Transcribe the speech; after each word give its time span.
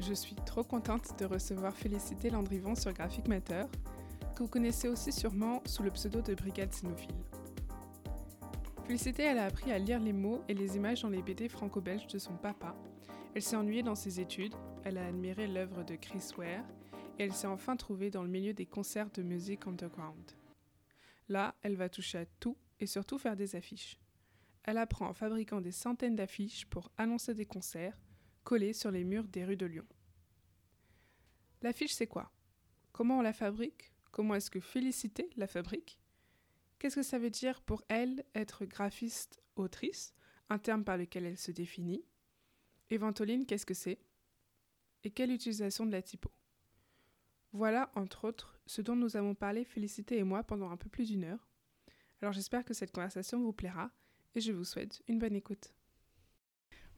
je 0.00 0.14
suis 0.14 0.34
trop 0.34 0.64
contente 0.64 1.18
de 1.18 1.26
recevoir 1.26 1.76
Félicité 1.76 2.30
Landrivon 2.30 2.74
sur 2.74 2.92
Graphic 2.92 3.28
Matter, 3.28 3.64
que 4.34 4.42
vous 4.42 4.48
connaissez 4.48 4.88
aussi 4.88 5.12
sûrement 5.12 5.62
sous 5.66 5.82
le 5.82 5.90
pseudo 5.90 6.22
de 6.22 6.34
Brigade 6.34 6.72
Cynophile. 6.72 7.14
Félicité, 8.84 9.24
elle 9.24 9.38
a 9.38 9.44
appris 9.44 9.72
à 9.72 9.78
lire 9.78 10.00
les 10.00 10.14
mots 10.14 10.42
et 10.48 10.54
les 10.54 10.76
images 10.76 11.02
dans 11.02 11.10
les 11.10 11.22
BD 11.22 11.48
franco-belges 11.48 12.06
de 12.06 12.18
son 12.18 12.34
papa. 12.34 12.74
Elle 13.34 13.42
s'est 13.42 13.56
ennuyée 13.56 13.82
dans 13.82 13.94
ses 13.94 14.20
études, 14.20 14.54
elle 14.84 14.98
a 14.98 15.06
admiré 15.06 15.46
l'œuvre 15.46 15.84
de 15.84 15.96
Chris 15.96 16.30
Ware, 16.38 16.64
et 17.18 17.24
elle 17.24 17.34
s'est 17.34 17.46
enfin 17.46 17.76
trouvée 17.76 18.10
dans 18.10 18.22
le 18.22 18.30
milieu 18.30 18.54
des 18.54 18.66
concerts 18.66 19.10
de 19.10 19.22
musique 19.22 19.66
underground. 19.66 20.32
Là, 21.28 21.54
elle 21.62 21.76
va 21.76 21.88
toucher 21.88 22.18
à 22.18 22.26
tout 22.26 22.56
et 22.80 22.86
surtout 22.86 23.18
faire 23.18 23.36
des 23.36 23.54
affiches. 23.54 24.00
Elle 24.64 24.78
apprend 24.78 25.08
en 25.08 25.14
fabriquant 25.14 25.60
des 25.60 25.72
centaines 25.72 26.16
d'affiches 26.16 26.66
pour 26.66 26.90
annoncer 26.96 27.34
des 27.34 27.46
concerts, 27.46 27.96
collées 28.50 28.72
sur 28.72 28.90
les 28.90 29.04
murs 29.04 29.28
des 29.28 29.44
rues 29.44 29.56
de 29.56 29.66
Lyon. 29.66 29.86
L'affiche, 31.62 31.92
c'est 31.92 32.08
quoi? 32.08 32.32
Comment 32.90 33.18
on 33.18 33.22
la 33.22 33.32
fabrique? 33.32 33.92
Comment 34.10 34.34
est-ce 34.34 34.50
que 34.50 34.58
Félicité 34.58 35.30
la 35.36 35.46
fabrique? 35.46 36.00
Qu'est-ce 36.80 36.96
que 36.96 37.04
ça 37.04 37.20
veut 37.20 37.30
dire 37.30 37.62
pour 37.62 37.84
elle 37.86 38.24
être 38.34 38.64
graphiste-autrice, 38.64 40.14
un 40.48 40.58
terme 40.58 40.82
par 40.82 40.96
lequel 40.96 41.26
elle 41.26 41.38
se 41.38 41.52
définit 41.52 42.04
Et 42.90 42.98
Ventoline, 42.98 43.46
qu'est-ce 43.46 43.64
que 43.64 43.72
c'est? 43.72 44.00
Et 45.04 45.12
quelle 45.12 45.30
utilisation 45.30 45.86
de 45.86 45.92
la 45.92 46.02
typo? 46.02 46.32
Voilà, 47.52 47.92
entre 47.94 48.24
autres, 48.24 48.58
ce 48.66 48.82
dont 48.82 48.96
nous 48.96 49.16
avons 49.16 49.36
parlé 49.36 49.64
Félicité 49.64 50.18
et 50.18 50.24
moi 50.24 50.42
pendant 50.42 50.72
un 50.72 50.76
peu 50.76 50.88
plus 50.88 51.06
d'une 51.06 51.22
heure. 51.22 51.48
Alors 52.20 52.32
j'espère 52.32 52.64
que 52.64 52.74
cette 52.74 52.90
conversation 52.90 53.40
vous 53.40 53.52
plaira 53.52 53.92
et 54.34 54.40
je 54.40 54.50
vous 54.50 54.64
souhaite 54.64 55.04
une 55.06 55.20
bonne 55.20 55.36
écoute. 55.36 55.72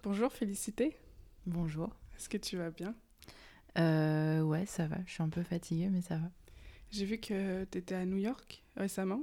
Bonjour 0.02 0.32
Félicité. 0.32 0.96
Bonjour. 1.46 1.90
Est-ce 2.16 2.28
que 2.28 2.36
tu 2.36 2.56
vas 2.56 2.70
bien? 2.70 2.94
Euh, 3.76 4.42
Ouais, 4.42 4.64
ça 4.64 4.86
va. 4.86 4.98
Je 5.06 5.12
suis 5.12 5.22
un 5.22 5.28
peu 5.28 5.42
fatiguée, 5.42 5.88
mais 5.90 6.00
ça 6.00 6.16
va. 6.16 6.30
J'ai 6.92 7.04
vu 7.04 7.18
que 7.18 7.64
tu 7.64 7.78
étais 7.78 7.96
à 7.96 8.04
New 8.04 8.18
York 8.18 8.62
récemment. 8.76 9.22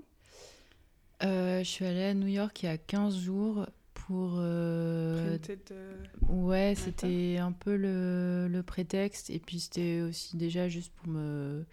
Euh, 1.23 1.59
je 1.59 1.69
suis 1.69 1.85
allée 1.85 2.03
à 2.03 2.13
New 2.13 2.27
York 2.27 2.61
il 2.63 2.65
y 2.65 2.69
a 2.69 2.77
15 2.77 3.17
jours 3.17 3.67
pour... 3.93 4.33
Euh... 4.37 5.37
Ouais, 6.27 6.73
c'était 6.75 7.37
un 7.37 7.53
peu 7.53 7.77
le, 7.77 8.47
le, 8.49 8.63
prétexte. 8.63 9.29
Et 9.29 9.39
puis 9.39 9.61
c'était 9.61 10.01
aussi 10.01 10.35
déjà 10.35 10.67
juste 10.67 10.91
pour 10.95 11.07
me 11.07 11.65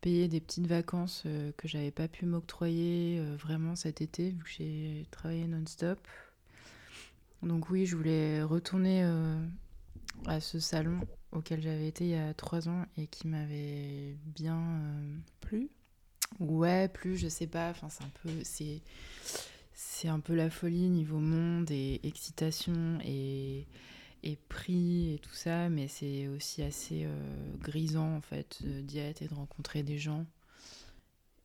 payer 0.00 0.28
des 0.28 0.40
petites 0.40 0.66
vacances 0.66 1.24
euh, 1.26 1.50
que 1.58 1.68
j'avais 1.68 1.90
pas 1.90 2.08
pu 2.08 2.24
m'octroyer 2.24 3.20
vraiment 3.36 3.76
cet 3.76 4.00
été, 4.00 4.30
vu 4.30 4.44
que 4.44 4.50
j'ai 4.50 5.06
travaillé 5.10 5.46
non-stop. 5.46 5.98
Donc 7.42 7.70
oui, 7.70 7.86
je 7.86 7.96
voulais 7.96 8.42
retourner 8.42 9.02
euh, 9.04 9.40
à 10.26 10.40
ce 10.40 10.58
salon 10.58 11.00
auquel 11.32 11.62
j'avais 11.62 11.86
été 11.86 12.04
il 12.04 12.10
y 12.10 12.16
a 12.16 12.34
trois 12.34 12.68
ans 12.68 12.84
et 12.96 13.06
qui 13.06 13.28
m'avait 13.28 14.16
bien 14.26 14.80
plu? 15.40 15.68
Ouais, 16.40 16.88
plus, 16.88 17.16
je 17.16 17.28
sais 17.28 17.46
pas. 17.46 17.70
Enfin, 17.70 17.88
c'est 17.90 18.04
un 18.04 18.10
peu, 18.22 18.30
c'est, 18.42 18.82
c'est 19.74 20.08
un 20.08 20.20
peu 20.20 20.34
la 20.34 20.50
folie 20.50 20.88
niveau 20.88 21.18
monde 21.20 21.70
et 21.70 22.00
excitation 22.02 22.98
et, 23.04 23.66
et 24.22 24.36
prix 24.48 25.14
et 25.14 25.18
tout 25.18 25.34
ça, 25.34 25.68
mais 25.68 25.88
c'est 25.88 26.28
aussi 26.28 26.62
assez 26.62 27.06
grisant 27.60 28.16
en 28.16 28.20
fait 28.20 28.62
d'y 28.62 28.98
être 28.98 29.22
et 29.22 29.28
de 29.28 29.34
rencontrer 29.34 29.82
des 29.82 29.98
gens. 29.98 30.26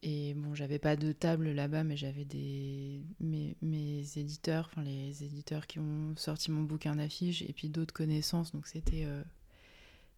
Et 0.05 0.33
bon, 0.33 0.53
j'avais 0.53 0.79
pas 0.79 0.97
de 0.97 1.13
table 1.13 1.51
là-bas, 1.51 1.85
mais 1.85 1.95
j'avais 1.95 2.25
des 2.25 3.01
mes, 3.21 3.55
mes 3.61 4.01
éditeurs, 4.17 4.69
enfin 4.69 4.83
les 4.83 5.23
éditeurs 5.23 5.65
qui 5.65 5.79
ont 5.79 6.13
sorti 6.17 6.51
mon 6.51 6.61
bouquin 6.61 6.97
d'affiches 6.97 7.41
et 7.41 7.53
puis 7.53 7.69
d'autres 7.69 7.93
connaissances. 7.93 8.51
Donc 8.51 8.67
c'était 8.67 9.05
euh, 9.05 9.23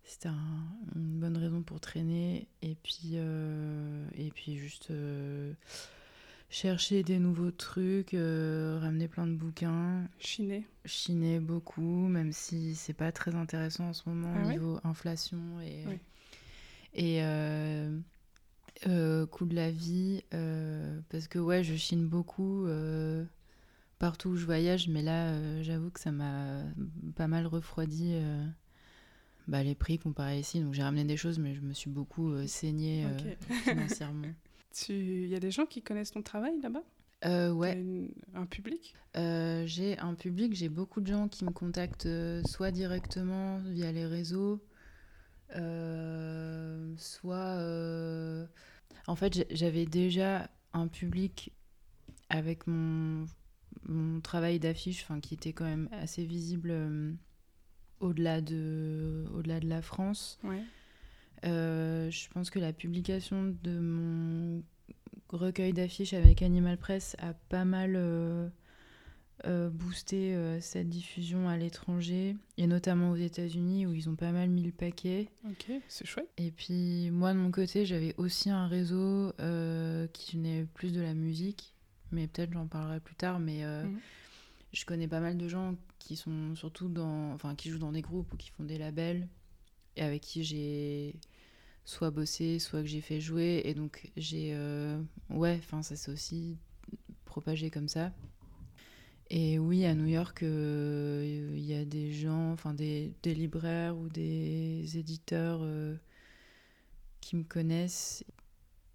c'était 0.03 0.29
une 0.95 1.19
bonne 1.19 1.37
raison 1.37 1.61
pour 1.61 1.79
traîner 1.79 2.47
et 2.63 2.75
puis 2.81 3.11
euh, 3.13 4.07
et 4.15 4.31
puis 4.31 4.57
juste 4.57 4.89
euh, 4.89 5.53
chercher 6.49 7.03
des 7.03 7.19
nouveaux 7.19 7.51
trucs, 7.51 8.13
ramener 8.13 9.07
plein 9.07 9.27
de 9.27 9.35
bouquins, 9.35 10.09
chiner, 10.17 10.65
chiner 10.85 11.39
beaucoup, 11.39 12.07
même 12.07 12.31
si 12.31 12.73
c'est 12.73 12.93
pas 12.93 13.11
très 13.11 13.35
intéressant 13.35 13.89
en 13.89 13.93
ce 13.93 14.09
moment 14.09 14.33
au 14.33 14.47
ah 14.47 14.51
niveau 14.51 14.79
inflation 14.83 15.37
et 15.61 15.83
et 16.95 17.21
euh, 18.87 19.25
coût 19.25 19.45
de 19.45 19.55
la 19.55 19.71
vie, 19.71 20.23
euh, 20.33 20.99
parce 21.09 21.27
que 21.27 21.39
ouais, 21.39 21.63
je 21.63 21.75
chine 21.75 22.07
beaucoup 22.07 22.65
euh, 22.65 23.23
partout 23.99 24.29
où 24.29 24.35
je 24.35 24.45
voyage, 24.45 24.87
mais 24.87 25.01
là, 25.01 25.29
euh, 25.29 25.63
j'avoue 25.63 25.89
que 25.89 25.99
ça 25.99 26.11
m'a 26.11 26.61
pas 27.15 27.27
mal 27.27 27.47
refroidi 27.47 28.15
bah, 29.47 29.63
les 29.63 29.75
prix 29.75 29.97
comparés 29.97 30.39
ici. 30.39 30.59
Donc 30.59 30.73
j'ai 30.73 30.83
ramené 30.83 31.05
des 31.05 31.17
choses, 31.17 31.39
mais 31.39 31.55
je 31.55 31.61
me 31.61 31.73
suis 31.73 31.89
beaucoup 31.89 32.33
saignée 32.47 33.05
financièrement. 33.63 34.27
Il 34.89 35.27
y 35.27 35.35
a 35.35 35.39
des 35.39 35.51
gens 35.51 35.65
qui 35.65 35.81
connaissent 35.81 36.11
ton 36.11 36.21
travail 36.21 36.59
là-bas? 36.61 36.83
Euh, 37.23 37.51
ouais. 37.51 37.81
un 38.35 38.45
public? 38.45 38.93
J'ai 39.15 39.97
un 39.99 40.15
public, 40.15 40.53
j'ai 40.53 40.69
beaucoup 40.69 40.99
de 40.99 41.07
gens 41.07 41.27
qui 41.29 41.45
me 41.45 41.51
contactent 41.51 42.09
soit 42.45 42.71
directement 42.71 43.59
via 43.59 43.91
les 43.91 44.05
réseaux, 44.05 44.61
soit. 46.97 47.57
Euh, 47.59 48.45
en 49.07 49.15
fait, 49.15 49.45
j'avais 49.51 49.85
déjà 49.85 50.49
un 50.73 50.87
public 50.87 51.51
avec 52.29 52.67
mon, 52.67 53.25
mon 53.87 54.19
travail 54.21 54.59
d'affiche, 54.59 55.05
qui 55.21 55.35
était 55.35 55.53
quand 55.53 55.65
même 55.65 55.89
assez 55.91 56.25
visible 56.25 56.69
euh, 56.71 57.11
au-delà 57.99 58.41
de, 58.41 59.25
au 59.33 59.41
-delà 59.41 59.59
de 59.59 59.69
la 59.69 59.81
France. 59.81 60.39
Ouais. 60.43 60.63
je 61.43 62.29
pense 62.29 62.49
que 62.49 62.59
la 62.59 62.73
publication 62.73 63.55
de 63.63 63.79
mon 63.79 64.63
recueil 65.29 65.73
d'affiches 65.73 66.13
avec 66.13 66.41
Animal 66.41 66.77
Press 66.77 67.15
a 67.19 67.33
pas 67.33 67.65
mal 67.65 67.95
euh, 67.95 68.47
booster 69.69 70.35
euh, 70.35 70.59
cette 70.59 70.89
diffusion 70.89 71.47
à 71.47 71.57
l'étranger, 71.57 72.35
et 72.57 72.67
notamment 72.67 73.11
aux 73.11 73.15
États-Unis 73.15 73.85
où 73.85 73.93
ils 73.93 74.09
ont 74.09 74.15
pas 74.15 74.31
mal 74.31 74.49
mis 74.49 74.63
le 74.63 74.71
paquet. 74.71 75.29
Ok, 75.47 75.71
c'est 75.87 76.05
chouette. 76.05 76.29
Et 76.37 76.51
puis 76.51 77.09
moi 77.11 77.33
de 77.33 77.39
mon 77.39 77.51
côté, 77.51 77.85
j'avais 77.85 78.15
aussi 78.17 78.49
un 78.49 78.67
réseau 78.67 79.33
euh, 79.39 80.07
qui 80.13 80.37
venait 80.37 80.65
plus 80.73 80.91
de 80.91 81.01
la 81.01 81.13
musique, 81.13 81.73
mais 82.11 82.27
peut-être 82.27 82.53
j'en 82.53 82.67
parlerai 82.67 82.99
plus 82.99 83.15
tard. 83.15 83.39
Mais 83.39 83.63
mhm. 83.63 83.99
je 84.73 84.85
connais 84.85 85.07
pas 85.07 85.19
mal 85.19 85.37
de 85.37 85.47
gens 85.47 85.75
qui 85.99 86.15
sont 86.15 86.55
surtout 86.55 86.89
dans, 86.89 87.31
enfin 87.33 87.55
qui 87.55 87.69
jouent 87.69 87.79
dans 87.79 87.91
des 87.91 88.01
groupes 88.01 88.33
ou 88.33 88.37
qui 88.37 88.49
font 88.49 88.63
des 88.63 88.77
labels, 88.77 89.27
et 89.95 90.01
avec 90.01 90.21
qui 90.21 90.43
j'ai 90.43 91.15
soit 91.83 92.09
bossé, 92.09 92.57
soit 92.57 92.81
que 92.81 92.87
j'ai 92.87 93.01
fait 93.01 93.21
jouer, 93.21 93.61
et 93.65 93.75
donc 93.75 94.11
j'ai, 94.17 94.57
ouais, 95.29 95.59
enfin 95.63 95.83
ça 95.83 95.95
s'est 95.95 96.11
aussi 96.11 96.57
propagé 97.25 97.69
comme 97.69 97.87
ça. 97.87 98.11
Et 99.29 99.57
oui, 99.57 99.85
à 99.85 99.95
New 99.95 100.05
York, 100.05 100.43
euh, 100.43 101.49
il 101.55 101.65
y 101.65 101.73
a 101.73 101.83
des 101.83 102.11
gens, 102.11 102.51
enfin 102.51 102.73
des, 102.73 103.11
des, 103.23 103.33
libraires 103.33 103.97
ou 103.97 104.07
des 104.07 104.97
éditeurs 104.97 105.59
euh, 105.63 105.95
qui 107.21 107.35
me 107.35 107.43
connaissent 107.43 108.23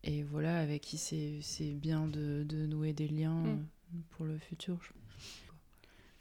et 0.04 0.22
voilà, 0.22 0.58
avec 0.58 0.82
qui 0.82 0.98
c'est 0.98 1.72
bien 1.74 2.06
de, 2.06 2.44
de, 2.44 2.66
nouer 2.66 2.92
des 2.92 3.08
liens 3.08 3.42
mm. 3.42 3.66
pour 4.10 4.24
le 4.24 4.38
futur. 4.38 4.78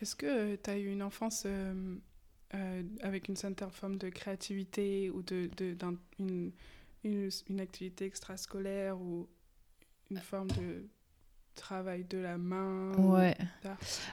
Est-ce 0.02 0.16
que 0.16 0.56
tu 0.56 0.70
as 0.70 0.78
eu 0.78 0.92
une 0.92 1.04
enfance 1.04 1.44
euh, 1.46 2.84
avec 3.02 3.28
une 3.28 3.36
certaine 3.36 3.70
forme 3.70 3.98
de 3.98 4.10
créativité 4.10 5.10
ou 5.12 5.22
de, 5.22 5.50
de 5.58 5.78
une, 6.20 6.52
une, 7.04 7.30
une, 7.48 7.60
activité 7.60 8.06
extrascolaire 8.06 9.00
ou 9.00 9.28
une 10.10 10.18
forme 10.18 10.50
de 10.52 10.88
travail 11.56 12.06
de 12.10 12.18
la 12.18 12.38
main 12.38 12.92
Ouais. 12.98 13.36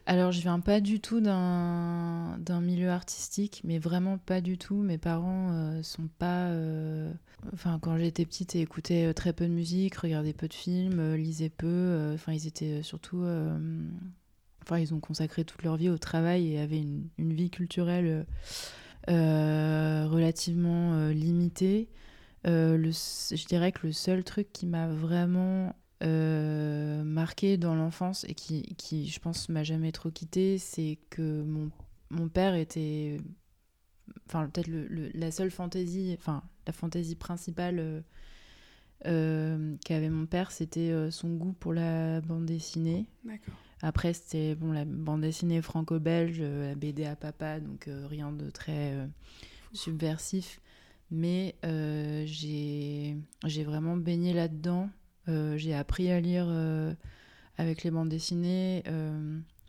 Alors, 0.06 0.32
je 0.32 0.40
viens 0.40 0.60
pas 0.60 0.80
du 0.80 1.00
tout 1.00 1.20
d'un 1.20 2.60
milieu 2.60 2.90
artistique, 2.90 3.62
mais 3.64 3.78
vraiment 3.78 4.18
pas 4.18 4.40
du 4.40 4.58
tout. 4.58 4.76
Mes 4.76 4.98
parents 4.98 5.52
euh, 5.52 5.82
sont 5.82 6.08
pas. 6.18 6.48
Euh, 6.48 7.12
enfin, 7.52 7.78
quand 7.80 7.96
j'étais 7.98 8.24
petite, 8.24 8.56
écoutaient 8.56 9.06
euh, 9.06 9.12
très 9.12 9.32
peu 9.32 9.46
de 9.46 9.52
musique, 9.52 9.96
regardaient 9.96 10.32
peu 10.32 10.48
de 10.48 10.54
films, 10.54 11.14
lisaient 11.14 11.50
peu. 11.50 12.12
Enfin, 12.14 12.32
ils 12.32 12.46
étaient 12.46 12.82
surtout. 12.82 13.24
Enfin, 14.62 14.78
ils 14.78 14.94
ont 14.94 15.00
consacré 15.00 15.44
toute 15.44 15.62
leur 15.62 15.76
vie 15.76 15.88
au 15.88 15.98
travail 15.98 16.52
et 16.52 16.60
avaient 16.60 16.80
une, 16.80 17.08
une 17.18 17.32
vie 17.32 17.50
culturelle 17.50 18.26
relativement 19.08 21.08
limitée. 21.08 21.88
Le, 22.44 22.90
je 22.90 23.46
dirais 23.46 23.72
que 23.72 23.86
le 23.86 23.92
seul 23.92 24.24
truc 24.24 24.52
qui 24.52 24.66
m'a 24.66 24.88
vraiment 24.88 25.74
euh, 26.02 27.02
marqué 27.04 27.56
dans 27.56 27.74
l'enfance 27.74 28.24
et 28.28 28.34
qui, 28.34 28.74
qui, 28.76 29.08
je 29.08 29.18
pense, 29.18 29.48
m'a 29.48 29.64
jamais 29.64 29.92
trop 29.92 30.10
quitté, 30.10 30.58
c'est 30.58 30.98
que 31.08 31.42
mon, 31.42 31.70
mon, 32.10 32.28
père 32.28 32.54
était. 32.54 33.16
Enfin, 34.26 34.46
peut-être 34.48 34.66
le, 34.66 35.10
la 35.14 35.30
seule 35.30 35.50
fantaisie, 35.50 36.14
enfin, 36.18 36.42
la 36.66 36.74
fantaisie 36.74 37.14
principale 37.14 37.78
euh, 37.78 38.00
euh, 39.06 39.76
qu'avait 39.86 40.10
mon 40.10 40.26
père, 40.26 40.50
c'était 40.50 41.10
son 41.10 41.34
goût 41.34 41.52
pour 41.52 41.72
la 41.72 42.20
bande 42.20 42.44
dessinée. 42.44 43.06
Après, 43.80 44.12
c'était 44.12 44.54
bon, 44.54 44.72
la 44.72 44.84
bande 44.84 45.22
dessinée 45.22 45.62
franco-belge, 45.62 46.42
la 46.42 46.74
BD 46.74 47.06
à 47.06 47.16
papa, 47.16 47.60
donc 47.60 47.88
rien 48.08 48.32
de 48.32 48.50
très 48.50 49.08
subversif. 49.72 50.60
Mais 51.10 51.54
j'ai 52.26 53.14
vraiment 53.64 53.96
baigné 53.96 54.34
là-dedans. 54.34 54.90
J'ai 55.26 55.74
appris 55.74 56.10
à 56.10 56.20
lire 56.20 56.48
avec 57.58 57.82
les 57.82 57.90
bandes 57.90 58.08
dessinées. 58.08 58.82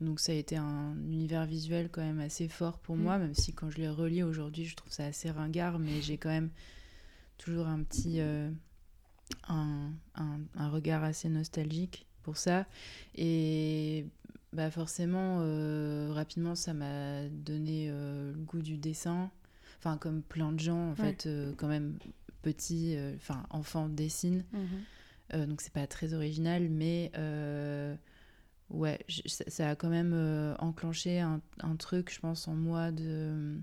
donc 0.01 0.19
ça 0.19 0.31
a 0.31 0.36
été 0.36 0.57
un 0.57 0.95
univers 1.09 1.45
visuel 1.45 1.89
quand 1.89 2.01
même 2.01 2.19
assez 2.19 2.48
fort 2.48 2.80
pour 2.80 2.95
mm. 2.95 3.01
moi, 3.01 3.18
même 3.18 3.33
si 3.33 3.54
quand 3.54 3.69
je 3.69 3.77
les 3.77 3.89
relis 3.89 4.24
aujourd'hui, 4.24 4.65
je 4.65 4.75
trouve 4.75 4.92
ça 4.92 5.06
assez 5.06 5.31
ringard, 5.31 5.80
mais 5.80 6.01
j'ai 6.01 6.18
quand 6.18 6.30
même 6.30 6.50
toujours 7.38 7.68
un 7.68 7.83
petit 7.83 8.21
un, 9.48 9.92
un, 10.15 10.69
regard 10.69 11.04
assez 11.04 11.30
nostalgique 11.30 12.06
pour 12.24 12.38
ça. 12.38 12.65
Et 13.15 14.06
bah 14.53 14.71
forcément, 14.71 15.39
euh, 15.42 16.12
rapidement, 16.13 16.56
ça 16.56 16.74
m'a 16.74 17.27
donné 17.30 17.88
euh, 17.89 18.31
le 18.33 18.39
goût 18.39 18.62
du 18.62 18.77
dessin. 18.77 19.30
Enfin, 19.80 19.98
comme 19.98 20.21
plein 20.21 20.51
de 20.51 20.60
gens, 20.60 20.89
en 20.92 20.95
fait, 20.95 21.27
euh, 21.27 21.53
quand 21.57 21.68
même 21.68 21.98
petits, 22.42 22.98
enfin, 23.15 23.44
enfants 23.50 23.89
dessinent. 23.89 24.44
Mhm. 24.53 24.83
Donc, 25.33 25.62
c'est 25.62 25.74
pas 25.74 25.88
très 25.88 26.13
original, 26.13 26.69
mais 26.69 27.12
ouais, 28.69 29.00
ça, 29.25 29.69
a 29.69 29.75
quand 29.75 29.89
même 29.89 30.56
enclenché 30.59 31.19
un, 31.19 31.41
un, 31.62 31.75
truc, 31.75 32.13
je 32.13 32.19
pense, 32.19 32.47
en 32.47 32.56
moi 32.56 32.91
de 32.91 33.59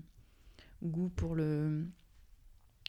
goût 0.83 1.09
pour 1.09 1.35
le, 1.35 1.85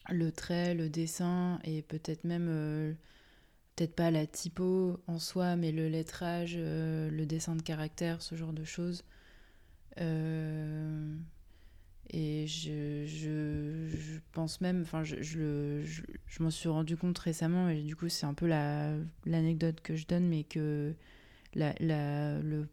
le 0.09 0.31
trait, 0.31 0.73
le 0.73 0.89
dessin 0.89 1.59
et 1.63 1.81
peut-être 1.81 2.23
même, 2.23 2.47
euh, 2.49 2.93
peut-être 3.75 3.95
pas 3.95 4.11
la 4.11 4.25
typo 4.25 4.99
en 5.07 5.19
soi, 5.19 5.55
mais 5.55 5.71
le 5.71 5.87
lettrage, 5.87 6.55
euh, 6.57 7.09
le 7.09 7.25
dessin 7.25 7.55
de 7.55 7.61
caractère, 7.61 8.21
ce 8.21 8.35
genre 8.35 8.53
de 8.53 8.63
choses. 8.63 9.03
Euh, 9.99 11.15
et 12.09 12.47
je, 12.47 13.05
je, 13.05 14.19
pense 14.31 14.61
même, 14.61 14.81
enfin, 14.81 15.03
je, 15.03 15.21
je, 15.21 15.81
je 15.83 16.43
m'en 16.43 16.49
suis 16.49 16.69
rendu 16.69 16.95
compte 16.95 17.17
récemment, 17.17 17.69
et 17.69 17.81
du 17.81 17.95
coup, 17.95 18.09
c'est 18.09 18.25
un 18.25 18.33
peu 18.33 18.47
l'anecdote 18.47 19.81
que 19.81 19.95
je 19.95 20.07
donne, 20.07 20.27
mais 20.27 20.43
que 20.43 20.93
la, 21.53 21.73
la, 21.79 22.39
le 22.39 22.67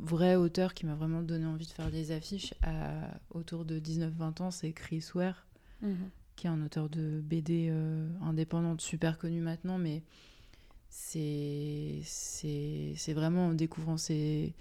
vrai 0.00 0.36
auteur 0.36 0.74
qui 0.74 0.86
m'a 0.86 0.94
vraiment 0.94 1.22
donné 1.22 1.46
envie 1.46 1.66
de 1.66 1.70
faire 1.70 1.90
des 1.90 2.12
affiches 2.12 2.54
à, 2.62 3.18
autour 3.30 3.64
de 3.64 3.78
19-20 3.78 4.42
ans, 4.42 4.50
c'est 4.50 4.72
Chris 4.72 5.04
Ware. 5.14 5.46
Mhm. 5.82 6.10
qui 6.36 6.46
est 6.46 6.50
un 6.50 6.62
auteur 6.62 6.88
de 6.88 7.20
BD 7.20 7.68
euh, 7.68 8.08
indépendante 8.22 8.80
super 8.80 9.18
connu 9.18 9.40
maintenant, 9.40 9.78
mais 9.78 10.04
c'est 10.88 12.04
vraiment 13.08 13.48
en 13.48 13.54
découvrant 13.54 13.96
ses, 13.96 14.54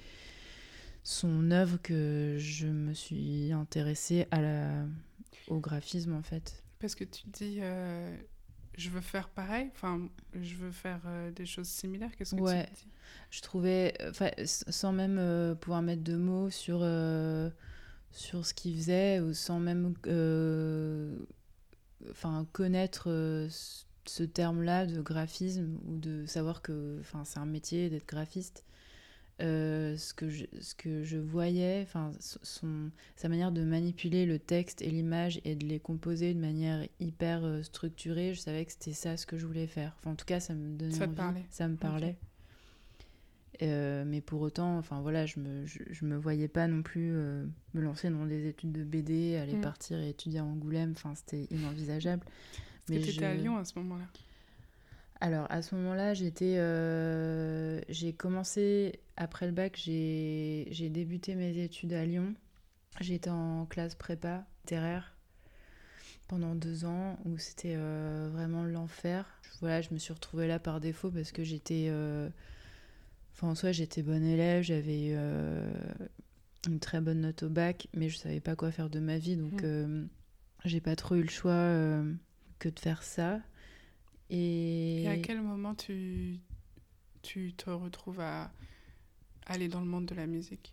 son 1.04 1.52
œuvre 1.52 1.78
que 1.82 2.36
je 2.38 2.68
me 2.68 2.94
suis 2.94 3.52
intéressée 3.52 4.28
à 4.32 4.42
la, 4.42 4.86
au 5.48 5.60
graphisme 5.60 6.14
en 6.14 6.24
fait. 6.24 6.64
Parce 6.80 6.96
que 6.96 7.04
tu 7.04 7.24
dis 7.28 7.60
euh, 7.62 8.16
je 8.78 8.90
veux 8.90 9.02
faire 9.02 9.30
pareil, 9.30 9.70
enfin 9.74 10.10
je 10.40 10.56
veux 10.56 10.72
faire 10.72 11.02
euh, 11.06 11.32
des 11.32 11.46
choses 11.46 11.68
similaires, 11.68 12.16
qu'est-ce 12.16 12.36
que 12.36 12.42
ouais. 12.42 12.66
tu 12.68 12.86
dis? 12.86 12.88
Je 13.30 13.42
trouvais, 13.42 13.94
sans 14.48 14.94
même 14.94 15.56
pouvoir 15.60 15.82
mettre 15.82 16.04
de 16.04 16.16
mots 16.16 16.50
sur 16.50 16.84
sur 18.12 18.46
ce 18.46 18.54
qu'il 18.54 18.76
faisait, 18.76 19.20
ou 19.20 19.34
sans 19.34 19.60
même 19.60 19.94
euh, 20.08 21.16
enfin, 22.10 22.46
connaître 22.52 23.10
euh, 23.10 23.48
ce 24.06 24.24
terme-là 24.24 24.86
de 24.86 25.02
graphisme, 25.02 25.78
ou 25.88 25.98
de 25.98 26.26
savoir 26.26 26.62
que 26.62 27.02
c'est 27.26 27.40
un 27.40 27.46
métier 27.46 27.90
d'être 27.90 28.08
graphiste. 28.08 28.66
Euh, 29.42 29.98
ce, 29.98 30.14
que 30.14 30.30
je, 30.30 30.46
ce 30.60 30.76
que 30.76 31.04
je 31.04 31.18
voyais, 31.18 31.82
enfin, 31.82 32.12
son, 32.20 32.92
sa 33.16 33.28
manière 33.28 33.52
de 33.52 33.64
manipuler 33.64 34.28
le 34.28 34.38
texte 34.38 34.84
et 34.84 34.92
l'image 34.92 35.42
et 35.46 35.56
de 35.56 35.66
les 35.66 35.80
composer 35.80 36.36
de 36.36 36.40
manière 36.40 36.88
hyper 37.00 37.42
structurée, 37.64 38.36
je 38.36 38.40
savais 38.40 38.66
que 38.66 38.72
c'était 38.72 38.94
ça 38.94 39.18
ce 39.18 39.26
que 39.26 39.38
je 39.38 39.48
voulais 39.48 39.66
faire. 39.66 39.96
Enfin, 40.00 40.12
en 40.12 40.16
tout 40.16 40.26
cas, 40.26 40.40
ça 40.40 40.54
me 40.54 40.78
donnait 40.78 40.92
ça 40.92 41.06
envie. 41.06 41.42
Ça 41.50 41.68
me 41.68 41.76
parlait. 41.76 42.18
Euh, 43.62 44.04
mais 44.06 44.22
pour 44.22 44.42
autant, 44.42 44.78
enfin 44.78 45.02
voilà, 45.02 45.26
je 45.26 45.40
me, 45.40 45.66
je, 45.66 46.06
me 46.06 46.16
voyais 46.16 46.48
pas 46.48 46.68
non 46.68 46.82
plus 46.82 47.12
euh, 47.14 47.46
me 47.76 47.82
lancer 47.82 48.10
dans 48.10 48.26
des 48.26 48.48
études 48.48 48.72
de 48.72 48.84
BD, 48.84 49.36
aller 49.36 49.56
mm. 49.56 49.62
partir 49.62 50.00
et 50.00 50.10
étudier 50.10 50.40
à 50.40 50.46
Angoulême, 50.46 50.94
enfin 50.96 51.14
c'était 51.16 51.48
inenvisageable. 51.52 52.26
Mais 52.90 53.00
tu 53.00 53.10
étais 53.10 53.26
à 53.26 53.36
Lyon 53.36 53.58
à 53.58 53.66
ce 53.66 53.78
moment-là 53.80 54.06
Alors 55.22 55.46
à 55.50 55.62
ce 55.62 55.76
moment-là, 55.76 56.14
j'étais, 56.14 56.58
euh, 56.58 57.80
j'ai 57.90 58.12
commencé 58.12 59.00
après 59.16 59.46
le 59.46 59.52
bac, 59.52 59.78
j'ai 59.78 60.90
débuté 60.90 61.36
mes 61.36 61.58
études 61.58 61.94
à 61.94 62.06
Lyon. 62.06 62.34
J'étais 63.00 63.30
en 63.30 63.66
classe 63.66 63.96
prépa 63.96 64.46
littéraire 64.64 65.16
pendant 66.28 66.56
deux 66.56 66.86
ans 66.86 67.18
où 67.26 67.38
c'était 67.38 67.76
vraiment 67.76 68.64
l'enfer. 68.64 69.26
Voilà, 69.62 69.82
je 69.82 69.94
me 69.94 70.00
suis 70.00 70.12
retrouvée 70.12 70.48
là 70.48 70.60
par 70.60 70.80
défaut 70.80 71.12
parce 71.12 71.32
que 71.32 71.44
j'étais 71.44 71.90
en 73.46 73.56
soi, 73.56 73.72
j'étais 73.72 74.04
bonne 74.04 74.24
élève, 74.24 74.64
j'avais 74.64 75.12
euh, 75.14 75.72
une 76.68 76.80
très 76.80 77.02
bonne 77.02 77.22
note 77.22 77.44
au 77.44 77.50
bac, 77.50 77.88
mais 77.94 78.10
je 78.10 78.18
savais 78.18 78.40
pas 78.40 78.56
quoi 78.56 78.72
faire 78.72 78.90
de 78.90 79.00
ma 79.00 79.18
vie, 79.18 79.36
donc 79.36 79.62
mmh. 79.62 79.66
euh, 79.66 80.06
j'ai 80.66 80.82
pas 80.82 80.96
trop 80.96 81.16
eu 81.16 81.24
le 81.24 81.30
choix 81.30 81.52
euh, 81.52 82.14
que 82.60 82.70
de 82.70 82.80
faire 82.80 83.04
ça. 83.04 83.40
Et... 84.32 85.06
à 85.08 85.18
quel 85.18 85.42
moment 85.42 85.76
tu, 85.76 86.40
tu 87.22 87.54
te 87.54 87.70
retrouves 87.70 88.22
à 88.22 88.52
aller 89.46 89.68
dans 89.68 89.82
le 89.82 89.86
monde 89.86 90.06
de 90.06 90.16
la 90.16 90.26
musique? 90.26 90.72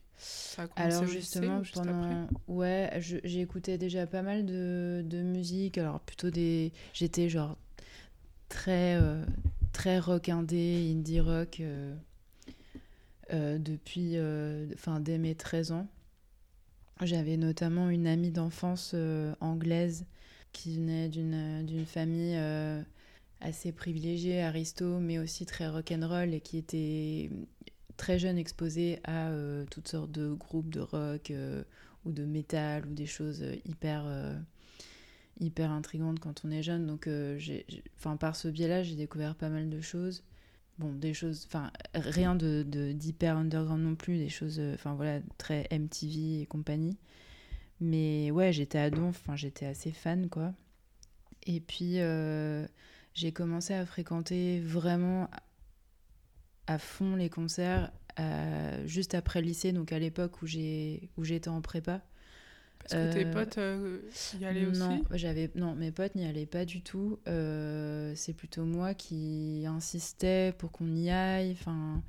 Alors 0.75 1.07
justement 1.07 1.63
pendant 1.73 2.27
ouais 2.49 2.91
j'ai 3.01 3.41
écouté 3.41 3.79
déjà 3.79 4.05
pas 4.07 4.23
mal 4.23 4.47
de, 4.47 5.05
de, 5.05 5.23
musique. 5.23 5.79
Alors 5.79 6.01
plutôt 6.01 6.31
des 6.31 6.73
j'étais 6.93 7.29
genre 7.29 7.57
très 8.49 8.99
très 9.73 10.01
rock 10.01 10.29
indé 10.29 10.93
indie 10.93 11.21
rock 11.21 11.63
euh, 13.33 13.59
depuis, 13.59 14.13
euh, 14.15 14.67
enfin, 14.75 15.01
dès 15.01 15.19
mes 15.19 15.35
13 15.35 15.73
ans. 15.73 15.87
J'avais 17.03 17.37
notamment 17.37 17.91
une 17.91 18.07
amie 18.07 18.31
d'enfance 18.31 18.93
euh, 18.95 19.35
anglaise 19.41 20.07
qui 20.53 20.77
venait 20.77 21.09
d'une 21.09 21.85
famille 21.87 22.37
assez 23.41 23.73
privilégiée, 23.73 24.43
aristo, 24.43 24.99
mais 24.99 25.19
aussi 25.19 25.47
très 25.47 25.69
rock'n'roll 25.69 26.35
et 26.35 26.41
qui 26.41 26.59
était 26.59 27.31
très 27.97 28.19
jeune 28.19 28.39
exposée 28.39 29.01
à 29.05 29.31
toutes 29.71 29.89
sortes 29.89 30.11
de 30.11 30.33
groupes 30.33 30.71
de 30.71 30.81
rock 30.81 31.33
ou 32.05 32.13
de 32.13 32.25
métal 32.25 32.87
ou 32.87 32.95
des 32.95 33.07
choses 33.07 33.45
hyper 33.65 34.05
hyper 35.41 35.71
intrigantes 35.71 36.19
quand 36.21 36.45
on 36.45 36.51
est 36.51 36.63
jeune. 36.63 36.87
Donc, 36.87 37.09
enfin, 37.97 38.17
par 38.17 38.37
ce 38.37 38.49
biais-là, 38.49 38.83
j'ai 38.83 38.97
découvert 38.97 39.35
pas 39.35 39.49
mal 39.49 39.69
de 39.69 39.81
choses 39.81 40.23
bon, 40.79 40.93
des 40.93 41.15
choses, 41.15 41.45
enfin, 41.47 41.71
rien 41.95 42.35
de, 42.35 42.63
d'hyper 42.93 43.37
underground 43.37 43.83
non 43.83 43.95
plus, 43.95 44.19
des 44.19 44.29
choses, 44.29 44.59
euh, 44.59 44.75
enfin 44.75 44.95
voilà, 44.95 45.21
très 45.37 45.69
MTV 45.71 46.43
et 46.43 46.47
compagnie. 46.47 46.97
Mais 47.81 48.31
ouais, 48.31 48.53
j'étais 48.53 48.79
à 48.79 48.91
Donf, 48.91 49.21
enfin, 49.21 49.37
j'étais 49.37 49.67
assez 49.67 49.93
fan, 49.93 50.29
quoi. 50.29 50.53
Et 51.47 51.61
puis, 51.61 52.01
euh, 52.01 52.67
j'ai 53.19 53.33
commencé 53.33 53.75
à 53.75 53.85
fréquenter 53.85 54.61
vraiment 54.61 55.29
à 56.69 56.79
fond 56.79 57.17
les 57.17 57.29
concerts 57.29 57.91
euh, 58.21 58.87
juste 58.87 59.15
après 59.15 59.41
le 59.41 59.49
lycée, 59.49 59.73
donc 59.73 59.93
à 59.93 59.99
l'époque 59.99 60.41
où, 60.43 60.47
j'étais 60.47 61.49
en 61.49 61.61
prépa. 61.61 62.01
Parce 62.79 62.95
que 62.95 63.13
tes 63.13 63.27
euh, 63.27 63.33
potes 63.33 63.59
euh, 63.59 63.99
y 64.41 64.45
allaient 64.45 64.67
aussi? 64.67 64.79
Non, 64.79 65.03
j'avais... 65.11 65.51
non 65.57 65.75
mes 65.75 65.91
potes 65.91 66.15
n'y 66.15 66.25
allaient 66.25 66.47
pas 66.47 66.65
du 66.65 66.81
tout. 66.81 67.19
Euh, 67.27 68.13
c'est 68.15 68.35
plutôt 68.35 68.65
moi 68.65 68.95
qui 68.95 69.65
insistais 69.67 70.55
pour 70.57 70.71
qu'on 70.71 70.95
y 70.95 71.11
aille, 71.11 71.53
enfin, 71.53 72.03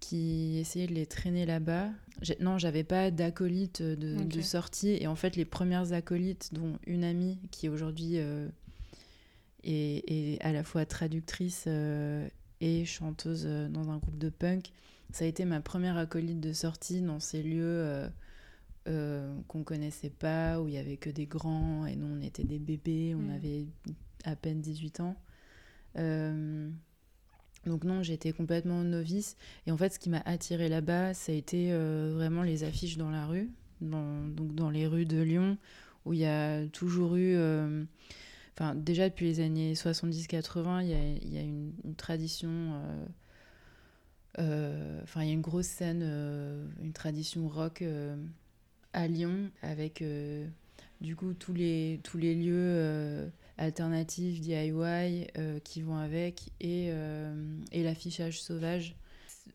qui 0.00 0.58
essayait 0.58 0.88
de 0.88 0.94
les 0.94 1.06
traîner 1.06 1.46
là-bas. 1.46 1.88
Non, 2.40 2.58
j'avais 2.58 2.84
pas 2.84 3.12
d'acolyte 3.12 3.80
de, 3.80 4.40
sortie. 4.40 4.96
Et 5.00 5.06
en 5.06 5.14
fait, 5.14 5.36
les 5.36 5.44
premières 5.44 5.92
acolytes, 5.92 6.52
dont 6.52 6.78
une 6.84 7.04
amie 7.04 7.38
qui 7.52 7.68
aujourd'hui 7.68 8.18
est, 9.64 10.38
à 10.42 10.52
la 10.52 10.64
fois 10.64 10.86
traductrice 10.86 11.66
et 12.60 12.84
chanteuse 12.84 13.46
dans 13.70 13.90
un 13.90 13.98
groupe 13.98 14.18
de 14.18 14.28
punk, 14.28 14.72
ça 15.12 15.24
a 15.24 15.28
été 15.28 15.44
ma 15.44 15.60
première 15.60 15.96
acolyte 15.96 16.40
de 16.40 16.52
sortie 16.52 17.00
dans 17.00 17.20
ces 17.20 17.42
lieux 17.42 18.08
euh, 18.86 19.34
qu'on 19.48 19.64
connaissait 19.64 20.10
pas, 20.10 20.60
où 20.60 20.68
il 20.68 20.74
y 20.74 20.78
avait 20.78 20.98
que 20.98 21.08
des 21.08 21.24
grands 21.24 21.86
et 21.86 21.96
nous 21.96 22.06
on 22.06 22.20
était 22.20 22.44
des 22.44 22.58
bébés, 22.58 23.14
on 23.14 23.22
mm. 23.22 23.30
avait 23.30 23.66
à 24.24 24.36
peine 24.36 24.60
18 24.60 25.00
ans. 25.00 25.16
Euh, 25.96 26.68
donc 27.64 27.84
non, 27.84 28.02
j'étais 28.02 28.32
complètement 28.32 28.84
novice. 28.84 29.38
Et 29.66 29.70
en 29.70 29.78
fait, 29.78 29.94
ce 29.94 29.98
qui 29.98 30.10
m'a 30.10 30.20
attiré 30.26 30.68
là-bas, 30.68 31.14
ça 31.14 31.32
a 31.32 31.34
été 31.34 31.72
euh, 31.72 32.12
vraiment 32.12 32.42
les 32.42 32.62
affiches 32.62 32.98
dans 32.98 33.08
la 33.08 33.24
rue, 33.24 33.50
donc 33.80 34.54
dans 34.54 34.68
les 34.68 34.86
rues 34.86 35.06
de 35.06 35.22
Lyon, 35.22 35.56
où 36.04 36.12
il 36.12 36.18
y 36.18 36.26
a 36.26 36.66
toujours 36.68 37.16
eu... 37.16 37.38
Enfin, 38.56 38.74
déjà 38.74 39.08
depuis 39.08 39.26
les 39.26 39.40
années 39.40 39.74
70-80, 39.74 40.82
il 40.84 41.32
y 41.32 41.38
a, 41.38 41.42
une, 41.42 41.72
tradition... 41.96 42.80
Enfin, 44.38 45.22
il 45.22 45.26
y 45.26 45.30
a 45.30 45.32
une 45.32 45.40
grosse 45.40 45.66
scène, 45.66 46.02
une 46.82 46.92
tradition 46.92 47.48
rock 47.48 47.82
à 48.92 49.08
Lyon 49.08 49.50
avec 49.62 50.00
euh, 50.02 50.46
du 51.00 51.16
coup, 51.16 51.34
tous 51.34 51.52
les, 51.52 52.00
tous 52.04 52.16
les 52.16 52.34
lieux 52.34 53.30
alternatifs, 53.58 54.40
DIY 54.40 55.26
qui 55.64 55.82
vont 55.82 55.96
avec 55.96 56.52
et, 56.60 56.90
et 57.72 57.82
l'affichage 57.82 58.40
sauvage. 58.40 58.96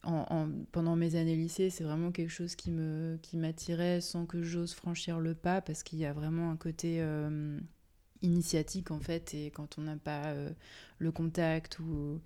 En, 0.04 0.48
pendant 0.72 0.96
mes 0.96 1.16
années 1.16 1.36
lycée, 1.36 1.70
c'est 1.70 1.84
vraiment 1.84 2.12
quelque 2.12 2.30
chose 2.30 2.56
qui 2.56 2.72
me 2.72 3.18
qui 3.22 3.38
m'attirait 3.38 4.02
sans 4.02 4.26
que 4.26 4.44
j'ose 4.44 4.74
franchir 4.74 5.20
le 5.20 5.34
pas 5.34 5.62
parce 5.62 5.84
qu'il 5.84 6.00
y 6.00 6.06
a 6.06 6.14
vraiment 6.14 6.52
un 6.52 6.58
côté 6.58 7.04
initiatique 8.22 8.92
en 8.92 9.00
fait 9.00 9.34
et 9.34 9.52
quand 9.52 9.78
on 9.78 9.82
n'a 9.82 9.96
pas 9.96 10.34
le 11.00 11.12
contact 11.12 11.80
ou 11.80 12.20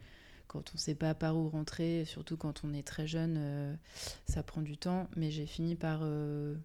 quand 0.54 0.70
on 0.70 0.76
ne 0.76 0.80
sait 0.80 0.94
pas 0.94 1.16
par 1.16 1.36
où 1.36 1.50
rentrer, 1.50 2.06
surtout 2.06 2.38
quand 2.38 2.62
on 2.64 2.74
est 2.74 2.84
très 2.84 3.08
jeune, 3.08 3.38
euh, 3.38 3.76
ça 4.28 4.44
prend 4.44 4.62
du 4.62 4.78
temps. 4.78 5.10
Mais 5.16 5.32
j'ai 5.32 5.48
fini 5.48 5.76
par, 5.76 6.02
euh, 6.04 6.56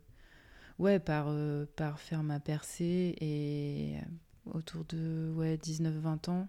ouais, 0.79 0.99
par, 0.99 1.27
euh, 1.29 1.65
par 1.75 1.99
faire 1.99 2.23
ma 2.23 2.39
percée 2.39 3.17
et 3.21 3.95
autour 4.45 4.85
de 4.85 5.33
ouais, 5.35 5.57
19-20 5.57 6.29
ans. 6.29 6.49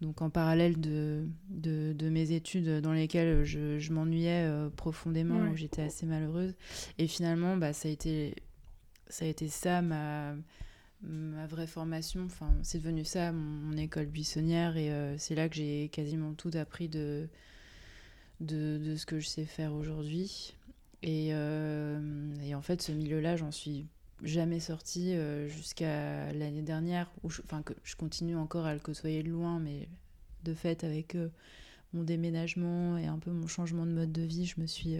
Donc 0.00 0.22
en 0.22 0.30
parallèle 0.30 0.80
de, 0.80 1.28
de, 1.50 1.92
de, 1.92 2.08
mes 2.08 2.32
études 2.32 2.80
dans 2.80 2.94
lesquelles 2.94 3.44
je, 3.44 3.78
je 3.78 3.92
m'ennuyais 3.92 4.48
profondément, 4.74 5.50
où 5.50 5.56
j'étais 5.56 5.82
assez 5.82 6.06
malheureuse. 6.06 6.54
Et 6.98 7.06
finalement, 7.06 7.58
bah, 7.58 7.74
ça, 7.74 7.88
a 7.88 7.92
été, 7.92 8.34
ça 9.08 9.24
a 9.26 9.28
été 9.28 9.48
ça 9.48 9.82
ma 9.82 10.34
ma 11.02 11.46
vraie 11.46 11.66
formation, 11.66 12.24
enfin, 12.24 12.52
c'est 12.62 12.78
devenu 12.78 13.04
ça, 13.04 13.32
mon, 13.32 13.76
école 13.76 14.06
buissonnière, 14.06 14.76
et 14.76 14.90
euh, 14.90 15.16
c'est 15.18 15.34
là 15.34 15.48
que 15.48 15.56
j'ai 15.56 15.88
quasiment 15.88 16.34
tout 16.34 16.50
appris 16.54 16.88
de, 16.88 17.28
de, 18.40 18.94
ce 18.96 19.06
que 19.06 19.18
je 19.18 19.26
sais 19.26 19.44
faire 19.44 19.72
aujourd'hui. 19.72 20.54
Et, 21.02 21.30
euh, 21.32 22.54
en 22.54 22.62
fait, 22.62 22.82
ce 22.82 22.92
milieu-là, 22.92 23.36
j'en 23.36 23.50
suis 23.50 23.86
jamais 24.22 24.60
sortie 24.60 25.14
euh, 25.14 25.48
jusqu'à 25.48 26.32
l'année 26.34 26.62
dernière, 26.62 27.10
où 27.22 27.30
je, 27.30 27.40
enfin, 27.42 27.62
que 27.62 27.72
je 27.82 27.96
continue 27.96 28.36
encore 28.36 28.66
à 28.66 28.74
le 28.74 28.80
côtoyer 28.80 29.22
de 29.22 29.30
loin, 29.30 29.58
mais 29.58 29.88
de 30.44 30.52
fait, 30.52 30.84
avec 30.84 31.16
mon 31.94 32.02
déménagement 32.02 32.98
et 32.98 33.06
un 33.06 33.18
peu 33.18 33.30
mon 33.30 33.46
changement 33.46 33.86
de 33.86 33.92
mode 33.92 34.12
de 34.12 34.22
vie, 34.22 34.44
je 34.44 34.60
me 34.60 34.66
suis. 34.66 34.96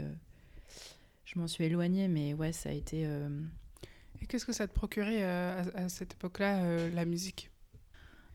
je 1.25 1.39
m'en 1.39 1.47
suis 1.47 1.65
éloignée, 1.65 2.09
mais 2.09 2.33
ouais, 2.33 2.53
ça 2.53 2.71
a 2.71 2.73
été 2.73 3.07
et 4.23 4.27
qu'est-ce 4.27 4.45
que 4.45 4.53
ça 4.53 4.67
te 4.67 4.73
procurait 4.73 5.23
euh, 5.23 5.63
à, 5.75 5.89
cette 5.89 6.15
époque-là, 6.15 6.63
euh, 6.63 6.91
la 6.91 7.05
musique? 7.05 7.51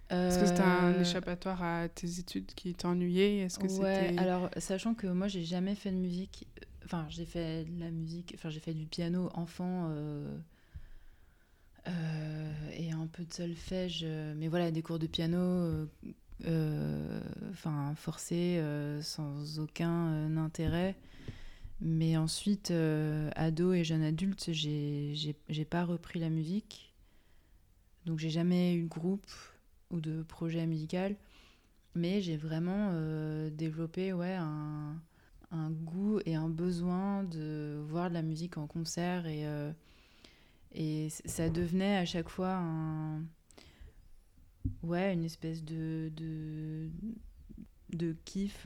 Est-ce 0.10 0.39
que 0.39 0.46
c'était 0.46 0.62
un 0.62 0.94
euh, 0.94 1.01
échappatoire 1.01 1.63
à 1.63 1.89
tes 1.89 2.20
études 2.20 2.54
qui 2.54 2.75
t'ennuyaient 2.75 3.39
Est-ce 3.39 3.58
que 3.58 3.65
ouais, 3.82 4.15
alors 4.20 4.51
sachant 4.58 4.94
que 4.94 5.08
moi 5.08 5.27
j'ai 5.27 5.44
jamais 5.44 5.74
fait 5.74 5.89
de 5.89 5.98
musique, 5.98 6.48
enfin 6.84 7.08
j'ai 7.10 7.25
fait 7.25 7.65
de 7.65 7.80
la 7.80 7.89
musique, 7.89 8.34
enfin 8.36 8.51
j'ai 8.51 8.60
fait 8.60 8.75
du 8.75 8.86
piano 8.86 9.32
enfant 9.34 9.92
et 11.88 12.92
un 12.92 13.08
peu 13.08 13.24
de 13.24 13.34
solfège, 13.34 14.06
mais 14.36 14.48
voilà 14.48 14.70
des 14.70 14.84
cours 14.84 15.00
de 15.00 15.08
piano, 15.08 15.88
enfin 17.50 17.96
forcés, 17.96 18.62
sans 19.01 19.60
aucun 19.60 20.38
intérêt. 20.38 20.96
Mais 21.82 22.15
ensuite, 22.15 22.72
euh, 22.72 23.29
ado 23.36 23.74
et 23.74 23.84
jeune 23.84 24.03
adulte, 24.03 24.51
j'ai 24.51 25.65
pas 25.70 25.84
repris 25.84 26.20
la 26.20 26.29
musique. 26.29 26.94
Donc 28.05 28.20
j'ai 28.20 28.29
jamais 28.29 28.75
eu 28.75 28.84
de 28.84 28.88
groupe 28.88 29.29
ou 29.91 30.00
de 30.00 30.24
projet 30.24 30.65
musical. 30.67 31.15
Mais 31.96 32.22
j'ai 32.22 32.38
vraiment 32.38 32.91
euh, 32.94 33.50
développé 33.50 34.13
ouais, 34.13 34.34
un, 34.34 35.01
un, 35.51 35.72
goût 35.72 36.20
et 36.25 36.36
un 36.36 36.50
besoin 36.50 37.24
de 37.24 37.82
voir 37.88 38.10
de 38.10 38.13
la 38.13 38.22
musique 38.22 38.58
en 38.58 38.67
concert. 38.67 39.25
Et, 39.27 39.46
euh, 39.48 39.72
et 40.74 41.10
ça 41.10 41.50
devenait 41.50 41.98
à 41.98 42.05
chaque 42.05 42.29
fois 42.29 42.55
un, 42.55 43.24
ouais, 44.84 45.13
une 45.13 45.24
espèce 45.24 45.63
de, 45.63 46.12
de, 46.15 46.89
de 47.94 48.15
kiff 48.25 48.65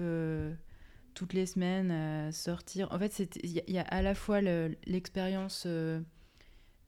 toutes 1.20 1.34
les 1.34 1.48
semaines 1.48 1.92
à 1.92 2.32
sortir. 2.32 2.88
En 2.94 2.98
fait, 2.98 3.38
il 3.44 3.52
y, 3.52 3.78
a 3.78 3.82
à 3.82 4.02
la 4.02 4.16
fois 4.16 4.40
l'expérience 4.40 5.66
euh, 5.66 6.00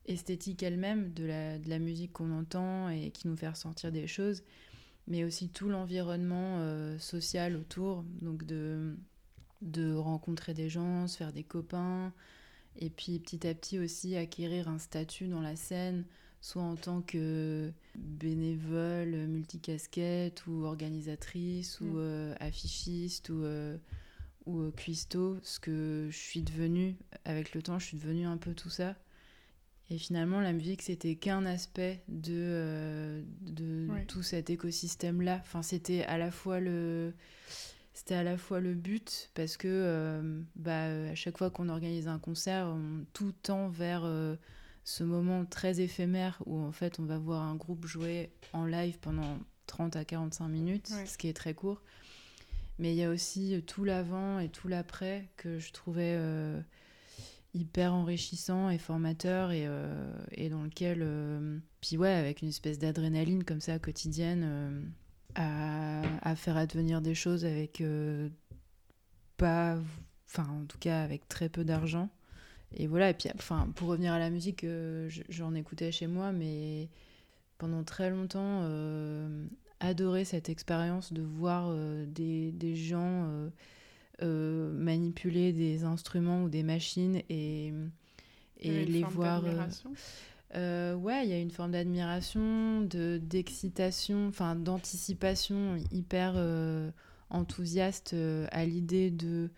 esthétique 0.06 0.64
elle-même 0.64 1.12
de 1.12 1.26
la, 1.26 1.60
de 1.60 1.70
la 1.70 1.80
musique 1.80 2.14
qu'on 2.14 2.32
entend 2.32 2.88
et 2.88 3.12
qui 3.12 3.28
nous 3.28 3.36
fait 3.36 3.50
ressentir 3.50 3.92
des 3.92 4.08
choses, 4.08 4.42
mais 5.06 5.26
aussi 5.26 5.50
tout 5.50 5.68
l'environnement 5.68 6.60
euh, 6.60 6.98
social 6.98 7.58
autour, 7.58 8.06
donc 8.22 8.46
de, 8.46 8.96
de 9.64 9.94
rencontrer 9.96 10.54
des 10.54 10.70
gens, 10.70 11.10
se 11.10 11.18
faire 11.18 11.34
des 11.34 11.44
copains, 11.44 12.14
et 12.78 12.90
puis 12.90 13.20
petit 13.20 13.46
à 13.46 13.54
petit 13.54 13.80
aussi 13.80 14.16
acquérir 14.16 14.70
un 14.70 14.80
statut 14.80 15.28
dans 15.28 15.42
la 15.42 15.58
scène, 15.58 16.06
soit 16.40 16.64
en 16.64 16.78
tant 16.78 17.02
que 17.02 17.70
bénévole, 17.98 19.28
multicasquette 19.28 20.48
ou 20.48 20.64
organisatrice 20.64 21.82
ou 21.82 21.88
mm. 21.88 21.98
euh, 21.98 22.36
affichiste 22.40 23.28
ou 23.28 23.44
ou 24.46 24.62
euh, 24.62 24.72
cuistot, 24.72 25.38
ce 25.44 25.60
que 25.60 26.08
je 26.10 26.18
suis 26.18 26.42
devenue 26.42 26.96
avec 27.26 27.54
le 27.54 27.62
temps, 27.62 27.80
je 27.80 27.86
suis 27.86 27.98
devenue 27.98 28.26
un 28.26 28.38
peu 28.38 28.54
tout 28.54 28.70
ça. 28.70 28.96
Et 29.90 29.98
finalement, 29.98 30.40
la 30.40 30.54
musique, 30.54 30.82
c'était 30.82 31.16
qu'un 31.16 31.46
aspect 31.46 32.02
de, 32.08 32.34
euh, 32.34 33.24
de 33.42 33.88
tout 34.08 34.24
cet 34.24 34.50
écosystème-là. 34.50 35.40
Enfin, 35.42 35.62
c'était 35.62 36.04
à 36.06 36.18
la 36.18 36.32
fois 36.32 36.60
le 36.60 37.14
c'était 37.94 38.16
à 38.16 38.24
la 38.24 38.38
fois 38.38 38.62
le 38.62 38.74
but 38.74 39.30
parce 39.34 39.58
que 39.58 39.68
euh, 39.68 40.42
bah, 40.56 40.86
à 40.86 41.16
chaque 41.16 41.38
fois 41.38 41.50
qu'on 41.50 41.68
organise 41.68 42.08
un 42.08 42.20
concert, 42.20 42.68
on 42.68 43.06
tout 43.12 43.34
tend 43.44 43.68
vers 43.68 44.10
ce 44.86 45.04
moment 45.04 45.46
très 45.46 45.82
éphémère 45.82 46.42
où 46.46 46.58
en 46.58 46.72
fait 46.72 47.00
on 47.00 47.06
va 47.06 47.18
voir 47.18 47.44
un 47.44 47.56
groupe 47.56 47.86
jouer 47.86 48.32
en 48.54 48.66
live 48.66 48.98
pendant 49.00 49.40
30 49.68 49.98
à 49.98 50.06
45 50.06 50.48
minutes, 50.48 50.92
ce 51.06 51.18
qui 51.18 51.28
est 51.28 51.34
très 51.34 51.54
court. 51.54 51.82
Mais 52.82 52.94
il 52.94 52.98
y 52.98 53.04
a 53.04 53.12
aussi 53.12 53.54
euh, 53.54 53.62
tout 53.62 53.84
l'avant 53.84 54.40
et 54.40 54.50
tout 54.50 54.68
l'après 54.68 55.30
que 55.38 55.60
je 55.60 55.72
trouvais 55.72 56.16
euh, 56.18 56.60
hyper 57.54 57.94
enrichissant 57.94 58.72
et 58.72 58.80
formateur 58.80 59.52
et, 59.52 59.68
euh, 59.68 60.12
et 60.32 60.50
dans 60.50 60.64
lequel, 60.64 61.08
puis 61.80 61.96
ouais, 61.96 62.10
avec 62.10 62.42
une 62.42 62.50
espèce 62.50 62.80
d'adrénaline 62.80 63.44
comme 63.44 63.62
ça 63.62 63.78
quotidienne, 63.78 64.92
à, 65.36 66.02
à, 66.28 66.36
faire 66.36 66.58
advenir 66.58 67.02
des 67.02 67.14
choses 67.14 67.46
avec 67.46 67.84
pas, 69.38 69.78
enfin 70.26 70.48
en 70.50 70.66
tout 70.66 70.80
cas 70.80 71.04
avec 71.04 71.28
très 71.28 71.50
peu 71.50 71.64
d'argent. 71.64 72.10
Et 72.74 72.88
voilà, 72.88 73.12
et 73.12 73.14
puis 73.14 73.30
enfin, 73.36 73.72
pour 73.76 73.90
revenir 73.90 74.14
à 74.14 74.20
la 74.20 74.32
musique, 74.32 74.66
j'en 75.30 75.54
écoutais 75.54 75.92
chez 75.92 76.08
moi, 76.08 76.32
mais 76.32 76.90
pendant 77.60 77.84
très 77.84 78.10
longtemps, 78.10 78.64
adoré 79.82 80.24
cette 80.24 80.48
expérience 80.48 81.12
de 81.12 81.22
voir 81.22 81.68
euh, 81.70 82.06
des, 82.06 82.52
des, 82.52 82.76
gens 82.76 83.26
euh, 83.26 83.50
euh, 84.22 84.72
manipuler 84.74 85.52
des 85.52 85.84
instruments 85.84 86.44
ou 86.44 86.50
des 86.50 86.64
machines 86.64 87.22
et, 87.30 87.74
et 88.60 88.86
les 88.86 89.04
voir. 89.04 89.44
ouais, 89.44 91.26
il 91.26 91.30
y 91.30 91.34
a 91.34 91.40
une 91.40 91.52
forme 91.52 91.72
d'admiration, 91.72 92.82
de 92.82 93.20
d'excitation, 93.22 94.28
enfin 94.28 94.56
d'anticipation 94.56 95.78
hyper 95.92 96.36
enthousiaste 97.30 98.16
à 98.52 98.66
l'idée 98.66 99.10
de, 99.10 99.50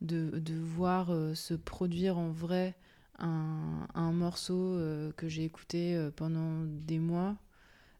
de, 0.00 0.38
de 0.38 0.54
voir 0.54 1.12
se 1.34 1.54
produire 1.54 2.16
en 2.16 2.30
vrai 2.30 2.74
un, 3.18 3.86
un 3.94 4.12
morceau 4.12 4.78
que 5.16 5.28
j'ai 5.28 5.44
écouté 5.44 6.08
pendant 6.16 6.64
des 6.64 7.00
mois 7.00 7.36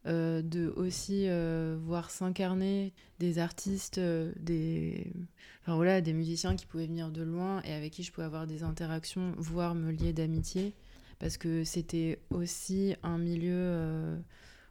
euh, 0.09 0.41
de 0.41 0.73
aussi 0.77 1.25
euh, 1.27 1.77
voir 1.83 2.11
s'incarner 2.11 2.95
des 3.19 3.39
artistes, 3.39 3.99
euh, 3.99 4.33
des, 4.41 5.13
enfin, 5.61 5.75
voilà, 5.77 6.01
des 6.01 6.15
musiciens 6.15 6.57
qui 6.57 6.65
pouvaient 6.65 6.87
venir 6.87 7.11
de 7.11 7.21
loin 7.21 7.61
et 7.65 7.75
avec 7.75 7.93
qui 7.93 8.03
je 8.03 8.11
pouvais 8.11 8.25
avoir 8.27 8.47
des 8.47 8.63
interactions, 8.63 9.35
voire 9.37 9.75
me 9.75 9.91
lier 9.91 10.15
d'amitié, 10.15 10.73
parce 11.19 11.37
que 11.37 11.63
c'était 11.63 12.21
aussi 12.31 12.95
un 13.03 13.19
milieu 13.19 14.19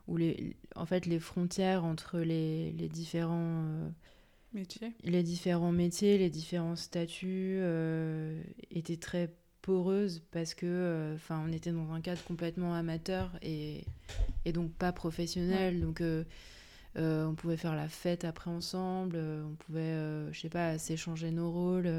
où 0.07 0.17
les, 0.17 0.55
en 0.75 0.87
fait, 0.87 1.05
les 1.05 1.19
frontières 1.19 1.83
entre 1.85 2.17
les, 2.19 2.71
les 2.71 2.89
différents 2.89 3.91
métiers, 4.53 4.93
les 5.03 5.21
différents 5.21 5.71
métiers, 5.71 6.17
les 6.17 6.31
différents 6.31 6.75
statuts 6.75 7.59
étaient 8.71 8.97
très 8.97 9.35
poreuse 9.67 10.23
parce 10.31 10.53
que 10.53 10.65
euh, 10.65 11.15
enfin 11.15 11.43
on 11.45 11.51
était 11.51 11.73
dans 11.73 11.91
un 11.91 11.99
cadre 11.99 12.23
complètement 12.23 12.73
amateur 12.73 13.37
et, 13.41 13.83
et 14.45 14.53
donc 14.53 14.71
pas 14.71 14.93
professionnel. 14.93 15.81
Donc 15.81 15.99
euh, 15.99 16.23
euh, 16.95 17.25
on 17.25 17.35
pouvait 17.35 17.57
faire 17.57 17.75
la 17.75 17.89
fête 17.89 18.23
après 18.23 18.49
ensemble 18.49 19.17
on 19.17 19.55
pouvait 19.55 19.93
je 20.31 20.39
sais 20.39 20.49
pas 20.49 20.77
s'échanger 20.77 21.31
nos 21.31 21.51
rôles 21.51 21.91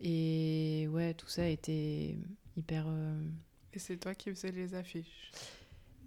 et 0.00 0.88
ouais 0.90 1.14
tout 1.14 1.28
ça 1.28 1.46
était 1.46 2.16
hyper 2.56 2.86
et 3.72 3.78
c'est 3.78 3.96
toi 3.96 4.14
qui 4.16 4.30
faisais 4.30 4.50
les 4.50 4.74
affiches. 4.74 5.30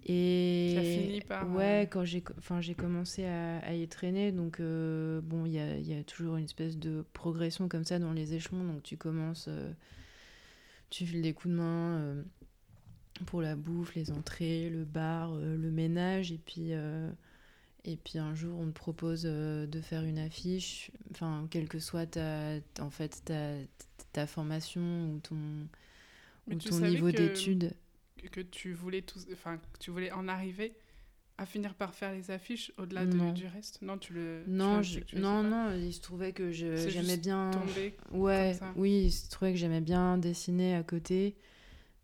Et 0.04 1.00
fini 1.06 1.20
par 1.22 1.50
ouais 1.50 1.88
quand 1.90 2.04
j'ai 2.04 2.22
enfin 2.36 2.60
j'ai 2.60 2.74
commencé 2.74 3.24
à, 3.24 3.74
y 3.74 3.88
traîner 3.88 4.32
donc 4.32 4.60
bon 4.60 5.46
il 5.46 5.52
y 5.52 5.58
a, 5.58 5.78
y 5.78 5.98
a, 5.98 6.04
toujours 6.04 6.36
une 6.36 6.44
espèce 6.44 6.76
de 6.76 7.06
progression 7.14 7.68
comme 7.68 7.84
ça 7.84 7.98
dans 7.98 8.12
les 8.12 8.34
échelons. 8.34 8.64
Donc 8.64 8.82
tu 8.82 8.98
commences 8.98 9.48
tu 10.92 11.06
files 11.06 11.22
des 11.22 11.32
coups 11.32 11.52
de 11.52 11.58
main 11.58 11.98
euh, 11.98 12.22
pour 13.26 13.40
la 13.40 13.56
bouffe, 13.56 13.94
les 13.94 14.10
entrées, 14.10 14.68
le 14.68 14.84
bar, 14.84 15.34
le 15.34 15.70
ménage. 15.70 16.32
Et 16.32 16.38
puis, 16.38 16.72
et 17.84 17.96
puis 17.96 18.18
un 18.18 18.34
jour, 18.34 18.58
on 18.58 18.66
te 18.66 18.72
propose 18.72 19.22
de 19.22 19.80
faire 19.80 20.04
une 20.04 20.18
affiche. 20.18 20.90
Enfin, 21.10 21.46
quelle 21.50 21.68
que 21.68 21.78
soit 21.78 22.06
ta, 22.06 22.56
en 22.80 22.90
fait, 22.90 23.22
ta, 23.24 23.54
ta 24.12 24.26
formation 24.26 25.12
ou 25.12 25.20
ton, 25.20 25.36
ou 26.50 26.54
ton 26.56 26.80
niveau 26.80 27.10
d'études. 27.10 27.72
Que 28.30 28.40
tu 28.40 28.72
voulais, 28.72 29.02
tout, 29.02 29.18
enfin, 29.32 29.58
que 29.58 29.78
tu 29.78 29.90
voulais 29.90 30.12
en 30.12 30.28
arriver 30.28 30.74
à 31.38 31.46
finir 31.46 31.74
par 31.74 31.94
faire 31.94 32.12
les 32.12 32.30
affiches 32.30 32.72
au-delà 32.78 33.06
du 33.06 33.46
reste 33.46 33.80
Non, 33.82 33.98
tu 33.98 34.12
le. 34.12 34.42
Non, 34.46 34.82
non, 35.14 35.42
non, 35.42 35.72
il 35.74 35.92
se 35.92 36.00
trouvait 36.00 36.32
que 36.32 36.50
j'aimais 36.52 37.16
bien. 37.16 37.50
ouais, 38.12 38.58
oui, 38.76 39.04
il 39.06 39.12
se 39.12 39.28
trouvait 39.30 39.52
que 39.52 39.58
j'aimais 39.58 39.80
bien 39.80 40.18
dessiner 40.18 40.74
à 40.74 40.82
côté, 40.82 41.36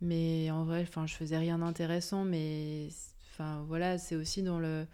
mais 0.00 0.50
en 0.50 0.64
vrai, 0.64 0.82
enfin, 0.82 1.06
je 1.06 1.14
faisais 1.14 1.38
rien 1.38 1.58
d'intéressant, 1.58 2.24
mais 2.24 2.88
enfin 3.30 3.64
voilà, 3.66 3.98
c'est 3.98 4.16
aussi 4.16 4.42
dans 4.42 4.58
le 4.58 4.86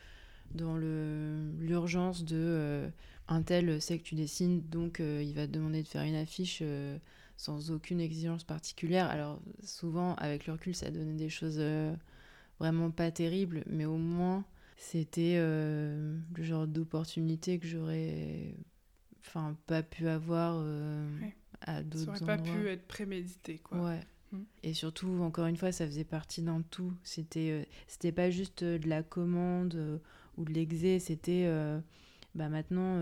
dans 0.52 0.76
le 0.76 1.50
l'urgence 1.58 2.24
de 2.24 2.36
euh, 2.36 2.88
un 3.28 3.42
tel 3.42 3.80
sait 3.80 3.98
que 3.98 4.04
tu 4.04 4.14
dessines, 4.14 4.62
donc 4.68 5.00
euh, 5.00 5.22
il 5.24 5.34
va 5.34 5.46
te 5.46 5.52
demander 5.52 5.82
de 5.82 5.88
faire 5.88 6.02
une 6.02 6.16
affiche. 6.16 6.58
Euh, 6.62 6.98
sans 7.36 7.72
aucune 7.72 8.00
exigence 8.00 8.44
particulière. 8.44 9.10
Alors 9.10 9.40
souvent, 9.64 10.14
avec 10.18 10.46
le 10.46 10.52
recul, 10.52 10.72
ça 10.72 10.92
donnait 10.92 11.14
des 11.14 11.28
choses 11.28 11.60
vraiment 12.58 12.90
pas 12.90 13.10
terrible, 13.10 13.64
mais 13.66 13.84
au 13.84 13.96
moins 13.96 14.44
c'était 14.76 15.36
euh, 15.36 16.18
le 16.36 16.42
genre 16.42 16.66
d'opportunité 16.66 17.58
que 17.58 17.66
j'aurais 17.66 18.54
enfin 19.20 19.56
pas 19.66 19.82
pu 19.82 20.08
avoir 20.08 20.56
euh, 20.58 21.08
à 21.62 21.82
d'autres 21.82 22.10
endroits. 22.10 22.16
Ça 22.18 22.24
aurait 22.24 22.36
pas 22.36 22.42
pu 22.42 22.68
être 22.68 22.86
prémédité 22.86 23.58
quoi. 23.58 23.78
Ouais. 23.78 24.00
Hmm. 24.32 24.42
Et 24.62 24.74
surtout, 24.74 25.08
encore 25.22 25.46
une 25.46 25.56
fois, 25.56 25.72
ça 25.72 25.86
faisait 25.86 26.04
partie 26.04 26.42
d'un 26.42 26.62
tout. 26.62 26.92
C'était 27.02 27.50
euh, 27.50 27.64
c'était 27.86 28.12
pas 28.12 28.30
juste 28.30 28.64
de 28.64 28.88
la 28.88 29.02
commande 29.02 30.00
ou 30.36 30.44
de 30.44 30.52
l'exé, 30.52 30.98
c'était 30.98 31.48
bah 32.34 32.48
maintenant 32.48 32.98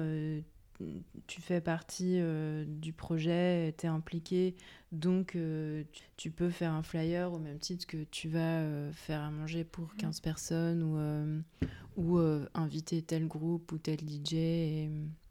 tu 1.27 1.41
fais 1.41 1.61
partie 1.61 2.19
euh, 2.19 2.65
du 2.67 2.93
projet, 2.93 3.75
tu 3.79 3.87
es 3.87 3.89
impliqué, 3.89 4.55
donc 4.91 5.37
euh, 5.37 5.85
tu, 6.17 6.31
peux 6.31 6.51
faire 6.51 6.73
un 6.73 6.83
flyer 6.83 7.33
au 7.33 7.39
même 7.39 7.59
titre 7.59 7.87
que 7.87 8.05
tu 8.05 8.29
vas 8.29 8.61
euh, 8.61 8.93
faire 8.93 9.23
à 9.23 9.31
manger 9.31 9.65
pour 9.65 9.95
15 9.97 10.19
mmh. 10.19 10.23
personnes 10.23 10.83
ou, 10.83 12.03
ou 12.03 12.19
inviter 12.55 13.03
tel 13.03 13.27
groupe 13.27 13.73
ou 13.73 13.79
tel 13.79 13.99
DJ. 14.01 14.35
Et, 14.35 14.91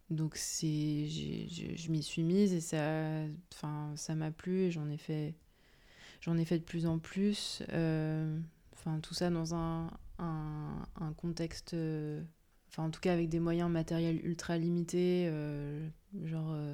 donc 0.10 0.36
c'est, 0.36 1.08
je 1.08 1.90
m'y 1.90 2.04
suis 2.04 2.24
mise 2.24 2.54
et 2.54 2.60
ça, 2.60 3.24
ça 3.96 4.16
m'a 4.16 4.32
plu 4.32 4.64
et 4.64 4.72
j'en 4.72 4.90
ai 4.90 4.98
fait, 4.98 5.36
j'en 6.20 6.38
ai 6.38 6.44
fait 6.44 6.60
de 6.60 6.66
plus 6.66 6.86
en 6.86 7.00
plus. 7.00 7.64
Enfin 7.70 9.00
tout 9.02 9.14
ça 9.14 9.30
dans 9.30 9.56
un, 9.56 9.90
un, 10.20 10.86
un 11.00 11.14
contexte 11.14 11.76
enfin 12.72 12.84
en 12.84 12.90
tout 12.90 13.02
cas 13.02 13.14
avec 13.14 13.30
des 13.30 13.40
moyens 13.40 13.70
matériels 13.70 14.26
ultra 14.26 14.58
limités, 14.58 15.26
euh, 15.28 15.88
genre 16.24 16.52
euh, 16.54 16.74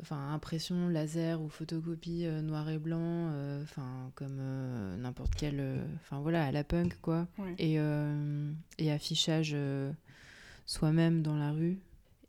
enfin 0.00 0.32
impression 0.32 0.88
laser 0.88 1.42
ou 1.42 1.50
photocopie 1.50 2.24
euh, 2.24 2.40
noir 2.40 2.68
et 2.70 2.78
blanc, 2.78 3.30
enfin 3.62 4.10
comme 4.14 4.40
n'importe 4.98 5.34
quel, 5.34 5.62
enfin 5.96 6.20
voilà 6.20 6.46
à 6.46 6.52
la 6.52 6.64
punk 6.64 6.98
quoi, 7.02 7.28
et, 7.58 7.76
et 8.78 8.90
affichage 8.90 9.56
soi-même 10.66 11.22
dans 11.22 11.36
la 11.36 11.52
rue. 11.52 11.78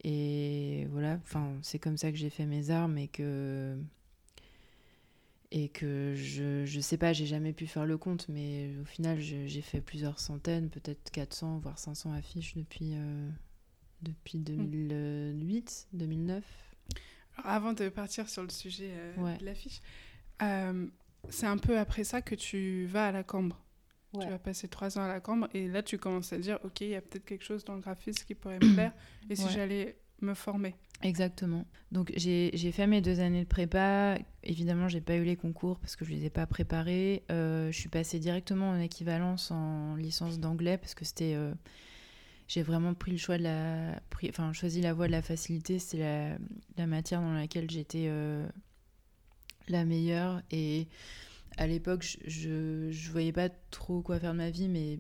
Et 0.03 0.88
voilà, 0.91 1.20
enfin 1.24 1.53
c'est 1.62 1.77
comme 1.77 1.96
ça 1.98 2.12
que 2.12 2.17
j'ai 2.17 2.31
fait 2.31 2.48
mes 2.48 2.72
armes 2.72 2.98
et 2.98 3.08
que 3.08 3.77
et 5.51 5.67
que 5.67 6.13
je, 6.15 6.65
je 6.65 6.79
sais 6.79 6.98
pas, 6.98 7.12
j'ai 7.12 7.25
jamais 7.25 7.51
pu 7.51 7.67
faire 7.67 7.85
le 7.85 7.98
compte, 7.98 8.27
mais 8.29 8.72
au 8.81 8.85
final, 8.85 9.20
j'ai 9.20 9.61
fait 9.61 9.81
plusieurs 9.81 10.20
centaines, 10.20 10.70
peut-être 10.70 11.11
400, 11.11 11.59
voire 11.59 11.77
500 11.77 12.14
affiches 12.14 12.55
depuis, 12.55 12.94
euh, 12.94 13.29
depuis 14.01 14.37
2008, 14.37 15.90
2009. 15.92 16.44
Alors, 17.37 17.51
avant 17.51 17.74
de 17.74 17.90
partir 17.90 18.29
sur 18.29 18.44
le 18.44 18.50
sujet 18.50 18.92
euh, 18.94 19.37
de 19.37 19.46
l'affiche, 19.46 19.81
euh, 20.42 20.87
c'est 21.29 21.48
un 21.48 21.57
peu 21.57 21.77
après 21.77 22.05
ça 22.05 22.22
que 22.22 22.35
tu 22.35 22.85
vas 22.85 23.07
à 23.07 23.11
la 23.11 23.24
Cambre. 23.24 23.61
Tu 24.20 24.27
vas 24.27 24.40
passer 24.40 24.68
trois 24.68 24.98
ans 24.98 25.03
à 25.03 25.07
la 25.07 25.22
Cambre 25.22 25.48
et 25.53 25.70
là, 25.70 25.83
tu 25.83 25.98
commences 25.98 26.33
à 26.33 26.37
dire, 26.37 26.59
OK, 26.66 26.81
il 26.81 26.90
y 26.90 26.96
a 26.96 27.01
peut-être 27.01 27.24
quelque 27.24 27.46
chose 27.46 27.64
dans 27.64 27.75
le 27.75 27.81
graphisme 27.81 28.25
qui 28.25 28.35
pourrait 28.35 28.59
me 28.59 28.74
plaire, 28.74 28.94
et 29.29 29.35
si 29.35 29.50
j'allais 29.50 30.00
me 30.22 30.34
former 30.34 30.75
Exactement. 31.03 31.66
Donc 31.92 32.12
j'ai 32.16 32.72
fait 32.72 32.88
mes 32.88 33.01
deux 33.01 33.20
années 33.20 33.44
de 33.44 33.48
prépa. 33.48 34.18
Évidemment, 34.44 34.88
j'ai 34.88 35.01
pas 35.01 35.16
eu 35.16 35.24
les 35.24 35.36
concours 35.36 35.79
parce 35.79 35.96
que 35.96 36.05
je 36.05 36.12
les 36.12 36.25
ai 36.25 36.29
pas 36.29 36.46
préparés. 36.46 37.24
Euh, 37.31 37.72
je 37.72 37.79
suis 37.79 37.90
passée 37.90 38.20
directement 38.20 38.70
en 38.70 38.79
équivalence 38.79 39.51
en 39.51 39.96
licence 39.96 40.40
d'anglais 40.40 40.77
parce 40.77 40.94
que 40.94 41.05
c'était. 41.05 41.34
Euh, 41.36 41.53
j'ai 42.48 42.64
vraiment 42.64 42.94
pris 42.94 43.12
le 43.12 43.18
choix 43.18 43.38
de 43.38 43.44
la. 43.44 44.00
enfin, 44.29 44.53
choisi 44.53 44.81
la 44.81 44.94
voie 44.94 45.07
de 45.07 45.12
la 45.12 45.22
facilité. 45.22 45.79
C'est 45.79 45.98
la, 45.98 46.38
la, 46.77 46.86
matière 46.86 47.22
dans 47.22 47.34
laquelle 47.34 47.70
j'étais 47.70 48.05
euh, 48.07 48.48
la 49.68 49.86
meilleure. 49.86 50.42
Et 50.51 50.88
à 51.57 51.68
l'époque, 51.68 52.05
je, 52.25 52.90
je 52.92 53.12
voyais 53.12 53.31
pas 53.31 53.50
trop 53.72 54.01
quoi 54.01 54.20
faire 54.20 54.34
de 54.34 54.38
ma 54.38 54.50
vie, 54.50 54.68
mais 54.68 55.00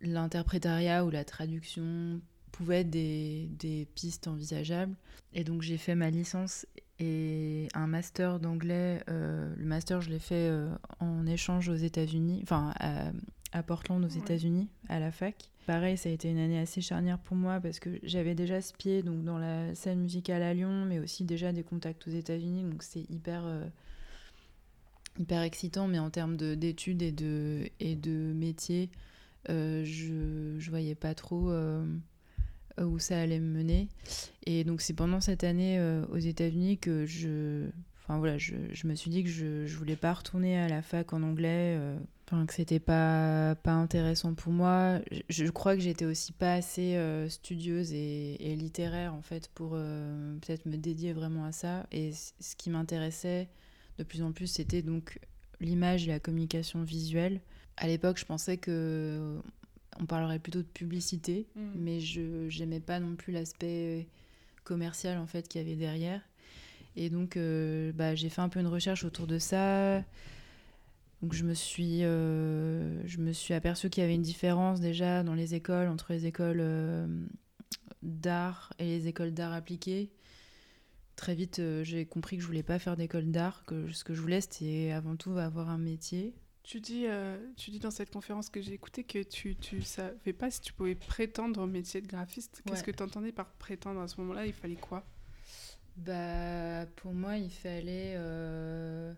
l'interprétariat 0.00 1.04
ou 1.04 1.10
la 1.10 1.24
traduction 1.24 2.20
pouvaient 2.56 2.80
être 2.80 2.90
des, 2.90 3.48
des, 3.58 3.86
pistes 3.94 4.28
envisageables. 4.28 4.96
Et 5.34 5.44
donc 5.44 5.62
j'ai 5.62 5.76
fait 5.76 5.94
ma 5.94 6.10
licence 6.10 6.66
et 6.98 7.68
un 7.74 7.86
master 7.86 8.40
d'anglais. 8.40 9.02
Euh, 9.08 9.54
le 9.56 9.64
master, 9.64 10.00
je 10.00 10.10
l'ai 10.10 10.18
fait 10.18 10.48
euh, 10.50 10.68
en 11.00 11.26
échange 11.26 11.68
aux 11.68 11.74
États-Unis, 11.74 12.40
enfin 12.42 12.72
à, 12.80 13.62
Portland 13.62 14.04
aux 14.04 14.08
États-Unis, 14.08 14.68
à 14.88 15.00
la 15.00 15.10
fac. 15.10 15.50
Pareil, 15.66 15.96
ça 15.96 16.08
a 16.08 16.12
été 16.12 16.30
une 16.30 16.38
année 16.38 16.58
assez 16.58 16.80
charnière 16.80 17.18
pour 17.18 17.36
moi 17.36 17.58
parce 17.58 17.80
que 17.80 17.98
j'avais 18.02 18.34
déjà 18.34 18.60
ce 18.60 18.72
pied 18.72 19.02
donc, 19.02 19.24
dans 19.24 19.38
la 19.38 19.74
scène 19.74 20.00
musicale 20.00 20.42
à 20.42 20.52
Lyon, 20.52 20.84
mais 20.86 20.98
aussi 20.98 21.24
déjà 21.24 21.52
des 21.52 21.62
contacts 21.62 22.06
aux 22.06 22.10
États-Unis. 22.10 22.64
Donc 22.64 22.82
c'est 22.82 23.08
hyper, 23.10 23.46
euh, 23.46 23.64
hyper 25.18 25.42
excitant, 25.42 25.88
mais 25.88 25.98
en 25.98 26.10
termes 26.10 26.36
d'études 26.36 27.02
et 27.02 27.12
de, 27.12 27.68
et 27.80 27.96
de 27.96 28.32
métier, 28.34 28.90
je 29.48 30.54
ne 30.54 30.70
voyais 30.70 30.94
pas 30.94 31.14
trop 31.14 31.50
où 32.84 32.98
ça 32.98 33.20
allait 33.20 33.40
me 33.40 33.58
mener. 33.58 33.88
Et 34.44 34.64
donc 34.64 34.80
c'est 34.80 34.94
pendant 34.94 35.20
cette 35.20 35.44
année 35.44 35.78
euh, 35.78 36.04
aux 36.12 36.18
États-Unis 36.18 36.78
que 36.78 37.06
je, 37.06 37.66
enfin 38.02 38.18
voilà, 38.18 38.38
je, 38.38 38.54
me 38.84 38.94
suis 38.94 39.10
dit 39.10 39.24
que 39.24 39.30
je, 39.30 39.66
je 39.66 39.76
voulais 39.76 39.96
pas 39.96 40.12
retourner 40.12 40.58
à 40.58 40.68
la 40.68 40.82
fac 40.82 41.12
en 41.12 41.22
anglais, 41.22 41.76
euh, 41.78 41.98
que 42.46 42.52
c'était 42.52 42.80
pas 42.80 43.54
pas 43.54 43.72
intéressant 43.72 44.34
pour 44.34 44.52
moi. 44.52 45.00
Je, 45.28 45.44
crois 45.46 45.76
que 45.76 45.80
j'étais 45.80 46.04
aussi 46.04 46.32
pas 46.32 46.54
assez 46.54 46.98
studieuse 47.28 47.92
et, 47.92 48.36
et, 48.40 48.56
littéraire 48.56 49.14
en 49.14 49.22
fait 49.22 49.48
pour 49.54 49.70
peut-être 50.40 50.66
me 50.66 50.76
dédier 50.76 51.12
vraiment 51.12 51.44
à 51.44 51.52
ça. 51.52 51.86
Et 51.92 52.10
ce 52.12 52.56
qui 52.56 52.68
m'intéressait 52.68 53.48
de 53.98 54.02
plus 54.02 54.22
en 54.22 54.32
plus, 54.32 54.48
c'était 54.48 54.82
donc 54.82 55.20
l'image 55.60 56.08
et 56.08 56.10
la 56.10 56.20
communication 56.20 56.82
visuelle. 56.82 57.40
À 57.76 57.86
l'époque, 57.86 58.18
je 58.18 58.24
pensais 58.24 58.56
que 58.56 59.40
on 60.00 60.06
parlerait 60.06 60.38
plutôt 60.38 60.60
de 60.60 60.64
publicité, 60.64 61.46
mm. 61.56 61.60
mais 61.76 62.00
je 62.00 62.58
n'aimais 62.58 62.80
pas 62.80 63.00
non 63.00 63.16
plus 63.16 63.32
l'aspect 63.32 64.06
commercial 64.64 65.18
en 65.18 65.26
fait 65.26 65.48
qu'il 65.48 65.62
y 65.62 65.64
avait 65.64 65.76
derrière. 65.76 66.20
Et 66.96 67.10
donc, 67.10 67.36
euh, 67.36 67.92
bah, 67.92 68.14
j'ai 68.14 68.30
fait 68.30 68.40
un 68.40 68.48
peu 68.48 68.58
une 68.58 68.66
recherche 68.66 69.04
autour 69.04 69.26
de 69.26 69.38
ça. 69.38 69.98
Donc, 71.22 71.32
je 71.32 71.44
me 71.44 71.54
suis, 71.54 72.04
euh, 72.04 73.06
je 73.06 73.18
me 73.18 73.32
suis 73.32 73.54
aperçue 73.54 73.90
qu'il 73.90 74.02
y 74.02 74.04
avait 74.04 74.14
une 74.14 74.22
différence 74.22 74.80
déjà 74.80 75.22
dans 75.22 75.34
les 75.34 75.54
écoles 75.54 75.88
entre 75.88 76.12
les 76.12 76.26
écoles 76.26 76.60
euh, 76.60 77.06
d'art 78.02 78.72
et 78.78 78.84
les 78.84 79.08
écoles 79.08 79.32
d'art 79.32 79.52
appliquées. 79.52 80.10
Très 81.16 81.34
vite, 81.34 81.62
j'ai 81.82 82.04
compris 82.04 82.36
que 82.36 82.42
je 82.42 82.46
voulais 82.46 82.62
pas 82.62 82.78
faire 82.78 82.96
d'école 82.96 83.30
d'art, 83.30 83.64
que 83.64 83.90
ce 83.90 84.04
que 84.04 84.12
je 84.12 84.20
voulais, 84.20 84.42
c'était 84.42 84.92
avant 84.92 85.16
tout 85.16 85.32
avoir 85.38 85.70
un 85.70 85.78
métier. 85.78 86.34
Tu 86.66 86.80
dis, 86.80 87.06
euh, 87.06 87.38
tu 87.56 87.70
dis 87.70 87.78
dans 87.78 87.92
cette 87.92 88.10
conférence 88.10 88.50
que 88.50 88.60
j'ai 88.60 88.72
écoutée 88.72 89.04
que 89.04 89.22
tu 89.22 89.56
ne 89.72 89.80
savais 89.82 90.32
pas 90.32 90.50
si 90.50 90.60
tu 90.60 90.72
pouvais 90.72 90.96
prétendre 90.96 91.62
au 91.62 91.66
métier 91.68 92.00
de 92.00 92.08
graphiste. 92.08 92.60
Qu'est-ce 92.66 92.82
que 92.82 92.90
tu 92.90 93.04
entendais 93.04 93.30
par 93.30 93.46
prétendre 93.52 94.00
à 94.00 94.08
ce 94.08 94.20
moment-là? 94.20 94.46
Il 94.46 94.52
fallait 94.52 94.74
quoi? 94.74 95.04
Bah, 95.96 96.84
Pour 96.96 97.14
moi, 97.14 97.36
il 97.36 97.52
fallait, 97.52 98.14
euh, 98.16 99.14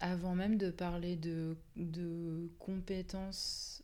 avant 0.00 0.34
même 0.34 0.58
de 0.58 0.70
parler 0.70 1.16
de, 1.16 1.56
de 1.76 2.50
compétences 2.58 3.82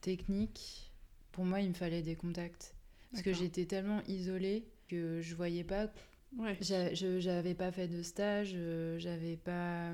techniques, 0.00 0.90
pour 1.30 1.44
moi, 1.44 1.60
il 1.60 1.68
me 1.68 1.74
fallait 1.74 2.00
des 2.02 2.16
contacts. 2.16 2.74
Parce 3.10 3.22
que 3.22 3.34
j'étais 3.34 3.66
tellement 3.66 4.02
isolée 4.06 4.66
que 4.88 5.20
je 5.20 5.34
voyais 5.34 5.64
pas 5.64 5.92
Ouais. 6.36 6.58
J'avais 6.60 7.54
pas 7.54 7.72
fait 7.72 7.88
de 7.88 8.02
stage, 8.02 8.52
euh, 8.54 8.98
j'avais 8.98 9.36
pas. 9.36 9.92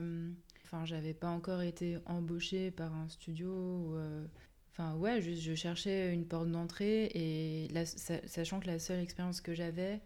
Enfin, 0.65 0.85
j'avais 0.85 1.15
pas 1.15 1.29
encore 1.29 1.63
été 1.63 1.99
embauchée 2.07 2.71
par 2.71 2.95
un 2.95 3.09
studio. 3.09 3.95
Euh, 3.97 4.27
enfin, 4.73 4.95
ouais, 4.97 5.21
je 5.21 5.55
cherchais 5.55 6.13
une 6.13 6.27
porte 6.27 6.51
d'entrée 6.51 7.11
et 7.15 7.69
sachant 8.27 8.61
que 8.61 8.67
la 8.67 8.79
seule 8.79 9.01
expérience 9.01 9.41
que 9.41 9.55
j'avais, 9.55 10.01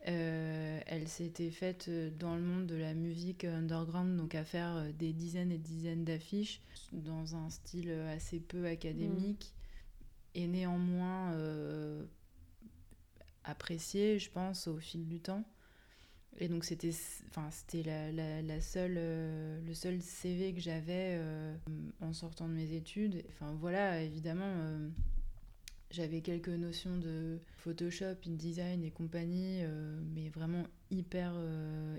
elle 0.00 1.06
s'était 1.06 1.50
faite 1.50 1.90
dans 2.18 2.34
le 2.34 2.42
monde 2.42 2.66
de 2.66 2.74
la 2.74 2.94
musique 2.94 3.44
underground, 3.44 4.16
donc 4.16 4.34
à 4.34 4.44
faire 4.44 4.92
des 4.94 5.12
dizaines 5.12 5.52
et 5.52 5.58
dizaines 5.58 6.04
d'affiches 6.04 6.60
dans 6.92 7.36
un 7.36 7.50
style 7.50 7.92
assez 8.14 8.40
peu 8.40 8.66
académique 8.66 9.54
mm. 9.54 10.38
et 10.38 10.46
néanmoins 10.48 11.36
apprécié, 13.44 14.18
je 14.18 14.30
pense, 14.30 14.66
au 14.66 14.78
fil 14.78 15.06
du 15.06 15.20
temps. 15.20 15.44
Et 16.38 16.48
donc 16.48 16.64
c'était 16.64 16.92
enfin 17.28 17.48
c'était 17.50 17.82
la, 17.82 18.42
la, 18.42 18.60
seule 18.60 18.96
euh, 18.96 19.60
le 19.66 19.74
seul 19.74 20.00
CV 20.00 20.54
que 20.54 20.60
j'avais 20.60 21.16
euh, 21.18 21.54
en 22.00 22.12
sortant 22.12 22.48
de 22.48 22.54
mes 22.54 22.72
études. 22.72 23.22
Enfin 23.28 23.52
voilà, 23.60 24.00
évidemment 24.02 24.44
euh, 24.46 24.88
j'avais 25.90 26.20
quelques 26.20 26.48
notions 26.48 26.96
de 26.96 27.40
Photoshop, 27.56 28.14
InDesign 28.26 28.82
et 28.84 28.90
compagnie, 28.90 29.62
mais 30.14 30.28
vraiment 30.28 30.64
hyper 30.90 31.34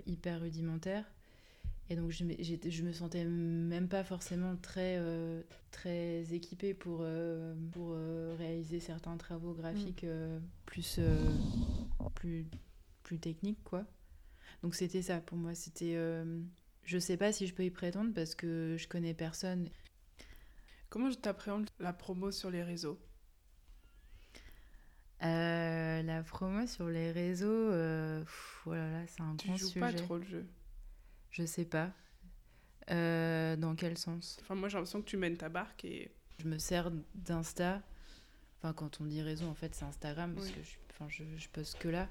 hyper 0.08 0.42
rudimentaires. 0.42 1.06
Et 1.90 1.98
donc 1.98 2.12
je, 2.12 2.24
je 2.40 2.84
me 2.84 2.94
sentais 2.94 3.26
même 3.26 3.90
pas 3.90 4.06
forcément 4.06 4.56
très 4.56 4.98
très 5.72 6.34
équipée 6.34 6.74
pour 6.74 7.06
pour 7.74 7.96
réaliser 8.40 8.80
certains 8.80 9.18
travaux 9.18 9.54
graphiques 9.54 10.06
mm. 10.06 10.42
plus 10.66 11.00
plus 12.16 12.46
plus 13.04 13.20
techniques 13.20 13.64
quoi. 13.66 13.86
Donc 14.64 14.76
c'était 14.76 15.02
ça 15.02 15.20
pour 15.22 15.38
moi. 15.38 15.56
C'était, 15.56 15.96
euh, 15.96 16.42
je 16.84 16.98
sais 16.98 17.18
pas 17.18 17.32
si 17.34 17.48
je 17.48 17.54
peux 17.54 17.64
y 17.64 17.72
prétendre 17.72 18.14
parce 18.14 18.36
que 18.36 18.76
je 18.78 18.88
connais 18.88 19.14
personne. 19.14 19.70
Comment 20.90 21.10
je 21.10 21.18
t'appréhende 21.18 21.70
la 21.80 21.94
promo 21.94 22.32
sur 22.32 22.52
les 22.52 22.64
réseaux? 22.64 23.00
Euh, 25.24 26.02
La 26.02 26.24
promo 26.24 26.66
sur 26.68 26.90
les 26.90 27.12
réseaux, 27.12 27.48
euh, 27.48 28.24
voilà, 28.66 29.06
c'est 29.08 29.22
un 29.22 29.36
grand 29.36 29.58
sujet. 29.58 29.68
Tu 29.68 29.74
joues 29.74 29.80
pas 29.80 29.94
trop 29.94 30.18
le 30.18 30.26
jeu? 30.26 30.46
Je 31.30 31.46
sais 31.46 31.66
pas. 31.66 31.94
Euh, 32.90 33.56
dans 33.56 33.76
quel 33.76 33.98
sens? 33.98 34.40
Enfin, 34.42 34.56
moi 34.56 34.68
j'ai 34.68 34.78
l'impression 34.78 35.02
que 35.02 35.08
tu 35.08 35.18
mènes 35.18 35.38
ta 35.38 35.50
barque 35.50 35.86
et. 35.86 36.12
Je 36.40 36.48
me 36.48 36.58
sers 36.58 36.92
d'Insta. 37.14 37.84
Enfin, 38.58 38.74
quand 38.74 39.00
on 39.00 39.06
dit 39.06 39.22
réseau, 39.22 39.46
en 39.46 39.54
fait, 39.54 39.76
c'est 39.76 39.86
Instagram 39.86 40.34
parce 40.34 40.50
que 40.50 40.64
je, 40.64 40.72
enfin, 40.90 41.08
je, 41.08 41.24
je 41.38 41.50
poste 41.50 41.78
que 41.78 41.88
là. 41.88 42.10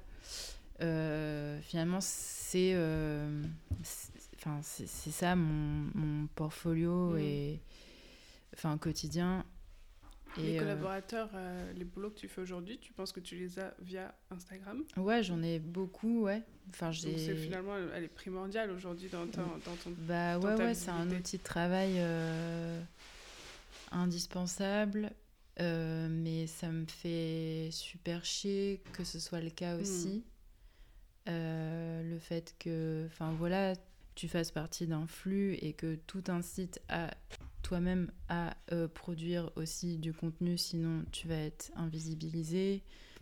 Euh, 0.81 1.59
finalement, 1.61 1.99
c'est 2.01 2.71
euh, 2.73 3.43
enfin 4.35 4.59
c'est 4.63 4.87
ça 4.87 5.35
mon, 5.35 5.89
mon 5.93 6.27
portfolio 6.27 7.11
mm. 7.11 7.19
et 7.19 7.59
enfin 8.55 8.77
quotidien. 8.77 9.45
Et 10.37 10.43
les 10.43 10.55
euh, 10.55 10.59
collaborateurs, 10.59 11.29
les 11.75 11.83
boulots 11.83 12.09
que 12.09 12.19
tu 12.19 12.29
fais 12.29 12.39
aujourd'hui, 12.39 12.79
tu 12.79 12.93
penses 12.93 13.11
que 13.11 13.19
tu 13.19 13.35
les 13.35 13.59
as 13.59 13.73
via 13.81 14.15
Instagram? 14.29 14.81
Ouais, 14.95 15.21
j'en 15.23 15.43
ai 15.43 15.59
beaucoup, 15.59 16.21
ouais. 16.21 16.41
Enfin, 16.69 16.93
c'est 16.93 17.35
finalement, 17.35 17.73
elle 17.93 18.05
est 18.05 18.07
primordiale 18.07 18.71
aujourd'hui 18.71 19.09
dans, 19.09 19.27
ton, 19.27 19.41
dans 19.41 19.75
ton. 19.83 19.91
Bah 19.97 20.39
ouais, 20.39 20.55
ouais, 20.55 20.73
c'est 20.73 20.89
un 20.89 21.09
outil 21.11 21.37
de 21.37 21.43
travail 21.43 21.99
indispensable. 23.91 25.11
mais 25.59 26.47
ça 26.47 26.69
me 26.69 26.85
fait 26.85 27.67
super 27.71 28.23
chier 28.23 28.81
que 28.93 29.03
ce 29.03 29.19
soit 29.19 29.41
le 29.41 29.49
cas 29.49 29.75
mm. 29.75 29.81
aussi. 29.81 30.23
Euh, 31.27 32.01
le 32.03 32.17
fait 32.17 32.55
que, 32.59 33.05
enfin 33.07 33.31
voilà, 33.37 33.73
tu 34.15 34.27
fasses 34.27 34.51
partie 34.51 34.87
d'un 34.87 35.05
flux 35.05 35.53
et 35.61 35.73
que 35.73 35.95
tout 36.07 36.23
incite 36.27 36.81
à 36.89 37.11
toi-même 37.61 38.11
à 38.27 38.55
euh, 38.71 38.87
produire 38.87 39.51
aussi 39.55 39.97
du 39.97 40.13
contenu, 40.13 40.57
sinon 40.57 41.03
tu 41.11 41.27
vas 41.27 41.35
être 41.35 41.71
invisibilisé. 41.75 42.81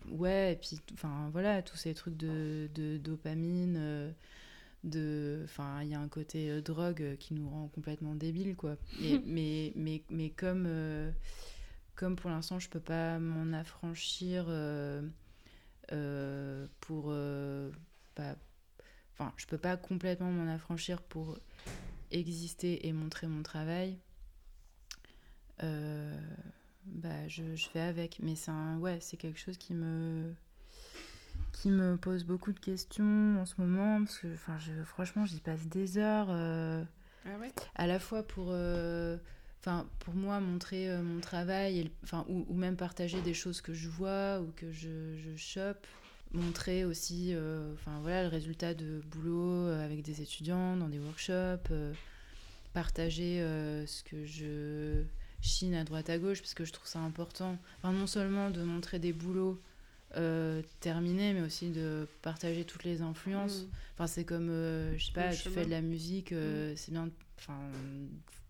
Ouais, 0.09 0.53
et 0.53 0.55
puis, 0.55 0.79
enfin 0.93 1.29
voilà, 1.33 1.62
tous 1.62 1.75
ces 1.75 1.93
trucs 1.93 2.15
de, 2.15 2.69
de 2.73 2.97
dopamine, 2.97 3.75
euh, 3.77 4.12
de, 4.85 5.41
enfin, 5.43 5.83
il 5.83 5.89
y 5.89 5.93
a 5.93 5.99
un 5.99 6.07
côté 6.07 6.62
drogue 6.62 7.17
qui 7.19 7.33
nous 7.33 7.49
rend 7.49 7.67
complètement 7.67 8.15
débiles, 8.15 8.55
quoi. 8.55 8.77
mais, 9.25 9.73
mais, 9.75 10.03
mais 10.09 10.29
comme, 10.29 10.69
comme 11.95 12.15
pour 12.15 12.29
l'instant, 12.29 12.59
je 12.59 12.69
peux 12.69 12.79
pas 12.79 13.19
m'en 13.19 13.51
affranchir 13.51 14.45
pour 16.79 17.13
Enfin, 19.13 19.34
je 19.38 19.45
peux 19.45 19.58
pas 19.58 19.75
complètement 19.75 20.32
m'en 20.32 20.51
affranchir 20.53 21.01
pour 21.01 21.38
exister 22.12 22.88
et 22.88 22.93
montrer 22.93 23.27
mon 23.27 23.43
travail. 23.43 23.97
Euh, 25.63 26.17
bah, 26.86 27.27
je, 27.27 27.55
je, 27.55 27.67
fais 27.67 27.82
avec. 27.82 28.19
Mais 28.21 28.36
c'est 28.36 28.51
ouais, 28.79 28.99
c'est 29.01 29.17
quelque 29.17 29.39
chose 29.39 29.58
qui 29.58 29.73
me 29.73 30.34
qui 31.51 31.69
me 31.69 31.97
pose 31.97 32.23
beaucoup 32.23 32.53
de 32.53 32.60
questions 32.60 33.38
en 33.39 33.45
ce 33.45 33.55
moment 33.58 34.03
parce 34.03 34.19
que 34.19 34.34
enfin 34.34 34.58
je, 34.60 34.84
franchement 34.84 35.25
j'y 35.25 35.39
passe 35.39 35.65
des 35.67 35.97
heures 35.97 36.27
euh, 36.29 36.84
ah 37.25 37.38
ouais? 37.39 37.51
à 37.75 37.88
la 37.88 37.99
fois 37.99 38.23
pour 38.23 38.49
euh, 38.51 39.17
enfin 39.60 39.88
pour 39.99 40.13
moi 40.13 40.39
montrer 40.39 40.95
mon 41.01 41.19
travail 41.19 41.79
et, 41.79 41.91
enfin 42.03 42.25
ou, 42.29 42.45
ou, 42.49 42.53
même 42.55 42.75
partager 42.75 43.21
des 43.21 43.34
choses 43.34 43.62
que 43.62 43.73
je 43.73 43.89
vois 43.89 44.41
ou 44.41 44.51
que 44.55 44.71
je, 44.71 45.17
je 45.17 45.36
chope 45.36 45.86
montrer 46.33 46.85
aussi 46.85 47.31
euh, 47.33 47.73
enfin 47.73 47.99
voilà 48.01 48.23
le 48.23 48.29
résultat 48.29 48.73
de 48.73 49.01
boulot 49.09 49.67
euh, 49.67 49.83
avec 49.83 50.01
des 50.03 50.21
étudiants 50.21 50.77
dans 50.77 50.87
des 50.87 50.99
workshops 50.99 51.71
euh, 51.71 51.93
partager 52.73 53.39
ce 53.87 54.03
que 54.03 54.25
je 54.25 55.03
chine 55.41 55.73
à 55.73 55.83
droite 55.83 56.09
à 56.09 56.19
gauche 56.19 56.39
parce 56.39 56.53
que 56.53 56.65
je 56.65 56.71
trouve 56.71 56.87
ça 56.87 56.99
important 56.99 57.57
enfin, 57.79 57.93
non 57.93 58.05
seulement 58.05 58.51
de 58.51 58.61
montrer 58.61 58.99
des 58.99 59.13
boulots 59.13 59.59
terminés 60.79 61.33
mais 61.33 61.41
aussi 61.41 61.69
de 61.69 62.07
partager 62.21 62.65
toutes 62.65 62.83
les 62.83 63.01
influences 63.01 63.63
mm. 63.63 63.69
enfin 63.95 64.07
c'est 64.07 64.23
comme 64.23 64.49
je 64.95 65.03
sais 65.03 65.13
pas 65.13 65.33
tu 65.33 65.49
fais 65.49 65.65
de 65.65 65.71
la 65.71 65.81
musique 65.81 66.31
mm. 66.31 66.75
c'est 66.75 66.91
bien 66.91 67.09
enfin 67.39 67.59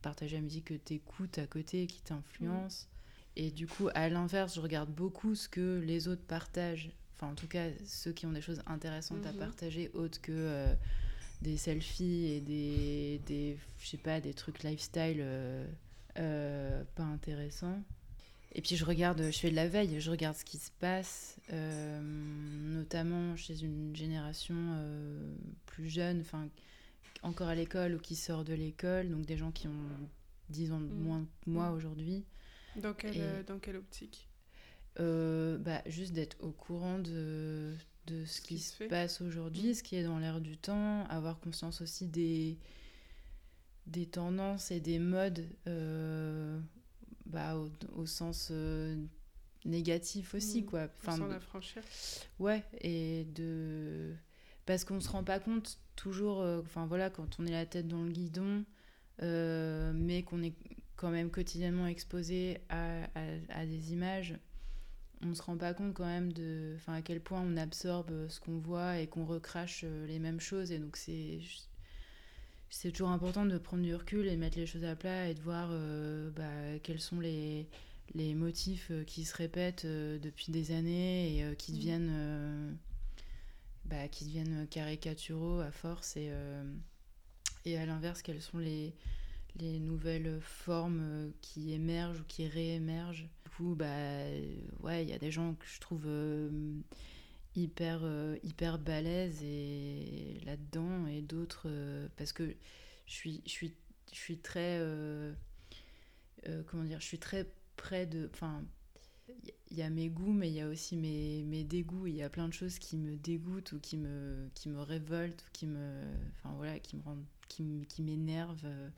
partager 0.02 0.36
la 0.36 0.42
musique 0.42 0.66
que 0.66 0.74
tu 0.74 0.96
écoutes 0.96 1.38
à 1.38 1.48
côté 1.48 1.88
qui 1.88 2.02
t'influence 2.02 2.88
mm. 2.88 3.40
et 3.40 3.52
du 3.52 3.68
coup 3.68 3.88
à 3.94 4.10
l'inverse 4.10 4.56
je 4.56 4.60
regarde 4.60 4.90
beaucoup 4.90 5.36
ce 5.36 5.48
que 5.48 5.82
les 5.86 6.10
autres 6.10 6.26
partagent 6.28 6.92
enfin 7.20 7.32
en 7.32 7.36
tout 7.36 7.48
cas 7.48 7.68
ceux 7.86 8.12
qui 8.12 8.26
ont 8.26 8.32
des 8.32 8.42
choses 8.42 8.62
intéressantes 8.66 9.26
à 9.26 9.32
mhm. 9.32 9.40
partager 9.40 9.92
autres 9.94 10.22
que 10.22 10.32
euh, 10.32 10.74
des 11.42 11.58
selfies 11.58 12.28
et 12.28 12.42
des, 12.42 13.22
des 13.26 13.58
je 13.80 13.88
sais 13.88 13.98
pas 13.98 14.22
des 14.22 14.34
trucs 14.34 14.64
lifestyle 14.64 15.18
euh, 15.20 15.66
euh, 16.18 16.84
pas 16.96 17.04
intéressants 17.04 17.82
et 18.54 18.62
puis 18.62 18.76
je 18.76 18.86
regarde 18.86 19.22
je 19.32 19.38
fais 19.38 19.52
de 19.52 19.56
la 19.56 19.68
veille 19.68 20.00
je 20.00 20.12
regarde 20.12 20.36
ce 20.36 20.46
qui 20.46 20.58
se 20.58 20.72
passe 20.80 21.38
notamment 21.52 23.36
chez 23.36 23.62
une 23.62 23.96
génération 23.96 24.56
plus 25.66 25.90
jeune 25.90 26.22
enfin 26.22 26.48
encore 27.22 27.50
à 27.50 27.56
l'école 27.56 27.96
ou 27.96 28.00
qui 28.00 28.16
sort 28.16 28.46
de 28.46 28.54
l'école 28.54 29.10
donc 29.10 29.26
des 29.26 29.38
gens 29.38 29.52
qui 29.52 29.68
ont 29.68 29.90
10 30.50 30.72
ans 30.72 30.80
de 30.80 30.86
mhm. 30.86 31.04
moins 31.04 31.28
que 31.44 31.50
moi 31.50 31.70
mhm. 31.70 31.76
aujourd'hui 31.76 32.26
dans 32.76 32.94
quelle, 32.94 33.44
dans 33.46 33.60
quelle 33.60 33.76
optique? 33.76 34.29
Euh, 35.00 35.58
bah, 35.58 35.82
juste 35.86 36.14
d'être 36.14 36.38
au 36.42 36.52
courant 36.52 37.00
de, 37.00 37.74
de 38.08 38.26
ce, 38.26 38.42
qui, 38.42 38.60
se, 38.60 38.84
passe 38.86 39.22
aujourd'hui, 39.22 39.72
mm. 39.72 39.74
ce 39.74 39.84
qui 39.84 39.96
est 39.96 40.04
dans 40.04 40.20
l'air 40.20 40.42
du 40.42 40.58
temps, 40.58 41.06
avoir 41.06 41.40
conscience 41.40 41.82
aussi 41.82 42.08
des, 42.08 42.58
des 43.88 44.06
tendances 44.06 44.72
et 44.72 44.80
des 44.80 45.00
modes 45.00 45.48
euh, 45.68 46.60
bah, 47.26 47.56
au, 47.56 47.70
au, 47.96 48.06
sens 48.06 48.50
euh, 48.52 48.98
négatif 49.64 50.34
aussi. 50.34 50.64
Mm. 50.64 50.66
Quoi. 50.66 50.88
Enfin, 50.98 51.16
Sans 51.16 51.28
la 51.28 51.40
franchir. 51.40 51.82
Ouais, 52.40 52.64
et 52.82 53.26
de... 53.36 54.14
Parce 54.66 54.84
qu'on 54.84 55.00
se 55.00 55.10
rend 55.10 55.24
pas 55.24 55.40
compte 55.40 55.80
toujours, 55.96 56.42
enfin 56.42 56.86
voilà, 56.86 57.10
quand 57.10 57.40
on 57.40 57.46
est 57.48 57.52
la 57.52 57.66
tête 57.66 57.88
dans 57.88 58.04
le 58.04 58.12
guidon, 58.12 58.66
mais 59.20 60.24
qu'on 60.24 60.44
est 60.44 60.54
quand 60.96 61.10
même 61.10 61.32
quotidiennement 61.32 61.88
exposé 61.88 62.60
à, 62.70 63.06
à, 63.16 63.22
à 63.50 63.66
des 63.66 63.94
images 63.94 64.38
on 65.22 65.36
se 65.36 65.42
rend 65.42 65.58
pas 65.58 65.74
compte 65.74 65.94
quand 65.94 66.06
même 66.06 66.32
de 66.32 66.74
enfin 66.78 66.94
à 66.94 67.02
quel 67.02 67.20
point 67.20 67.42
on 67.42 67.58
absorbe 67.58 68.12
euh, 68.12 68.30
ce 68.30 68.40
qu'on 68.40 68.58
voit 68.60 69.00
et 69.00 69.08
qu'on 69.08 69.26
recrache 69.26 69.82
euh, 69.84 70.08
les 70.08 70.20
mêmes 70.20 70.40
choses. 70.40 70.72
Et 70.72 70.80
donc 70.80 70.96
c'est 70.98 71.40
c'est 72.70 72.92
toujours 72.92 73.10
important 73.10 73.46
de 73.46 73.58
prendre 73.58 73.84
du 73.84 73.96
recul 73.96 74.28
et 74.28 74.32
de 74.32 74.40
mettre 74.40 74.58
les 74.58 74.68
choses 74.68 74.86
à 74.86 74.96
plat 74.96 75.28
et 75.28 75.34
de 75.34 75.42
voir 75.42 75.70
euh, 75.72 76.30
bah, 76.32 76.80
quels 76.84 77.02
sont 77.02 77.20
les, 77.20 77.68
les 78.14 78.36
motifs 78.36 78.92
qui 79.08 79.26
se 79.26 79.36
répètent 79.36 79.88
depuis 79.88 80.52
des 80.52 80.72
années 80.72 81.40
et 81.40 81.56
qui 81.56 81.72
mmh. 81.72 81.76
deviennent 81.76 82.78
bah, 83.86 84.08
qui 84.08 84.26
deviennent 84.26 84.68
caricaturaux 84.68 85.60
à 85.62 85.72
force. 85.72 86.16
Et, 86.16 86.32
et 87.66 87.76
à 87.76 87.88
l'inverse 87.88 88.22
quelles 88.22 88.42
sont 88.42 88.60
les, 88.60 88.94
les 89.56 89.80
nouvelles 89.80 90.40
formes 90.40 91.32
qui 91.42 91.74
émergent 91.74 92.20
ou 92.20 92.26
qui 92.28 92.48
réémergent 92.48 93.28
bah, 93.76 94.26
ouais, 94.82 95.04
il 95.04 95.10
y 95.10 95.14
a 95.14 95.20
des 95.20 95.32
gens 95.32 95.54
que 95.56 95.66
je 95.66 95.80
trouve 95.80 96.04
euh, 96.06 96.50
hyper, 97.56 98.02
euh, 98.04 98.38
hyper 98.44 98.80
balèzes 98.80 99.44
et 99.44 100.42
là-dedans, 100.46 101.08
et 101.08 101.22
d'autres, 101.22 101.64
euh, 101.68 102.08
parce 102.18 102.34
que 102.34 102.56
je 103.06 103.14
suis, 103.14 103.42
je 103.46 103.52
suis, 103.52 103.74
je 104.12 104.18
suis 104.18 104.38
très. 104.38 104.80
comment 106.68 106.84
dire 106.84 107.00
Je 107.00 107.06
suis 107.06 107.20
très 107.20 107.46
près 107.76 108.06
de. 108.06 108.30
Enfin, 108.34 108.64
il 109.72 109.78
y 109.78 109.82
a 109.82 109.90
mes 109.90 110.10
goûts, 110.10 110.34
mais 110.34 110.50
il 110.50 110.56
y 110.56 110.62
a 110.62 110.68
aussi 110.68 110.98
mes, 110.98 111.44
mes 111.44 111.64
dégoûts. 111.64 112.08
Il 112.08 112.16
y 112.16 112.24
a 112.24 112.30
plein 112.30 112.48
de 112.48 112.54
choses 112.54 112.80
qui 112.80 112.98
me 112.98 113.16
dégoûtent 113.16 113.72
ou 113.74 113.80
qui 113.80 113.98
me, 113.98 114.50
qui 114.56 114.70
me 114.70 114.82
révoltent, 114.82 115.44
ou 115.48 115.52
qui 115.54 115.68
me, 115.68 116.04
enfin 116.38 116.56
voilà, 116.56 116.80
qui 116.80 116.98
me 116.98 117.04
rendent, 117.04 117.26
qui, 117.48 117.86
qui 117.88 118.02
m'énervent 118.02 118.66
euh, 118.66 118.90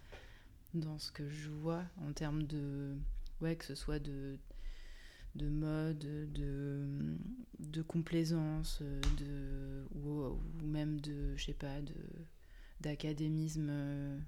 dans 0.73 0.97
ce 0.99 1.11
que 1.11 1.29
je 1.29 1.49
vois 1.49 1.83
en 2.07 2.13
termes 2.13 2.43
de, 2.43 2.95
ouais, 3.41 3.55
que 3.55 3.65
ce 3.65 3.75
soit 3.75 3.99
de, 3.99 4.37
de 5.35 5.49
mode, 5.49 5.99
de, 6.33 7.17
de 7.59 7.81
complaisance, 7.81 8.81
de, 9.17 9.85
ou, 9.95 10.39
ou 10.61 10.65
même 10.65 10.99
de, 11.01 11.35
je 11.37 11.45
sais 11.45 11.53
pas, 11.53 11.81
de, 11.81 11.95
d'académisme 12.79 13.69
euh, 13.69 14.19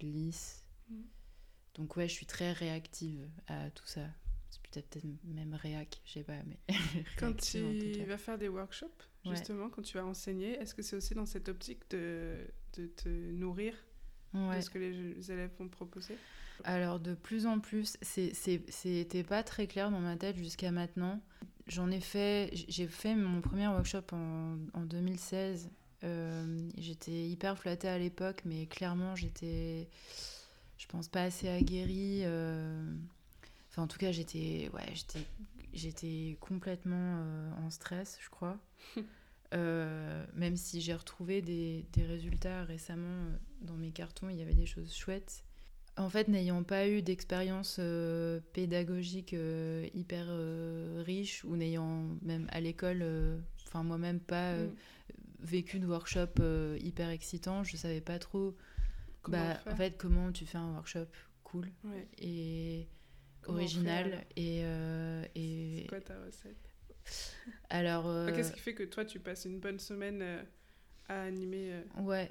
lisse. 0.00 0.64
Mm. 0.90 1.02
Donc 1.74 1.96
ouais, 1.96 2.08
je 2.08 2.14
suis 2.14 2.26
très 2.26 2.52
réactive 2.52 3.28
à 3.46 3.70
tout 3.70 3.86
ça 3.86 4.08
peut-être 4.70 4.98
même 5.24 5.54
réac, 5.54 6.00
je 6.04 6.12
sais 6.12 6.24
pas. 6.24 6.38
Mais 6.46 6.58
quand 7.18 7.34
tu 7.40 8.04
vas 8.04 8.18
faire 8.18 8.38
des 8.38 8.48
workshops, 8.48 9.04
justement, 9.26 9.68
quand 9.70 9.82
tu 9.82 9.96
vas 9.96 10.04
enseigner, 10.04 10.58
est-ce 10.58 10.74
que 10.74 10.82
c'est 10.82 10.96
aussi 10.96 11.14
dans 11.14 11.26
cette 11.26 11.48
optique 11.48 11.88
de, 11.90 12.36
de 12.76 12.86
te 12.86 13.08
nourrir 13.08 13.74
de 14.34 14.60
ce 14.60 14.70
que 14.70 14.78
les 14.78 15.30
élèves 15.30 15.50
vont 15.58 15.68
proposer? 15.68 16.16
Alors, 16.64 17.00
de 17.00 17.14
plus 17.14 17.46
en 17.46 17.60
plus, 17.60 17.96
c'était 18.02 19.24
pas 19.24 19.42
très 19.42 19.66
clair 19.66 19.90
dans 19.90 20.00
ma 20.00 20.16
tête 20.16 20.36
jusqu'à 20.36 20.70
maintenant. 20.70 21.20
J'en 21.66 21.90
ai 21.90 22.00
fait, 22.00 22.50
j'ai 22.52 22.86
fait 22.88 23.14
mon 23.14 23.40
premier 23.40 23.68
workshop 23.68 24.04
en, 24.12 24.56
en 24.74 24.82
2016. 24.82 25.70
Euh, 26.04 26.70
j'étais 26.78 27.28
hyper 27.28 27.58
flattée 27.58 27.88
à 27.88 27.98
l'époque, 27.98 28.42
mais 28.44 28.66
clairement, 28.66 29.16
j'étais, 29.16 29.88
je 30.78 30.86
pense, 30.86 31.08
pas 31.08 31.24
assez 31.24 31.48
aguerrie. 31.48 32.22
Euh, 32.24 32.94
en 33.76 33.86
tout 33.86 33.98
cas, 33.98 34.12
j'étais 34.12 34.70
ouais, 34.74 34.86
j'étais, 34.94 35.24
j'étais 35.72 36.36
complètement 36.40 37.18
euh, 37.20 37.50
en 37.64 37.70
stress, 37.70 38.18
je 38.20 38.28
crois. 38.28 38.58
Euh, 39.54 40.26
même 40.34 40.58
si 40.58 40.82
j'ai 40.82 40.92
retrouvé 40.92 41.40
des, 41.40 41.86
des, 41.94 42.04
résultats 42.04 42.64
récemment 42.64 43.30
dans 43.62 43.76
mes 43.76 43.92
cartons, 43.92 44.28
il 44.28 44.36
y 44.36 44.42
avait 44.42 44.52
des 44.52 44.66
choses 44.66 44.94
chouettes. 44.94 45.42
En 45.98 46.08
fait, 46.08 46.28
n'ayant 46.28 46.62
pas 46.62 46.88
eu 46.88 47.02
d'expérience 47.02 47.80
pédagogique 48.52 49.34
hyper 49.94 50.28
riche 51.04 51.44
ou 51.44 51.56
n'ayant 51.56 52.06
même 52.22 52.46
à 52.50 52.60
l'école, 52.60 53.04
enfin 53.66 53.82
moi-même 53.82 54.20
pas 54.20 54.54
mm. 54.54 54.70
vécu 55.40 55.80
de 55.80 55.86
workshop 55.86 56.40
hyper 56.78 57.10
excitant, 57.10 57.64
je 57.64 57.76
savais 57.76 58.00
pas 58.00 58.18
trop 58.18 58.56
bah, 59.28 59.60
en 59.66 59.76
fait 59.76 59.96
comment 59.96 60.32
tu 60.32 60.46
fais 60.46 60.58
un 60.58 60.72
workshop 60.72 61.06
cool. 61.44 61.70
Et 62.18 62.88
original 63.46 64.24
et, 64.36 64.60
euh, 64.64 65.24
et... 65.34 65.80
C'est 65.82 65.88
quoi 65.88 66.00
ta 66.00 66.14
recette? 66.24 66.74
Alors. 67.70 68.06
Euh, 68.06 68.32
qu'est-ce 68.34 68.52
qui 68.52 68.60
fait 68.60 68.74
que 68.74 68.82
toi 68.82 69.04
tu 69.04 69.20
passes 69.20 69.44
une 69.46 69.58
bonne 69.58 69.78
semaine 69.78 70.20
euh, 70.22 70.42
à 71.08 71.22
animer 71.22 71.72
Ouais. 72.00 72.28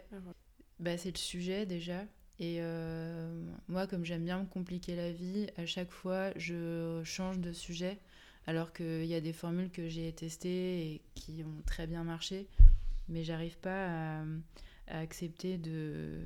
Bah, 0.79 0.97
c'est 0.97 1.11
le 1.11 1.17
sujet 1.17 1.65
déjà. 1.65 2.05
Et 2.39 2.59
moi, 3.67 3.87
comme 3.87 4.05
j'aime 4.05 4.23
bien 4.23 4.39
me 4.39 4.45
compliquer 4.45 4.95
la 4.95 5.11
vie, 5.11 5.47
à 5.57 5.65
chaque 5.65 5.91
fois 5.91 6.31
je 6.37 7.01
change 7.03 7.39
de 7.39 7.51
sujet. 7.51 7.97
Alors 8.45 8.71
qu'il 8.71 9.05
y 9.05 9.13
a 9.13 9.19
des 9.19 9.33
formules 9.33 9.69
que 9.69 9.89
j'ai 9.89 10.11
testées 10.13 10.93
et 10.93 11.01
qui 11.15 11.43
ont 11.43 11.61
très 11.65 11.85
bien 11.85 12.05
marché, 12.05 12.47
mais 13.09 13.25
j'arrive 13.25 13.57
pas 13.57 13.87
à, 13.87 14.23
à, 14.87 14.99
accepter 14.99 15.57
de, 15.57 16.21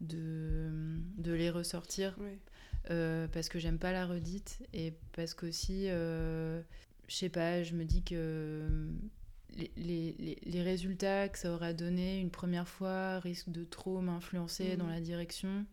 de, 0.00 0.70
de 1.18 1.32
les 1.32 1.50
ressortir. 1.50 2.16
Euh, 2.90 3.28
parce 3.28 3.48
que 3.48 3.58
j'aime 3.58 3.78
pas 3.78 3.92
la 3.92 4.06
redite 4.06 4.58
et 4.74 4.92
parce 5.12 5.32
qu'aussi, 5.32 5.88
euh, 5.88 6.60
je 7.08 7.14
sais 7.14 7.30
pas, 7.30 7.62
je 7.62 7.74
me 7.74 7.84
dis 7.84 8.02
que 8.02 8.14
euh, 8.14 8.88
les, 9.56 9.70
les, 9.76 10.38
les, 10.44 10.62
résultats 10.62 11.28
que 11.28 11.38
ça 11.38 11.52
aura 11.52 11.72
donné 11.72 12.20
une 12.20 12.30
première 12.30 12.68
fois 12.68 13.18
risquent 13.20 13.50
de 13.50 13.64
trop 13.64 14.00
m'influencer 14.00 14.76
dans 14.76 14.86
mhm. 14.86 14.92
la 14.92 15.00
direction. 15.00 15.66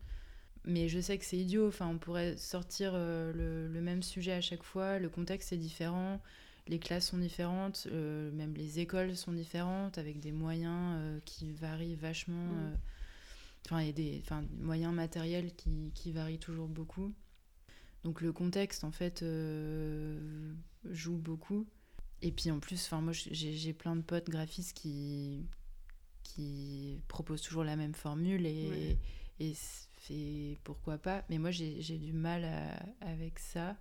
Mais 0.64 0.88
je 0.88 1.00
sais 1.00 1.18
que 1.18 1.24
c'est 1.24 1.38
idiot, 1.38 1.68
enfin, 1.68 1.88
on 1.88 1.98
pourrait 1.98 2.36
sortir 2.36 2.92
le, 2.92 3.68
le, 3.68 3.80
même 3.80 4.02
sujet 4.02 4.32
à 4.32 4.40
chaque 4.40 4.62
fois, 4.62 5.00
le 5.00 5.08
contexte 5.08 5.52
est 5.52 5.56
différent, 5.56 6.20
les 6.68 6.78
classes 6.78 7.08
sont 7.08 7.18
différentes, 7.18 7.88
même 7.90 8.54
les 8.54 8.78
écoles 8.78 9.16
sont 9.16 9.32
différentes, 9.32 9.98
avec 9.98 10.20
des 10.20 10.30
moyens 10.30 11.20
qui 11.24 11.52
varient 11.52 11.96
vachement. 11.96 12.36
Mhm. 12.36 12.78
Enfin, 13.66 13.88
a 13.88 13.92
des 13.92 14.22
moyens 14.60 14.92
matériels 14.92 15.54
qui, 15.54 15.92
qui, 15.94 16.12
varient 16.12 16.38
toujours 16.38 16.68
beaucoup. 16.68 17.12
Donc 18.04 18.20
le 18.20 18.32
contexte, 18.32 18.84
en 18.84 18.90
fait, 18.90 19.22
euh, 19.22 20.52
joue 20.90 21.16
beaucoup. 21.16 21.66
Et 22.22 22.30
puis 22.30 22.50
en 22.50 22.60
plus, 22.60 22.84
enfin, 22.86 23.00
moi, 23.00 23.12
j'ai 23.12 23.72
plein 23.72 23.96
de 23.96 24.02
potes 24.02 24.30
graphistes 24.30 24.76
qui, 24.76 25.44
qui 26.22 27.00
proposent 27.08 27.42
toujours 27.42 27.64
la 27.64 27.76
même 27.76 27.94
formule 27.94 28.46
et, 28.46 28.96
et 29.40 29.54
c'est 29.54 30.58
pourquoi 30.62 30.98
pas. 30.98 31.24
Mais 31.28 31.38
moi, 31.38 31.50
j'ai 31.50 31.98
du 31.98 32.12
mal 32.12 32.48
avec 33.00 33.38
ça. 33.38 33.76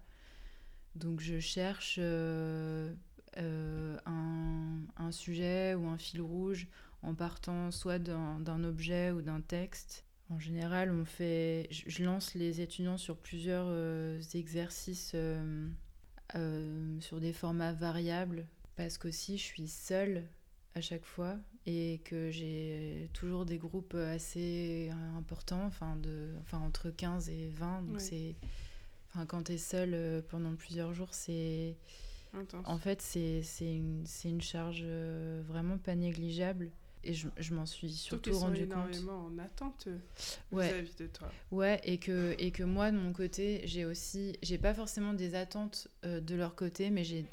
Donc 0.95 1.21
je 1.21 1.39
cherche 1.39 1.97
euh, 2.01 2.93
euh, 3.37 3.97
un, 4.05 4.81
un, 4.97 5.11
sujet 5.11 5.73
ou 5.73 5.87
un 5.87 5.97
fil 5.97 6.21
rouge 6.21 6.67
en 7.01 7.15
partant 7.15 7.71
soit 7.71 7.99
d'un 7.99 8.63
objet 8.63 9.11
ou 9.11 9.21
d'un 9.21 9.41
texte. 9.41 10.05
En 10.29 10.39
général, 10.39 10.91
on 10.91 11.05
fait, 11.05 11.67
je 11.71 12.03
lance 12.03 12.35
les 12.35 12.61
étudiants 12.61 12.97
sur 12.97 13.17
plusieurs 13.17 13.67
euh, 13.67 14.21
exercices 14.33 15.15
euh, 16.35 16.39
euh, 16.39 16.99
sur 17.01 17.19
des 17.19 17.33
formats 17.33 17.73
variables 17.73 18.45
parce 18.75 18.97
qu'aussi 18.97 19.37
je 19.37 19.43
suis 19.43 19.67
seule 19.67 20.23
à 20.75 20.81
chaque 20.81 21.05
fois 21.05 21.37
et 21.65 22.01
que 22.05 22.31
j'ai 22.31 23.09
toujours 23.13 23.45
des 23.45 23.57
groupes 23.57 23.93
assez 23.93 24.89
importants, 25.17 25.65
enfin, 25.65 25.95
de, 25.97 26.29
enfin 26.41 26.59
entre 26.59 26.89
15 26.89 27.29
et 27.29 27.49
20. 27.49 27.83
Donc 27.83 28.01
c'est, 28.01 28.35
enfin, 29.09 29.25
quand 29.25 29.43
tu 29.43 29.53
es 29.53 29.57
seule 29.57 30.23
pendant 30.29 30.55
plusieurs 30.55 30.93
jours, 30.93 31.13
c'est... 31.13 31.75
En 32.63 32.77
fait, 32.77 33.01
c'est 33.01 33.43
une, 33.61 34.05
une 34.23 34.41
charge 34.41 34.85
vraiment 35.47 35.77
pas 35.77 35.95
négligeable. 35.95 36.71
Et 37.03 37.13
je, 37.13 37.27
je 37.37 37.53
m'en 37.55 37.65
suis 37.65 37.91
surtout 37.91 38.37
rendu 38.37 38.67
compte. 38.67 38.93
énormément 38.95 39.25
en 39.25 39.37
attente 39.39 39.87
euh, 39.87 39.97
vis-à-vis 40.51 40.95
de 40.97 41.07
toi. 41.07 41.31
Ouais, 41.51 41.81
et 41.83 41.97
que, 41.97 42.35
et 42.37 42.51
que 42.51 42.63
moi, 42.63 42.91
de 42.91 42.97
mon 42.97 43.11
côté, 43.11 43.61
j'ai 43.65 43.85
aussi. 43.85 44.37
J'ai 44.43 44.59
pas 44.59 44.73
forcément 44.73 45.13
des 45.13 45.33
attentes 45.33 45.87
euh, 46.05 46.21
de 46.21 46.35
leur 46.35 46.53
côté, 46.53 46.91
mais 46.91 47.03
j'ai 47.03 47.25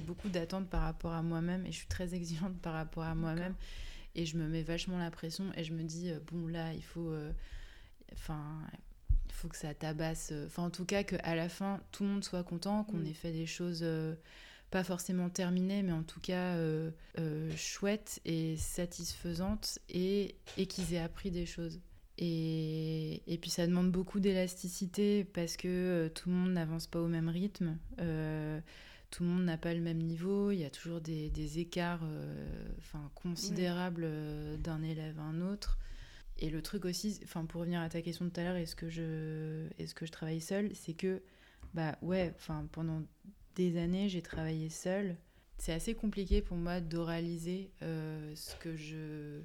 beaucoup 0.00 0.28
d'attentes 0.28 0.68
par 0.68 0.82
rapport 0.82 1.12
à 1.12 1.22
moi-même 1.22 1.66
et 1.66 1.72
je 1.72 1.76
suis 1.76 1.88
très 1.88 2.14
exigeante 2.14 2.56
par 2.60 2.72
rapport 2.72 3.04
à 3.04 3.14
moi-même. 3.14 3.54
Et 4.14 4.24
je 4.26 4.36
me 4.36 4.48
mets 4.48 4.62
vachement 4.62 4.98
la 4.98 5.10
pression 5.10 5.52
et 5.56 5.62
je 5.62 5.72
me 5.72 5.82
dis, 5.82 6.10
euh, 6.10 6.18
bon, 6.32 6.48
là, 6.48 6.72
il 6.72 6.82
faut. 6.82 7.14
Enfin. 8.14 8.42
il 9.28 9.34
faut 9.34 9.48
que 9.48 9.56
ça 9.56 9.74
tabasse. 9.74 10.32
Enfin, 10.46 10.64
en 10.64 10.70
tout 10.70 10.86
cas, 10.86 11.04
qu'à 11.04 11.34
la 11.34 11.50
fin, 11.50 11.80
tout 11.92 12.02
le 12.04 12.08
monde 12.08 12.24
soit 12.24 12.44
content, 12.44 12.84
qu'on 12.84 12.96
mm. 12.96 13.06
ait 13.06 13.14
fait 13.14 13.32
des 13.32 13.46
choses 13.46 13.84
pas 14.70 14.84
forcément 14.84 15.28
terminée, 15.28 15.82
mais 15.82 15.92
en 15.92 16.02
tout 16.02 16.20
cas 16.20 16.54
euh, 16.54 16.90
euh, 17.18 17.50
chouette 17.56 18.20
et 18.24 18.56
satisfaisante 18.56 19.80
et, 19.88 20.36
et 20.56 20.66
qu'ils 20.66 20.94
aient 20.94 21.00
appris 21.00 21.30
des 21.30 21.46
choses. 21.46 21.80
Et, 22.18 23.22
et, 23.26 23.38
puis 23.38 23.48
ça 23.50 23.66
demande 23.66 23.90
beaucoup 23.90 24.20
d'élasticité 24.20 25.24
parce 25.24 25.56
que 25.56 25.68
euh, 25.68 26.08
tout 26.10 26.28
le 26.28 26.34
monde 26.34 26.52
n'avance 26.52 26.86
pas 26.86 27.00
au 27.00 27.08
même 27.08 27.28
rythme, 27.28 27.78
tout 29.10 29.24
le 29.24 29.28
monde 29.28 29.44
n'a 29.44 29.56
pas 29.56 29.74
le 29.74 29.80
même 29.80 29.98
niveau, 29.98 30.50
il 30.50 30.58
y 30.58 30.64
a 30.64 30.70
toujours 30.70 31.00
des, 31.00 31.30
des 31.30 31.58
écarts 31.58 32.04
enfin, 32.78 33.10
considérables 33.14 34.06
d'un 34.58 34.82
élève 34.82 35.18
à 35.18 35.22
un 35.22 35.40
autre. 35.40 35.78
Et 36.38 36.48
le 36.48 36.62
truc 36.62 36.84
aussi, 36.84 37.18
enfin 37.24 37.44
pour 37.44 37.62
revenir 37.62 37.80
à 37.80 37.88
ta 37.88 38.02
question 38.02 38.26
de 38.26 38.30
tout 38.30 38.40
à 38.40 38.44
l'heure, 38.44 38.56
est-ce 38.56 38.76
que 38.76 38.88
je, 38.88 39.66
est-ce 39.78 39.94
que 39.94 40.06
je 40.06 40.12
travaille 40.12 40.40
seule, 40.40 40.70
c'est 40.74 40.94
que 40.94 41.22
bah 41.74 41.96
ouais, 42.02 42.32
enfin 42.36 42.66
pendant 42.72 43.02
des 43.54 43.76
années, 43.78 44.08
j'ai 44.08 44.22
travaillé 44.22 44.68
seule. 44.70 45.16
C'est 45.58 45.72
assez 45.72 45.94
compliqué 45.94 46.40
pour 46.40 46.56
moi 46.56 46.80
d'oraliser 46.80 47.70
euh, 47.82 48.32
ce 48.34 48.56
que 48.56 48.76
je 48.76 49.40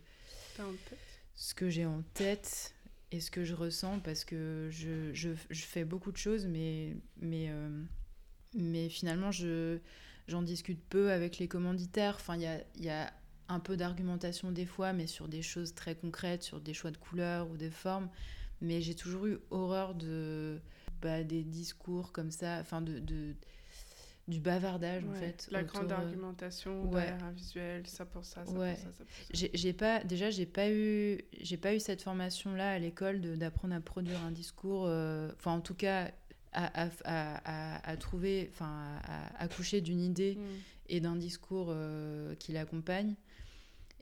ce 1.35 1.53
que 1.53 1.69
j'ai 1.69 1.85
en 1.85 2.01
tête 2.13 2.73
et 3.11 3.19
ce 3.19 3.29
que 3.29 3.43
je 3.43 3.53
ressens 3.53 3.99
parce 3.99 4.23
que 4.23 4.69
je, 4.71 5.13
je, 5.13 5.31
je 5.49 5.65
fais 5.65 5.83
beaucoup 5.83 6.13
de 6.13 6.17
choses 6.17 6.45
mais 6.45 6.95
mais 7.17 7.47
euh, 7.49 7.83
mais 8.53 8.87
finalement 8.87 9.31
je 9.31 9.79
j'en 10.29 10.41
discute 10.41 10.81
peu 10.87 11.11
avec 11.11 11.37
les 11.37 11.49
commanditaires. 11.49 12.15
Enfin 12.15 12.35
il 12.35 12.43
y 12.43 12.47
a, 12.47 12.61
y 12.77 12.89
a 12.89 13.11
un 13.49 13.59
peu 13.59 13.75
d'argumentation 13.75 14.51
des 14.51 14.65
fois 14.65 14.93
mais 14.93 15.07
sur 15.07 15.27
des 15.27 15.41
choses 15.41 15.75
très 15.75 15.95
concrètes 15.95 16.43
sur 16.43 16.61
des 16.61 16.73
choix 16.73 16.91
de 16.91 16.97
couleurs 16.97 17.49
ou 17.49 17.57
des 17.57 17.69
formes. 17.71 18.09
Mais 18.61 18.81
j'ai 18.81 18.95
toujours 18.95 19.25
eu 19.25 19.37
horreur 19.49 19.95
de 19.95 20.61
bah, 21.01 21.23
des 21.25 21.43
discours 21.43 22.13
comme 22.13 22.31
ça 22.31 22.59
enfin 22.61 22.81
de, 22.81 22.99
de 22.99 23.35
du 24.27 24.39
bavardage 24.39 25.03
en 25.05 25.13
fait. 25.13 25.47
La 25.51 25.63
grande 25.63 25.91
euh, 25.91 25.95
argumentation 25.95 26.85
ouais. 26.85 27.01
derrière 27.01 27.23
un 27.23 27.31
visuel, 27.31 27.85
ça 27.85 28.05
pour 28.05 28.25
ça, 28.25 28.45
ça 28.45 28.51
pour 28.51 28.63
ça, 28.63 28.75
ça 28.75 28.89
pour 28.89 29.05
ça. 29.07 29.47
J'ai 29.53 29.73
pas, 29.73 30.03
déjà, 30.03 30.29
j'ai 30.29 30.45
pas 30.45 30.69
eu, 30.69 31.21
j'ai 31.39 31.57
pas 31.57 31.75
eu 31.75 31.79
cette 31.79 32.01
formation 32.01 32.53
là 32.55 32.71
à 32.71 32.79
l'école 32.79 33.21
d'apprendre 33.37 33.75
à 33.75 33.81
produire 33.81 34.21
un 34.23 34.31
discours. 34.31 34.85
Euh, 34.87 35.31
enfin, 35.37 35.51
en 35.51 35.61
tout 35.61 35.75
cas, 35.75 36.11
à, 36.53 36.87
à, 37.03 37.91
à, 37.91 37.97
trouver, 37.97 38.49
enfin, 38.53 38.99
à 39.03 39.43
accoucher 39.43 39.81
d'une 39.81 40.01
idée 40.01 40.35
mm. 40.35 40.41
et 40.89 40.99
d'un 41.01 41.15
discours 41.15 41.67
euh, 41.69 42.33
qui 42.35 42.51
l'accompagne. 42.51 43.15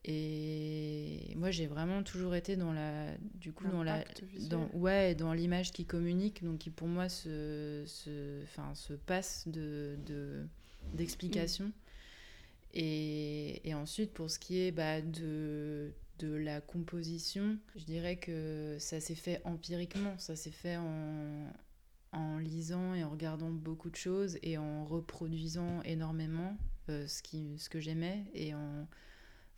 Et 0.05 1.33
moi, 1.37 1.51
j'ai 1.51 1.65
vraiment 1.65 2.03
toujours 2.03 2.35
été 2.35 2.57
dans 2.57 2.73
la, 2.73 3.15
du 3.35 3.53
coup, 3.53 3.67
dans 3.69 3.83
la, 3.83 4.03
dans, 4.49 4.69
ouais, 4.73 5.15
dans 5.15 5.31
l'image 5.31 5.71
qui 5.71 5.85
communique, 5.85 6.43
donc 6.43 6.59
qui 6.59 6.71
pour 6.71 6.87
moi 6.87 7.07
se, 7.07 7.83
se, 7.85 8.43
enfin, 8.43 8.75
se 8.75 8.93
passe 8.93 9.47
de, 9.47 9.97
d'explication. 10.93 11.71
Et, 12.73 13.67
et, 13.67 13.73
ensuite, 13.75 14.11
pour 14.11 14.29
ce 14.29 14.39
qui 14.39 14.59
est 14.59 14.71
bah, 14.71 15.01
de, 15.01 15.93
de 16.19 16.33
la 16.33 16.59
composition, 16.59 17.57
je 17.75 17.85
dirais 17.85 18.17
que 18.17 18.75
ça 18.79 18.99
s'est 18.99 19.15
fait 19.15 19.41
empiriquement, 19.45 20.17
ça 20.17 20.35
s'est 20.35 20.51
fait 20.51 20.75
en, 20.75 21.47
en 22.11 22.39
lisant 22.39 22.93
et 22.93 23.05
en 23.05 23.09
regardant 23.09 23.51
beaucoup 23.51 23.89
de 23.89 23.95
choses 23.95 24.37
et 24.41 24.57
en 24.57 24.83
reproduisant 24.85 25.81
énormément 25.83 26.57
euh, 26.89 27.07
ce, 27.07 27.21
qui, 27.21 27.57
ce 27.59 27.69
que 27.69 27.79
j'aimais 27.79 28.25
et 28.33 28.53
en, 28.55 28.87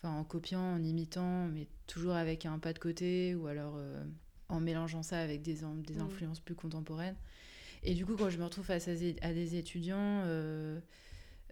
enfin, 0.05 0.17
en 0.17 0.23
copiant, 0.23 0.75
en 0.75 0.83
imitant, 0.83 1.47
mais 1.47 1.67
toujours 1.87 2.13
avec 2.13 2.45
un 2.45 2.59
pas 2.59 2.73
de 2.73 2.79
côté 2.79 3.35
ou 3.35 3.47
alors 3.47 3.75
euh, 3.77 4.03
en 4.49 4.59
mélangeant 4.59 5.03
ça 5.03 5.19
avec 5.19 5.41
des, 5.41 5.61
des 5.87 5.95
mm. 5.95 6.01
influences 6.01 6.39
plus 6.39 6.55
contemporaines. 6.55 7.15
Et 7.83 7.93
du 7.93 8.05
coup, 8.05 8.15
quand 8.15 8.29
je 8.29 8.37
me 8.37 8.43
retrouve 8.43 8.65
face 8.65 8.87
à, 8.87 8.93
des 8.95 9.55
étudiants, 9.55 10.23
euh, 10.25 10.79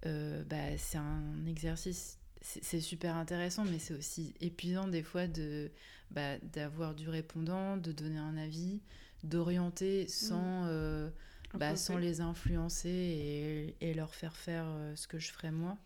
bah, 0.06 0.78
c'est 0.78 0.98
un 0.98 1.46
exercice 1.48 2.18
c'est 2.44 2.82
super 2.82 3.16
intéressant, 3.16 3.64
mais 3.64 3.80
c'est 3.80 3.94
aussi 3.94 4.34
épuisant 4.42 4.88
des 4.88 5.02
fois 5.02 5.28
de 5.28 5.72
bah, 6.12 6.38
d'avoir 6.40 6.94
du 6.94 7.10
répondant, 7.10 7.78
de 7.78 7.92
donner 7.92 8.18
un 8.18 8.38
avis, 8.38 8.82
d'orienter 9.24 10.08
sans, 10.08 10.64
mm. 10.64 10.68
euh, 10.68 11.10
bah, 11.54 11.76
sans 11.76 11.98
les 11.98 12.22
influencer 12.22 12.90
et, 12.90 13.78
et, 13.80 13.94
leur 13.94 14.14
faire 14.14 14.36
faire 14.36 14.66
euh, 14.68 14.96
ce 14.96 15.08
que 15.08 15.20
je 15.20 15.32
ferais 15.32 15.52
moi. 15.52 15.78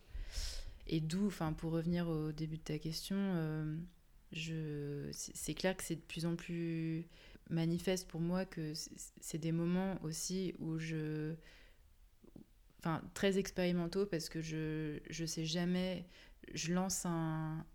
Et 0.87 0.99
d'où, 0.99 1.27
enfin, 1.27 1.53
pour 1.53 1.71
revenir 1.71 2.07
au 2.07 2.31
début 2.31 2.57
de 2.57 2.63
ta 2.63 2.79
question, 2.79 3.15
euh, 3.17 3.77
je, 4.31 5.09
c'est 5.11 5.53
clair 5.53 5.75
que 5.75 5.83
c'est 5.83 5.95
de 5.95 6.01
plus 6.01 6.25
en 6.25 6.35
plus 6.35 7.07
manifeste 7.49 8.09
pour 8.09 8.19
moi 8.19 8.45
que 8.45 8.73
c'est 9.21 9.37
des 9.37 9.53
moments 9.53 9.97
aussi 10.03 10.53
où 10.59 10.77
je 10.79 11.33
enfin 12.79 13.01
très 13.13 13.37
expérimentaux 13.37 14.05
parce 14.05 14.27
que 14.27 14.41
je 14.41 14.99
je 15.09 15.25
sais 15.25 15.45
jamais 15.45 16.05
je 16.53 16.73
lance 16.73 17.05
un, 17.05 17.65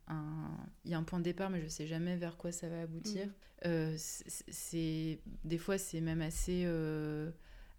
Il 0.85 0.91
y 0.91 0.95
a 0.95 0.99
un 0.99 1.03
point 1.03 1.19
de 1.19 1.25
départ, 1.25 1.51
mais 1.51 1.61
je 1.61 1.65
ne 1.65 1.71
sais 1.71 1.87
jamais 1.87 2.17
vers 2.17 2.37
quoi 2.37 2.53
ça 2.53 2.69
va 2.69 2.83
aboutir. 2.83 3.27
Mm. 3.27 3.31
Euh, 3.67 3.95
c'est 3.97 5.21
Des 5.45 5.59
fois, 5.59 5.79
c'est 5.79 6.01
même 6.01 6.23
assez, 6.23 6.63
euh, 6.65 7.31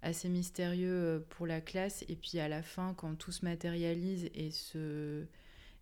assez 0.04 0.30
mystérieux 0.30 0.90
euh, 0.90 1.20
pour 1.30 1.48
la 1.48 1.62
classe. 1.62 2.06
Et 2.10 2.16
puis 2.16 2.40
à 2.40 2.48
la 2.48 2.62
fin, 2.62 2.94
quand 2.94 3.16
tout 3.16 3.32
se 3.32 3.44
matérialise 3.44 4.30
et, 4.34 4.52
se... 4.52 5.26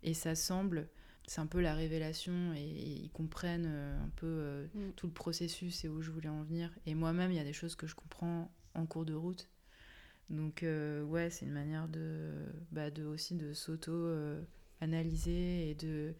et 0.03 0.13
s'assemble, 0.13 0.87
c'est 1.27 1.41
un 1.41 1.47
peu 1.47 1.61
la 1.61 1.75
révélation 1.75 2.53
et, 2.53 2.63
ils 2.63 3.11
comprennent 3.11 3.67
un 3.67 4.09
peu 4.15 4.67
mm. 4.73 4.91
tout 4.95 5.07
le 5.07 5.13
processus 5.13 5.83
et 5.85 5.89
où 5.89 6.01
je 6.01 6.11
voulais 6.11 6.29
en 6.29 6.43
venir. 6.43 6.71
Et 6.85 6.95
moi-même, 6.95 7.31
il 7.31 7.37
y 7.37 7.41
a 7.41 7.43
des 7.43 7.53
choses 7.53 7.75
que 7.75 7.87
je 7.87 7.95
comprends 7.95 8.51
en 8.73 8.85
cours 8.85 9.05
de 9.05 9.13
route. 9.13 9.49
Donc 10.29 10.63
ouais, 10.63 11.29
c'est 11.29 11.45
une 11.45 11.51
manière 11.51 11.89
de, 11.89 12.31
bah, 12.71 12.89
de 12.89 13.03
aussi 13.03 13.35
de 13.35 13.53
s'auto 13.53 14.07
analyser 14.81 15.69
et 15.69 15.75
de 15.75 16.13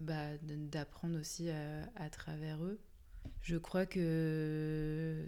bah, 0.00 0.36
d'apprendre 0.42 1.18
aussi 1.18 1.50
à, 1.50 2.10
travers 2.10 2.62
eux. 2.62 2.78
Je 3.40 3.56
crois 3.56 3.86
que, 3.86 5.26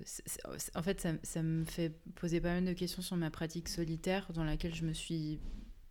en 0.74 0.82
fait, 0.82 1.00
ça, 1.00 1.12
ça, 1.22 1.42
me 1.42 1.64
fait 1.64 1.90
poser 2.16 2.40
pas 2.40 2.52
mal 2.54 2.64
de 2.64 2.72
questions 2.72 3.02
sur 3.02 3.16
ma 3.16 3.30
pratique 3.30 3.68
solitaire, 3.68 4.30
dans 4.34 4.44
laquelle 4.44 4.74
je 4.74 4.84
me 4.84 4.92
suis 4.92 5.40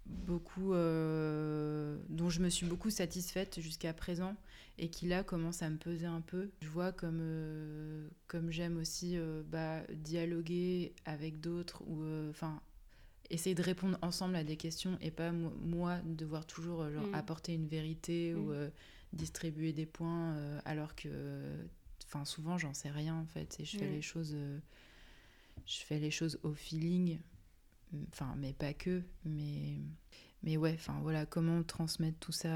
beaucoup, 0.10 0.74
euh, 0.74 1.98
dont 2.10 2.30
je 2.30 2.42
me 2.42 2.50
suis 2.50 2.66
beaucoup 2.66 2.90
satisfaite 2.90 3.60
jusqu'à 3.60 3.94
présent, 3.94 4.36
et 4.78 4.90
qui 4.90 5.08
là 5.08 5.24
commence 5.24 5.62
à 5.62 5.70
me 5.70 5.78
peser 5.78 6.06
un 6.06 6.22
peu. 6.22 6.50
Je 6.62 6.70
vois 6.70 6.92
comme, 6.92 7.20
euh, 7.22 8.08
comme 8.28 8.52
j'aime 8.52 8.78
aussi 8.78 9.18
euh, 9.18 9.44
bah, 9.46 9.82
dialoguer 9.94 10.94
avec 11.06 11.40
d'autres, 11.40 11.84
ou 11.88 12.04
enfin 12.30 12.62
essayer 13.32 13.54
de 13.54 13.62
répondre 13.62 13.98
ensemble 14.02 14.36
à 14.36 14.44
des 14.44 14.58
questions 14.58 14.98
et 15.02 15.12
pas 15.12 15.32
moi 15.32 16.00
devoir 16.04 16.48
toujours 16.48 16.90
genre, 16.90 17.06
mm. 17.06 17.14
apporter 17.14 17.54
une 17.54 17.68
vérité 17.68 18.34
ou 18.34 18.52
mm. 18.52 18.72
distribuer 19.14 19.72
des 19.72 19.86
points 19.86 20.36
alors 20.66 20.96
que 20.96 21.10
enfin 22.10 22.26
souvent 22.26 22.58
j'en 22.58 22.74
sais 22.74 22.90
rien 22.90 23.16
en 23.16 23.26
fait 23.26 23.60
et 23.60 23.66
je 23.66 23.78
fais 23.78 23.88
les 23.88 24.02
choses 24.02 24.36
je 25.66 25.80
fais 25.80 26.00
les 26.00 26.12
choses 26.12 26.40
au 26.44 26.54
feeling 26.54 27.20
enfin 28.12 28.36
mais 28.38 28.54
pas 28.54 28.74
que 28.74 29.04
mais 29.26 29.78
mais 30.44 30.58
ouais 30.58 30.74
enfin 30.74 31.00
voilà 31.02 31.26
comment 31.26 31.64
transmettre 31.64 32.20
tout 32.20 32.32
ça 32.32 32.50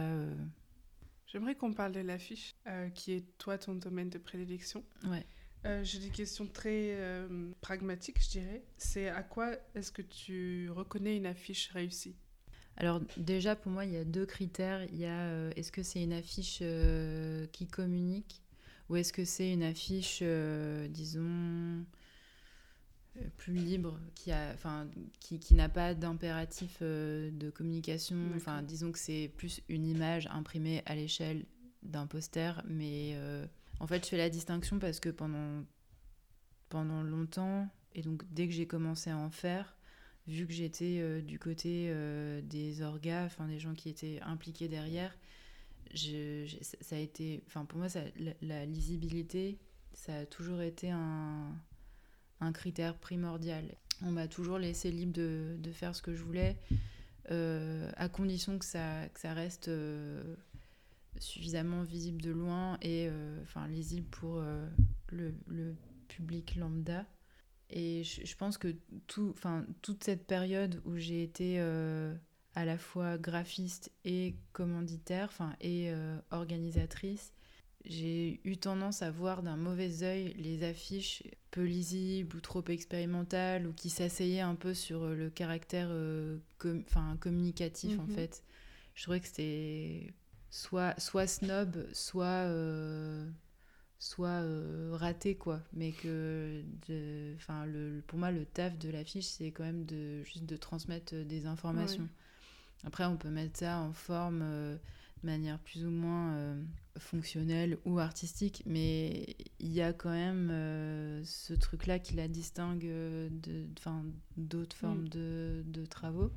J'aimerais 1.33 1.55
qu'on 1.55 1.73
parle 1.73 1.93
de 1.93 1.99
l'affiche, 1.99 2.55
qui 2.93 3.13
est 3.13 3.37
toi 3.39 3.57
ton 3.57 3.73
domaine 3.73 4.07
de 4.07 4.19
prédilection. 4.19 4.83
Ouais. 5.07 5.25
Euh, 5.65 5.83
j'ai 5.83 5.97
des 5.99 6.09
questions 6.09 6.45
très 6.45 6.91
euh, 6.93 7.51
pragmatiques, 7.61 8.21
je 8.21 8.29
dirais. 8.29 8.63
C'est 8.77 9.07
à 9.07 9.23
quoi 9.23 9.55
est-ce 9.75 9.91
que 9.91 10.03
tu 10.03 10.69
reconnais 10.69 11.15
une 11.15 11.25
affiche 11.25 11.69
réussie? 11.71 12.15
Alors 12.77 13.01
déjà, 13.17 13.55
pour 13.55 13.71
moi, 13.71 13.85
il 13.85 13.93
y 13.93 13.97
a 13.97 14.03
deux 14.03 14.27
critères. 14.27 14.83
Il 14.91 14.97
y 14.97 15.05
a 15.05 15.21
euh, 15.21 15.51
est-ce 15.55 15.71
que 15.71 15.81
c'est 15.81 16.03
une 16.03 16.13
affiche 16.13 16.61
qui 17.51 17.67
communique? 17.67 18.42
Ou 18.89 18.95
est-ce 18.95 19.13
que 19.13 19.25
c'est 19.25 19.51
une 19.51 19.63
affiche, 19.63 20.23
disons, 20.89 21.85
plus 23.37 23.53
libre, 23.53 23.99
qui 24.15 24.31
a, 24.31 24.55
qui, 25.19 25.39
qui 25.39 25.53
n'a 25.53 25.69
pas 25.69 25.93
d'impératif 25.93 26.81
de 26.81 27.49
communication? 27.49 28.17
Enfin, 28.35 28.61
disons 28.61 28.91
que 28.91 28.99
c'est 28.99 29.31
plus 29.37 29.61
une 29.69 29.85
image 29.85 30.27
imprimée 30.27 30.81
à 30.85 30.95
l'échelle 30.95 31.45
d'un 31.81 32.07
poster, 32.07 32.61
mais 32.67 33.17
en 33.79 33.87
fait, 33.87 34.03
je 34.05 34.09
fais 34.09 34.17
la 34.17 34.29
distinction 34.29 34.79
parce 34.79 34.99
que 34.99 35.09
pendant, 35.09 35.65
pendant 36.69 37.03
longtemps, 37.03 37.67
et 37.95 38.01
donc 38.01 38.23
dès 38.31 38.47
que 38.47 38.53
j'ai 38.53 38.67
commencé 38.67 39.09
à 39.09 39.17
en 39.17 39.29
faire, 39.29 39.75
vu 40.27 40.47
que 40.47 40.53
j'étais 40.53 40.99
euh, 40.99 41.21
du 41.21 41.37
côté 41.39 41.87
euh, 41.89 42.41
des 42.41 42.81
orgas, 42.81 43.25
enfin 43.25 43.47
des 43.47 43.59
gens 43.59 43.73
qui 43.73 43.89
étaient 43.89 44.19
impliqués 44.21 44.67
derrière, 44.67 45.15
ça 45.93 46.95
a 46.95 46.99
été, 46.99 47.43
enfin 47.47 47.65
pour 47.65 47.79
moi, 47.79 47.87
la, 48.41 48.65
lisibilité, 48.65 49.59
ça 49.93 50.19
a 50.19 50.25
toujours 50.25 50.61
été 50.61 50.89
un, 50.91 51.53
critère 52.53 52.97
primordial. 52.97 53.63
On 54.01 54.11
m'a 54.11 54.27
toujours 54.27 54.57
laissé 54.57 54.91
libre 54.91 55.13
de, 55.13 55.71
faire 55.71 55.95
ce 55.95 56.01
que 56.01 56.13
je 56.13 56.23
voulais, 56.23 56.57
euh, 57.31 57.89
à 57.95 58.09
condition 58.09 58.59
que 58.59 58.65
ça, 58.65 59.07
reste 59.23 59.69
suffisamment 61.19 61.83
visible 61.83 62.21
de 62.21 62.31
loin 62.31 62.77
et 62.81 63.07
euh, 63.09 63.41
enfin 63.43 63.67
lisible 63.67 64.07
pour 64.09 64.37
euh, 64.37 64.67
le, 65.11 65.75
public 66.07 66.55
lambda. 66.57 67.05
Et 67.69 68.03
je, 68.03 68.35
pense 68.35 68.59
que 68.59 68.75
toute 69.07 70.03
cette 70.03 70.27
période 70.27 70.79
où 70.85 70.97
j'ai 70.97 71.23
été 71.23 71.55
euh, 71.57 72.13
à 72.55 72.65
la 72.65 72.77
fois 72.77 73.17
graphiste 73.17 73.91
et 74.05 74.35
commanditaire, 74.51 75.29
enfin, 75.29 75.55
et 75.59 75.91
organisatrice, 76.31 77.33
j'ai 77.85 78.39
eu 78.43 78.57
tendance 78.57 79.01
à 79.01 79.11
voir 79.11 79.43
d'un 79.43 79.57
mauvais 79.57 80.03
œil 80.03 80.33
les 80.37 80.63
affiches 80.63 81.23
peu 81.51 81.63
lisibles 81.63 82.35
ou 82.35 82.39
trop 82.39 82.63
expérimentales 82.67 83.67
ou 83.67 83.73
qui 83.73 83.89
s'asseyaient 83.89 84.39
un 84.39 84.55
peu 84.55 84.73
sur 84.73 85.07
le 85.07 85.29
caractère 85.29 85.89
enfin 86.63 87.17
communicatif 87.19 87.99
en 87.99 88.03
mhm. 88.03 88.15
fait. 88.15 88.43
Je 88.95 89.03
trouvais 89.03 89.19
que 89.19 89.27
c'était 89.27 90.13
soit, 90.53 90.99
soit 90.99 91.25
snob, 91.25 91.87
soit, 91.93 92.25
euh, 92.25 93.27
soit 93.97 94.29
euh, 94.29 94.91
raté, 94.93 95.35
quoi. 95.35 95.61
Mais 95.73 95.91
que, 95.91 96.63
enfin, 97.35 97.65
le, 97.65 98.03
pour 98.05 98.19
moi, 98.19 98.31
le 98.31 98.45
taf 98.45 98.77
de 98.77 98.89
l'affiche, 98.89 99.25
c'est 99.25 99.51
quand 99.51 99.63
même 99.63 99.85
de, 99.85 100.23
juste 100.23 100.45
de 100.45 100.55
transmettre 100.55 101.15
des 101.15 101.47
informations. 101.47 102.07
Après, 102.85 103.05
on 103.05 103.17
peut 103.17 103.29
mettre 103.29 103.59
ça 103.59 103.79
en 103.79 103.93
forme 103.93 104.41
euh, 104.43 104.75
de 105.21 105.27
manière 105.27 105.59
plus 105.59 105.85
ou 105.85 105.89
moins 105.89 106.57
fonctionnelle 106.97 107.77
ou 107.85 107.97
artistique, 107.99 108.61
mais 108.65 109.35
il 109.59 109.71
y 109.71 109.81
a 109.81 109.93
quand 109.93 110.11
même 110.11 111.23
ce 111.23 111.53
truc-là 111.53 111.99
qui 111.99 112.15
la 112.15 112.27
distingue 112.27 112.85
d'autres 114.35 114.75
formes 114.75 115.03
mm. 115.03 115.09
de, 115.09 115.63
de, 115.65 115.85
travaux. 115.85 116.29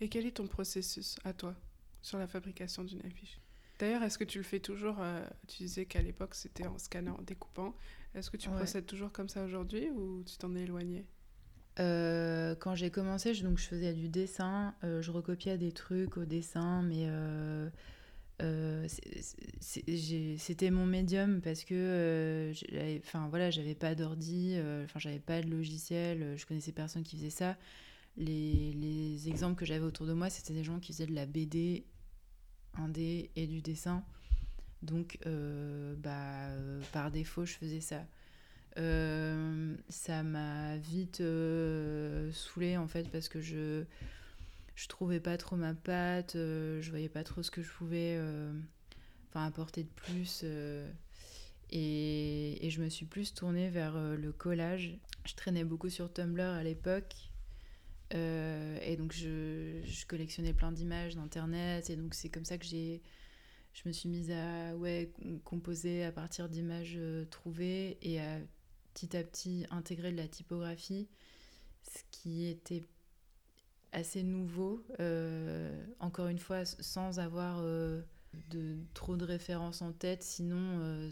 Et 0.00 0.08
quel 0.08 0.24
est 0.24 0.38
ton 0.38 0.46
processus 0.46 1.16
à 1.24 1.34
toi 1.34 1.54
sur 2.00 2.18
la 2.18 2.26
fabrication 2.26 2.82
d'une 2.82 3.04
affiche? 3.04 3.42
D'ailleurs, 3.82 4.04
est-ce 4.04 4.16
que 4.16 4.22
tu 4.22 4.38
le 4.38 4.44
fais 4.44 4.60
toujours 4.60 4.96
euh, 5.00 5.26
Tu 5.48 5.64
disais 5.64 5.86
qu'à 5.86 6.00
l'époque, 6.00 6.36
c'était 6.36 6.68
en 6.68 6.78
scannant, 6.78 7.16
en 7.18 7.22
découpant. 7.22 7.74
Est-ce 8.14 8.30
que 8.30 8.36
tu 8.36 8.48
procèdes 8.48 8.86
toujours 8.86 9.10
comme 9.10 9.28
ça 9.28 9.44
aujourd'hui 9.44 9.90
ou 9.90 10.22
tu 10.24 10.36
t'en 10.36 10.54
es 10.54 10.60
éloigné? 10.60 11.04
Euh, 11.80 12.54
quand 12.56 12.74
j'ai 12.74 12.90
commencé, 12.90 13.34
je, 13.34 13.46
faisais 13.56 13.94
du 13.94 14.08
dessin, 14.08 14.74
euh, 14.84 15.00
je 15.00 15.10
recopiais 15.10 15.56
des 15.56 15.72
trucs 15.72 16.16
au 16.16 16.24
dessin, 16.24 16.82
mais 16.82 17.08
c'était 19.60 20.70
mon 20.70 20.84
médium 20.84 21.40
parce 21.40 21.64
que 21.64 22.52
enfin 22.98 23.28
voilà 23.28 23.50
j'avais 23.50 23.76
pas 23.76 23.94
d'ordi 23.94 24.56
enfin 24.84 24.98
j'avais 24.98 25.20
pas 25.20 25.40
de 25.40 25.48
logiciel 25.48 26.34
je 26.36 26.44
connaissais 26.44 26.72
personne 26.72 27.04
qui 27.04 27.16
faisait 27.16 27.30
ça. 27.30 27.56
Les, 28.16 28.72
les 28.72 29.28
exemples 29.28 29.54
que 29.54 29.64
j'avais 29.64 29.84
autour 29.84 30.06
de 30.06 30.12
moi 30.12 30.28
c'était 30.28 30.52
des 30.52 30.64
gens 30.64 30.80
qui 30.80 30.92
faisaient 30.92 31.06
de 31.06 31.14
la 31.14 31.26
BD 31.26 31.86
indé 32.74 33.30
et 33.36 33.46
du 33.46 33.62
dessin. 33.62 34.04
Donc 34.82 35.18
bah 36.02 36.48
par 36.92 37.10
défaut 37.10 37.44
je 37.44 37.54
faisais 37.54 37.80
ça 37.80 38.04
euh, 38.78 39.76
ça 39.88 40.22
m'a 40.22 40.78
vite 40.78 41.20
euh, 41.20 42.32
saoulée 42.32 42.78
en 42.78 42.88
fait 42.88 43.10
parce 43.10 43.28
que 43.28 43.40
je 43.40 43.84
je 44.74 44.88
trouvais 44.88 45.20
pas 45.20 45.36
trop 45.36 45.56
ma 45.56 45.74
patte, 45.74 46.36
euh, 46.36 46.80
je 46.80 46.88
voyais 46.90 47.10
pas 47.10 47.24
trop 47.24 47.42
ce 47.42 47.50
que 47.50 47.62
je 47.62 47.70
pouvais 47.70 48.18
enfin 49.28 49.46
apporter 49.46 49.82
de 49.84 49.90
plus 49.90 50.44
et, 51.74 52.66
et, 52.66 52.70
je 52.70 52.82
me 52.82 52.88
suis 52.88 53.06
plus 53.06 53.32
tournée 53.32 53.70
vers 53.70 53.96
le 53.96 54.32
collage. 54.32 54.98
Je 55.24 55.34
traînais 55.34 55.64
beaucoup 55.64 55.88
sur 55.88 56.12
Tumblr 56.12 56.42
à 56.42 56.62
l'époque 56.62 57.14
et 58.10 58.96
donc 58.98 59.12
je, 59.12 59.80
je 59.84 60.06
collectionnais 60.06 60.52
plein 60.52 60.72
d'images 60.72 61.14
d'internet 61.16 61.88
et 61.90 61.96
donc 61.96 62.14
c'est 62.14 62.28
comme 62.28 62.44
ça 62.44 62.58
que 62.58 62.64
j'ai 62.64 63.02
je 63.74 63.82
me 63.86 63.92
suis 63.92 64.10
mise 64.10 64.30
à 64.30 64.76
ouais, 64.76 65.12
composer 65.44 66.04
à 66.04 66.12
partir 66.12 66.48
d'images 66.48 66.98
trouvées 67.30 67.96
et 68.02 68.20
à 68.20 68.38
petit 68.94 69.16
à 69.16 69.22
petit 69.22 69.66
intégrer 69.70 70.12
de 70.12 70.16
la 70.16 70.28
typographie, 70.28 71.08
ce 71.82 72.02
qui 72.10 72.46
était 72.46 72.82
assez 73.92 74.22
nouveau, 74.22 74.84
euh, 75.00 75.84
encore 76.00 76.28
une 76.28 76.38
fois 76.38 76.64
sans 76.64 77.18
avoir 77.20 77.58
euh, 77.60 78.00
de, 78.50 78.76
trop 78.94 79.16
de 79.16 79.24
références 79.24 79.82
en 79.82 79.92
tête, 79.92 80.22
sinon 80.22 80.78
euh, 80.80 81.10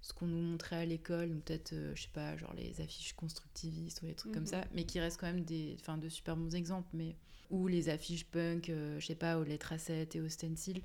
ce 0.00 0.12
qu'on 0.14 0.26
nous 0.26 0.40
montrait 0.40 0.76
à 0.76 0.84
l'école, 0.86 1.38
peut-être, 1.40 1.74
je 1.94 2.02
sais 2.02 2.08
pas, 2.12 2.36
genre 2.36 2.54
les 2.54 2.80
affiches 2.80 3.12
constructivistes 3.12 4.02
ou 4.02 4.06
des 4.06 4.14
trucs 4.14 4.32
comme 4.32 4.42
mhm. 4.42 4.48
ça, 4.48 4.64
mais 4.72 4.84
qui 4.84 5.00
restent 5.00 5.20
quand 5.20 5.26
même 5.26 5.44
des, 5.44 5.76
de 5.98 6.08
super 6.08 6.36
bons 6.36 6.54
exemples, 6.54 6.88
mais 6.94 7.16
ou 7.50 7.68
les 7.68 7.90
affiches 7.90 8.24
punk, 8.24 8.72
je 8.98 9.04
sais 9.04 9.14
pas, 9.14 9.38
aux 9.38 9.44
lettres 9.44 9.72
à 9.72 9.78
7 9.78 10.16
et 10.16 10.20
aux 10.20 10.28
stencils. 10.28 10.82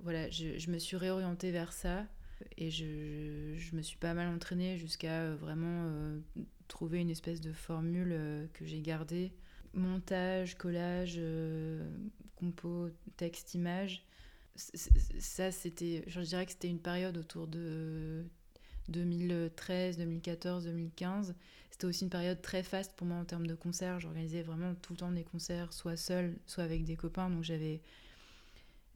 Voilà, 0.00 0.30
je, 0.30 0.58
je 0.58 0.70
me 0.70 0.78
suis 0.78 0.96
réorientée 0.96 1.50
vers 1.50 1.72
ça 1.72 2.06
et 2.56 2.70
je, 2.70 3.54
je, 3.56 3.76
me 3.76 3.82
suis 3.82 3.96
pas 3.96 4.14
mal 4.14 4.28
entraînée 4.28 4.78
jusqu'à 4.78 5.22
euh, 5.22 5.36
vraiment 5.36 5.86
euh, 5.88 6.18
trouver 6.68 7.00
une 7.00 7.10
espèce 7.10 7.40
de 7.40 7.52
formule 7.52 8.10
euh, 8.12 8.46
que 8.54 8.64
j'ai 8.64 8.80
gardée. 8.80 9.32
Montage, 9.74 10.56
collage, 10.56 11.20
compo, 12.36 12.88
texte, 13.16 13.54
image. 13.54 14.02
Ça, 14.56 15.52
c'était, 15.52 16.02
je 16.06 16.20
dirais 16.22 16.46
que 16.46 16.52
c'était 16.52 16.70
une 16.70 16.80
période 16.80 17.16
autour 17.18 17.46
de 17.46 18.24
2013, 18.88 19.98
2014, 19.98 20.64
2015. 20.64 21.34
C'était 21.70 21.84
aussi 21.84 22.04
une 22.04 22.10
période 22.10 22.40
très 22.40 22.62
faste 22.62 22.94
pour 22.96 23.06
moi 23.06 23.18
en 23.18 23.24
termes 23.24 23.46
de 23.46 23.54
concerts. 23.54 24.00
J'organisais 24.00 24.42
vraiment 24.42 24.74
tout 24.74 24.94
le 24.94 24.98
temps 24.98 25.12
des 25.12 25.22
concerts, 25.22 25.72
soit 25.74 25.98
seul, 25.98 26.34
soit 26.46 26.64
avec 26.64 26.84
des 26.84 26.96
copains. 26.96 27.28
Donc 27.28 27.44
j'avais 27.44 27.82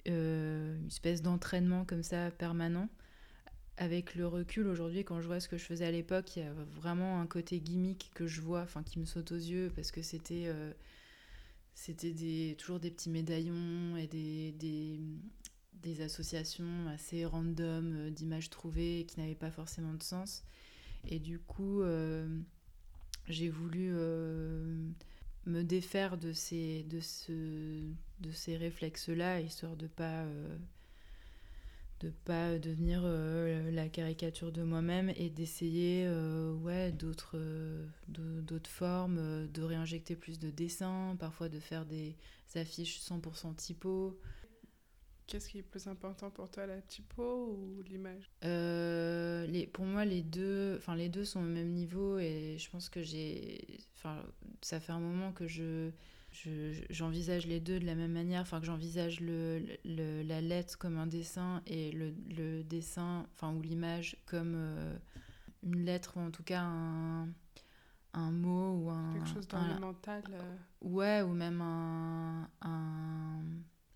une 0.07 0.87
espèce 0.87 1.23
d'entraînement 1.23 1.85
comme 1.85 2.03
ça 2.03 2.31
permanent 2.31 2.89
avec 3.83 4.15
le 4.15 4.29
recul 4.29 4.69
aujourd'hui, 4.69 5.03
quand 5.03 5.21
je 5.21 5.27
vois 5.27 5.41
ce 5.41 5.49
que 5.49 5.57
je 5.57 5.65
faisais 5.65 5.85
à 5.85 5.91
l'époque, 5.91 6.37
il 6.37 6.45
y 6.45 6.47
a 6.47 6.53
vraiment 6.53 7.21
un 7.21 7.27
côté 7.27 7.59
gimmick 7.59 8.13
que 8.15 8.29
je 8.29 8.41
vois, 8.41 8.63
enfin 8.63 8.85
qui 8.85 9.01
me 9.01 9.05
saute 9.05 9.33
aux 9.33 9.37
yeux 9.37 9.73
parce 9.75 9.91
que 9.91 10.03
c'était 10.03 10.45
euh, 10.47 10.73
des, 11.89 12.55
toujours 12.57 12.79
des 12.79 12.93
petits 12.93 13.11
médaillons 13.11 13.97
et 13.97 14.07
des, 14.07 15.01
associations 16.01 16.87
assez 16.95 17.25
random 17.25 17.97
euh, 17.97 18.11
d'images 18.11 18.51
trouvées 18.51 19.05
qui 19.09 19.19
n'avaient 19.19 19.35
pas 19.35 19.51
forcément 19.51 19.95
de 19.95 20.03
sens. 20.03 20.45
Et 21.09 21.19
du 21.19 21.41
coup, 21.41 21.83
euh, 21.83 22.29
j'ai 23.29 23.49
voulu 23.49 23.91
me 25.47 25.63
défaire 25.63 26.19
de 26.19 26.33
ces, 26.33 26.85
de 26.85 27.01
ce, 27.01 27.33
de 28.21 28.31
ces 28.31 28.57
réflexes-là, 28.57 29.41
histoire 29.41 29.75
de 29.75 29.89
pas 29.89 30.25
de 32.03 32.11
pas 32.25 32.59
devenir 32.59 33.03
euh, 33.05 33.71
la 33.71 33.89
caricature 33.89 34.51
de 34.51 34.63
moi-même 34.63 35.13
et 35.17 35.31
d'essayer 35.31 36.05
euh, 36.07 36.53
ouais 36.55 36.91
d'autres 36.91 37.37
euh, 37.37 37.87
d'autres 38.09 38.71
formes 38.71 39.47
de 39.49 39.63
réinjecter 39.63 40.17
plus 40.17 40.39
de 40.39 40.51
dessins 40.51 41.17
parfois 41.19 41.49
de 41.49 41.61
faire 41.61 41.87
des 41.87 42.17
affiches 42.57 43.01
100% 43.01 43.55
typo. 43.55 44.19
Qu'est-ce 45.29 45.49
qui 45.49 45.59
est 45.59 45.63
plus 45.63 45.87
important 45.87 46.31
pour 46.31 46.51
toi, 46.51 46.67
la 46.67 46.83
typo 46.83 47.23
ou 47.23 47.83
l'image? 47.89 48.29
Les, 48.43 49.67
Pour 49.73 49.87
moi, 49.87 50.05
les 50.05 50.23
deux, 50.23 50.75
enfin 50.77 50.97
les 50.97 51.09
deux 51.09 51.25
sont 51.25 51.41
au 51.41 51.49
même 51.49 51.71
niveau 51.71 52.19
et 52.19 52.57
je 52.59 52.69
pense 52.69 52.89
que 52.89 53.03
j'ai, 53.03 53.79
enfin 53.95 54.23
ça 54.61 54.81
fait 54.81 54.93
un 54.93 55.01
moment 55.01 55.33
que 55.33 55.47
je 55.47 55.91
j'envisage 56.91 57.47
les 57.47 57.61
deux 57.61 57.79
de 57.79 57.85
la 57.85 57.95
même 57.95 58.13
manière, 58.13 58.43
enfin 58.43 58.61
que 58.61 58.67
j'envisage 58.67 59.21
le, 59.21 59.63
le, 59.85 60.23
la 60.23 60.41
lettre 60.41 60.79
comme 60.79 60.97
un 60.97 61.07
dessin 61.07 61.63
et 61.67 61.93
le, 61.93 62.15
le 62.31 62.63
dessin, 62.63 63.27
enfin 63.35 63.53
ou 63.53 63.61
l'image 63.61 64.17
comme 64.27 64.55
euh, 64.57 64.97
une 65.63 65.85
lettre 65.85 66.17
ou 66.17 66.21
en 66.21 66.31
tout 66.31 66.43
cas 66.43 66.63
un, 66.63 67.29
un 68.15 68.31
mot 68.31 68.73
ou 68.79 68.91
un 68.91 69.13
quelque 69.13 69.29
chose 69.29 69.49
d'ornemental. 69.49 70.23
Euh. 70.31 70.57
Ouais, 70.81 71.23
ou 71.23 71.33
même 71.33 71.61
un, 71.61 72.49
un, 72.63 73.43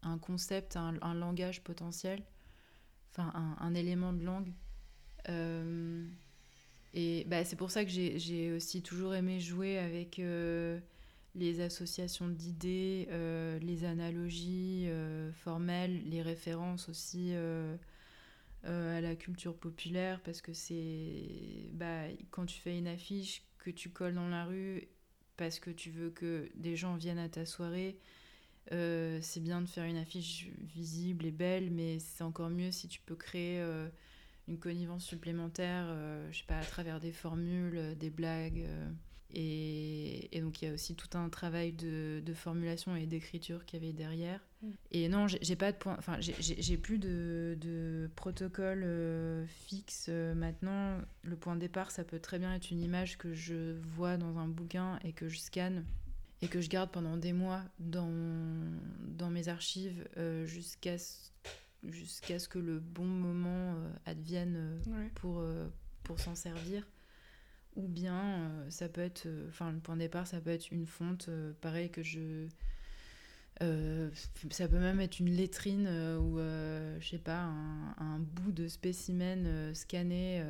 un 0.02 0.18
concept, 0.18 0.76
un, 0.76 1.14
langage 1.14 1.62
potentiel, 1.62 2.22
enfin 3.12 3.32
un, 3.34 3.56
un, 3.60 3.74
élément 3.74 4.12
de 4.12 4.22
langue. 4.24 4.52
Euh, 5.28 6.06
et 6.92 7.24
bah, 7.24 7.44
c'est 7.44 7.56
pour 7.56 7.70
ça 7.70 7.84
que 7.84 7.90
j'ai 7.90 8.52
aussi 8.52 8.82
toujours 8.82 9.14
aimé 9.14 9.40
jouer 9.40 9.78
avec 9.78 10.20
les 11.36 11.60
associations 11.60 12.28
d'idées, 12.28 13.08
euh, 13.10 13.58
les 13.58 13.84
analogies 13.84 14.86
euh, 14.88 15.30
formelles, 15.32 16.02
les 16.08 16.22
références 16.22 16.88
aussi 16.88 17.32
euh, 17.34 17.76
à 18.64 19.00
la 19.00 19.14
culture 19.14 19.54
populaire, 19.54 20.20
parce 20.22 20.40
que 20.40 20.52
c'est 20.52 21.68
bah, 21.72 22.04
quand 22.30 22.46
tu 22.46 22.58
fais 22.58 22.76
une 22.76 22.88
affiche 22.88 23.44
que 23.58 23.70
tu 23.70 23.90
colles 23.90 24.14
dans 24.14 24.28
la 24.28 24.46
rue 24.46 24.88
parce 25.36 25.60
que 25.60 25.70
tu 25.70 25.90
veux 25.90 26.10
que 26.10 26.50
des 26.54 26.74
gens 26.74 26.96
viennent 26.96 27.18
à 27.18 27.28
ta 27.28 27.44
soirée, 27.44 27.98
c'est 28.70 29.40
bien 29.40 29.60
de 29.60 29.66
faire 29.66 29.84
une 29.84 29.98
affiche 29.98 30.48
visible 30.62 31.26
et 31.26 31.30
belle, 31.30 31.70
mais 31.70 31.98
c'est 31.98 32.24
encore 32.24 32.48
mieux 32.48 32.72
si 32.72 32.88
tu 32.88 33.00
peux 33.00 33.14
créer 33.14 33.62
une 34.48 34.58
connivence 34.58 35.04
supplémentaire, 35.04 35.94
je 36.32 36.38
sais 36.38 36.46
pas, 36.46 36.58
à 36.58 36.64
travers 36.64 37.00
des 37.00 37.12
formules, 37.12 37.94
des 37.98 38.10
blagues. 38.10 38.66
Et, 39.34 40.40
donc 40.40 40.62
il 40.62 40.68
y 40.68 40.70
a 40.70 40.74
aussi 40.74 40.94
tout 40.94 41.16
un 41.16 41.28
travail 41.28 41.72
de, 41.72 42.22
formulation 42.34 42.96
et 42.96 43.06
d'écriture 43.06 43.64
qu'il 43.64 43.82
y 43.82 43.84
avait 43.84 43.92
derrière. 43.92 44.40
Mm. 44.62 44.68
Et 44.92 45.08
non, 45.08 45.26
j'ai 45.26 45.56
pas 45.56 45.72
de 45.72 45.76
point, 45.76 45.96
enfin 45.98 46.18
j'ai 46.20 46.76
plus 46.76 46.98
de, 46.98 47.56
de 47.60 48.10
protocole 48.14 48.82
euh, 48.84 49.46
fixe 49.46 50.06
euh, 50.08 50.34
maintenant. 50.34 50.98
Le 51.22 51.36
point 51.36 51.54
de 51.54 51.60
départ, 51.60 51.90
ça 51.90 52.04
peut 52.04 52.20
très 52.20 52.38
bien 52.38 52.54
être 52.54 52.70
une 52.70 52.80
image 52.80 53.18
que 53.18 53.34
je 53.34 53.78
vois 53.80 54.16
dans 54.16 54.38
un 54.38 54.48
bouquin 54.48 54.98
et 55.04 55.12
que 55.12 55.28
je 55.28 55.38
scanne 55.38 55.84
et 56.42 56.48
que 56.48 56.60
je 56.60 56.68
garde 56.68 56.90
pendant 56.90 57.16
des 57.16 57.32
mois 57.32 57.62
dans, 57.78 58.12
dans 59.00 59.30
mes 59.30 59.48
archives 59.48 60.06
euh, 60.18 60.46
jusqu'à 60.46 60.98
ce 60.98 62.48
que 62.48 62.58
le 62.58 62.78
bon 62.78 63.06
moment 63.06 63.74
advienne 64.04 64.80
pour, 65.14 65.42
pour 66.04 66.20
s'en 66.20 66.34
servir 66.34 66.86
ou 67.76 67.86
bien 67.86 68.40
euh, 68.40 68.70
ça 68.70 68.88
peut 68.88 69.02
être, 69.02 69.26
euh, 69.26 69.46
enfin 69.48 69.70
le 69.70 69.78
point 69.78 69.94
de 69.94 70.00
départ, 70.00 70.26
ça 70.26 70.40
peut 70.40 70.50
être 70.50 70.70
une 70.72 70.86
fonte, 70.86 71.26
euh, 71.28 71.52
pareil 71.60 71.90
que 71.90 72.02
je... 72.02 72.48
ça 74.50 74.68
peut 74.68 74.78
même 74.78 75.00
être 75.00 75.20
une 75.20 75.30
lettrine 75.30 75.88
ou, 76.20 76.38
je 76.38 77.06
sais 77.08 77.18
pas, 77.18 77.50
un, 77.98 78.18
bout 78.18 78.52
de 78.52 78.68
spécimen 78.68 79.74
scanné 79.74 80.44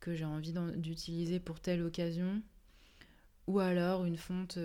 que 0.00 0.14
j'ai 0.14 0.24
envie 0.24 0.54
d'utiliser 0.76 1.38
pour 1.38 1.60
telle 1.60 1.82
occasion. 1.82 2.42
Ou 3.46 3.58
alors 3.58 4.06
une 4.06 4.16
fonte 4.16 4.58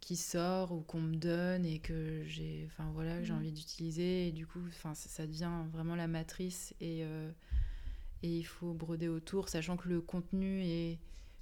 qui 0.00 0.16
sort 0.16 0.72
ou 0.72 0.80
qu'on 0.80 1.00
me 1.00 1.14
donne 1.14 1.64
et 1.64 1.78
que 1.78 2.24
j'ai 2.26 2.66
enfin 2.66 2.90
voilà 2.92 3.22
j'ai 3.22 3.32
mmh. 3.32 3.36
envie 3.36 3.52
d'utiliser 3.52 4.28
et 4.28 4.32
du 4.32 4.46
coup 4.46 4.60
enfin 4.68 4.94
ça, 4.94 5.08
ça, 5.08 5.26
devient 5.26 5.50
vraiment 5.72 5.94
la 5.94 6.08
matrice 6.08 6.74
et 6.80 7.04
et 8.24 8.38
il 8.38 8.44
faut 8.44 8.72
broder 8.72 9.08
autour, 9.08 9.50
sachant 9.50 9.76
que 9.76 9.86
le 9.86 10.00
contenu 10.00 10.62
est 10.64 10.98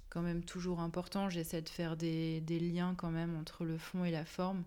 quand 0.09 0.21
même 0.21 0.43
toujours 0.43 0.81
important. 0.81 1.29
J'essaie 1.29 1.61
de 1.61 1.69
faire 1.69 1.95
des, 1.95 2.41
liens 2.59 2.93
quand 2.93 3.09
même 3.09 3.37
entre 3.37 3.63
le 3.63 3.77
fond 3.77 4.03
et 4.03 4.11
la 4.11 4.25
forme. 4.25 4.65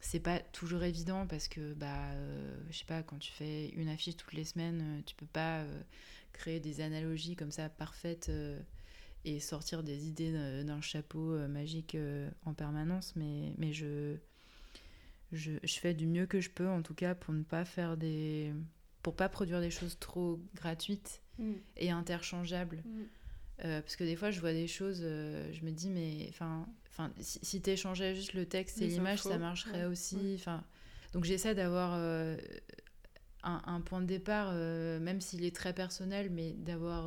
C'est 0.00 0.20
pas 0.20 0.38
toujours 0.38 0.84
évident 0.84 1.26
parce 1.26 1.48
que, 1.48 1.74
bah, 1.74 2.12
euh, 2.12 2.56
je 2.70 2.78
sais 2.78 2.86
pas, 2.86 3.02
quand 3.02 3.18
tu 3.18 3.30
fais 3.30 3.68
une 3.76 3.88
affiche 3.88 4.16
toutes 4.16 4.32
les 4.32 4.46
semaines, 4.46 4.80
euh, 4.80 5.02
tu 5.04 5.14
peux 5.16 5.26
pas 5.26 5.58
euh, 5.58 5.82
créer 6.32 6.60
des 6.60 6.80
analogies 6.80 7.36
comme 7.36 7.50
ça 7.50 7.68
parfaites 7.68 8.32
et 9.26 9.38
sortir 9.38 9.82
des 9.82 10.08
idées 10.08 10.32
d'un 10.64 10.80
chapeau 10.80 11.36
magique 11.46 11.94
en 12.46 12.54
permanence. 12.54 13.12
Mais, 13.16 13.52
mais 13.58 13.74
je, 13.74 14.16
je, 15.32 15.52
je, 15.62 15.74
fais 15.74 15.92
du 15.92 16.06
mieux 16.06 16.24
que 16.24 16.40
je 16.40 16.48
peux, 16.48 16.68
en 16.68 16.80
tout 16.80 16.94
cas, 16.94 17.14
pour 17.14 17.34
ne 17.34 17.42
pas 17.42 17.66
faire 17.66 17.98
des. 17.98 18.50
pour 19.02 19.14
pas 19.14 19.28
produire 19.28 19.60
des 19.60 19.70
choses 19.70 19.98
trop 19.98 20.40
gratuites 20.54 21.20
mm. 21.38 21.52
et 21.76 21.90
interchangeables. 21.90 22.82
Mm. 22.84 23.02
Euh, 23.64 23.80
parce 23.80 23.96
que 23.96 24.04
des 24.04 24.16
fois, 24.16 24.30
je 24.30 24.40
vois 24.40 24.52
des 24.52 24.66
choses, 24.66 25.00
euh, 25.02 25.52
je 25.52 25.64
me 25.64 25.70
dis, 25.70 25.88
mais 25.88 26.26
enfin, 26.30 26.66
si, 27.20 27.38
si 27.42 27.62
tu 27.62 27.70
échangeais 27.70 28.14
juste 28.14 28.34
le 28.34 28.46
texte 28.46 28.82
et 28.82 28.88
l'image, 28.88 29.22
ça 29.22 29.38
marcherait 29.38 29.84
aussi. 29.84 30.34
Enfin, 30.34 30.64
donc 31.12 31.24
j'essaie 31.24 31.54
d'avoir 31.54 31.92
un, 31.94 33.62
un, 33.66 33.80
point 33.80 34.00
de 34.00 34.06
départ, 34.06 34.52
même 34.52 35.20
s'il 35.20 35.44
est 35.44 35.54
très 35.54 35.72
personnel, 35.72 36.30
mais 36.30 36.52
d'avoir 36.52 37.06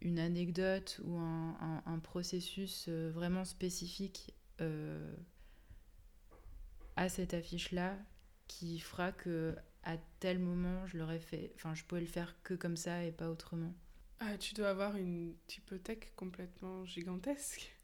une 0.00 0.18
anecdote 0.18 1.00
ou 1.04 1.16
un, 1.16 1.82
un, 1.86 1.98
processus 2.00 2.88
vraiment 2.88 3.44
spécifique 3.44 4.34
à 6.96 7.08
cette 7.08 7.34
affiche-là 7.34 7.96
qui 8.48 8.80
fera 8.80 9.12
que 9.12 9.54
à 9.88 9.96
tel 10.20 10.38
moment 10.38 10.86
je 10.86 10.98
l'aurais 10.98 11.18
fait, 11.18 11.50
enfin 11.56 11.74
je 11.74 11.82
pouvais 11.82 12.02
le 12.02 12.06
faire 12.06 12.36
que 12.42 12.54
comme 12.54 12.76
ça 12.76 13.04
et 13.04 13.10
pas 13.10 13.30
autrement. 13.30 13.74
Ah, 14.20 14.36
tu 14.36 14.54
dois 14.54 14.68
avoir 14.68 14.96
une 14.96 15.34
typothèque 15.46 16.12
complètement 16.14 16.84
gigantesque. 16.84 17.74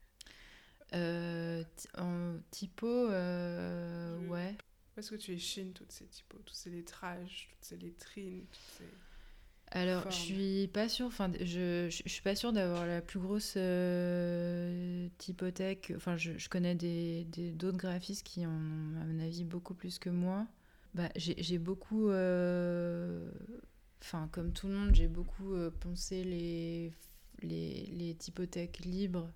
Euh, 0.93 1.65
en 1.97 2.37
typo, 2.51 2.87
euh, 2.87 4.19
ouais. 4.29 4.57
Parce 4.95 5.11
que 5.11 5.15
tu 5.15 5.33
échines 5.33 5.73
toutes 5.73 5.93
ces 5.93 6.07
typos, 6.07 6.39
tous 6.45 6.55
ces 6.55 6.71
lettrages, 6.71 7.49
toutes 7.51 7.65
ces 7.65 7.77
lettrines, 7.77 8.45
toutes 8.53 8.79
ces... 8.79 8.85
Alors, 9.71 10.09
je 10.11 10.17
suis 10.17 10.69
pas 10.69 10.89
sûre, 10.89 11.07
enfin, 11.07 11.33
je, 11.41 11.89
je, 11.91 12.09
suis 12.09 12.23
pas 12.23 12.37
sûre 12.37 12.53
d'avoir 12.53 12.87
la 12.87 13.01
plus 13.01 13.19
grosse 13.19 13.55
euh, 13.57 15.09
typothèque. 15.19 15.93
Enfin, 15.97 16.17
je, 16.17 16.39
je 16.39 16.49
connais 16.49 16.77
des, 16.77 17.25
d'autres 17.55 17.79
graphistes 17.79 18.25
qui 18.25 18.47
en 18.47 18.51
ont, 18.51 19.01
à 19.01 19.05
mon 19.05 19.19
avis, 19.21 19.43
beaucoup 19.43 19.75
plus 19.75 19.99
que 19.99 20.11
moi. 20.11 20.47
Bah, 20.95 21.11
j'ai, 21.17 21.59
beaucoup, 21.59 22.09
euh, 22.09 23.29
enfin, 24.01 24.29
comme 24.31 24.53
tout 24.53 24.69
le 24.69 24.75
monde, 24.75 24.95
j'ai 24.95 25.09
beaucoup 25.09 25.55
euh, 25.55 25.71
poncé 25.71 26.23
les, 26.23 26.93
les, 27.43 27.87
les 27.87 28.15
typothèques 28.15 28.85
libres. 28.85 29.29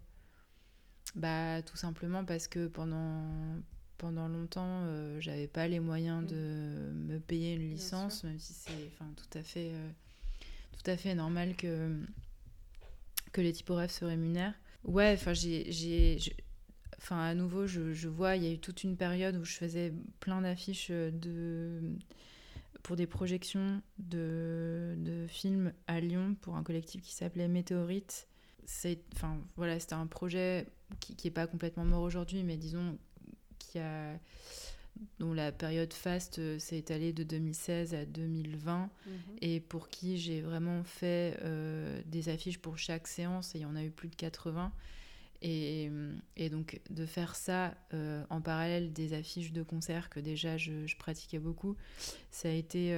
Bah, 1.17 1.63
tout 1.63 1.77
simplement 1.77 2.25
parce 2.25 2.47
que 2.47 2.69
pendant, 2.69 3.25
pendant 3.97 4.29
longtemps, 4.29 4.85
j'avais 5.19 5.49
pas 5.49 5.67
les 5.67 5.81
moyens 5.81 6.25
de 6.27 6.93
me 6.95 7.19
payer 7.19 7.55
une 7.55 7.71
licence, 7.71 8.23
même 8.25 8.39
si 8.39 8.53
c'est 8.53 8.91
enfin, 8.93 9.11
tout 9.17 9.39
à 9.39 9.43
fait 9.43 9.73
tout 10.79 10.91
à 10.91 10.97
fait 10.97 11.15
normal 11.15 11.57
que, 11.57 11.97
que 13.33 13.41
les 13.41 13.53
typographes 13.53 13.93
se 13.93 14.05
rémunèrent. 14.05 14.55
Ouais, 14.85 15.13
enfin, 15.15 15.33
j'ai. 15.35 16.19
Enfin, 16.99 17.21
à 17.21 17.35
nouveau, 17.35 17.67
je, 17.67 17.93
je, 17.93 18.09
vois, 18.09 18.37
il 18.37 18.45
y 18.45 18.47
a 18.47 18.53
eu 18.53 18.59
toute 18.59 18.83
une 18.83 18.97
période 18.97 19.37
où 19.37 19.45
je 19.45 19.55
faisais 19.55 19.93
plein 20.21 20.43
d'affiches 20.43 20.91
de, 20.91 21.81
pour 22.83 22.97
des 22.97 23.07
projections 23.07 23.81
de, 23.99 24.95
de, 24.99 25.27
films 25.29 25.73
à 25.87 26.01
Lyon 26.01 26.37
pour 26.41 26.57
un 26.57 26.63
collectif 26.63 27.03
qui 27.03 27.15
s'appelait 27.15 27.49
Météorite. 27.49 28.27
Enfin, 29.15 29.39
voilà, 29.57 29.79
c'était 29.79 29.95
un 29.95 30.07
projet 30.07 30.67
qui 31.01 31.17
n'est 31.25 31.31
pas 31.31 31.47
complètement 31.47 31.85
mort 31.85 32.03
aujourd'hui, 32.03 32.43
mais 32.43 32.57
disons 32.57 32.99
qui 33.59 33.79
a 33.79 34.19
dont 35.19 35.33
la 35.33 35.53
période 35.53 35.93
faste 35.93 36.39
euh, 36.39 36.59
s'est 36.59 36.79
étalée 36.79 37.13
de 37.13 37.23
2016 37.23 37.95
à 37.95 38.05
2020 38.05 38.91
mhm. 39.07 39.13
et 39.43 39.61
pour 39.61 39.89
qui 39.89 40.19
j'ai 40.19 40.41
vraiment 40.41 40.83
fait 40.85 41.39
euh, 41.43 42.01
des 42.07 42.29
affiches 42.29 42.59
pour 42.59 42.79
chaque 42.79 43.07
séance 43.07 43.55
et 43.55 43.59
il 43.59 43.63
y 43.63 43.65
en 43.65 43.77
a 43.77 43.83
eu 43.83 43.91
plus 43.91 44.09
de 44.09 44.17
80 44.17 44.73
et, 45.43 45.91
et 46.37 46.51
donc 46.51 46.81
de 46.91 47.07
faire 47.07 47.37
ça 47.37 47.75
euh, 47.95 48.25
en 48.31 48.41
parallèle 48.41 48.93
des 48.93 49.13
affiches 49.13 49.53
de 49.53 49.63
concert 49.63 50.11
que 50.11 50.21
déjà 50.21 50.57
je, 50.57 50.87
je 50.87 50.97
pratiquais 50.97 51.39
beaucoup 51.39 51.77
ça 52.31 52.49
a 52.49 52.53
été 52.53 52.97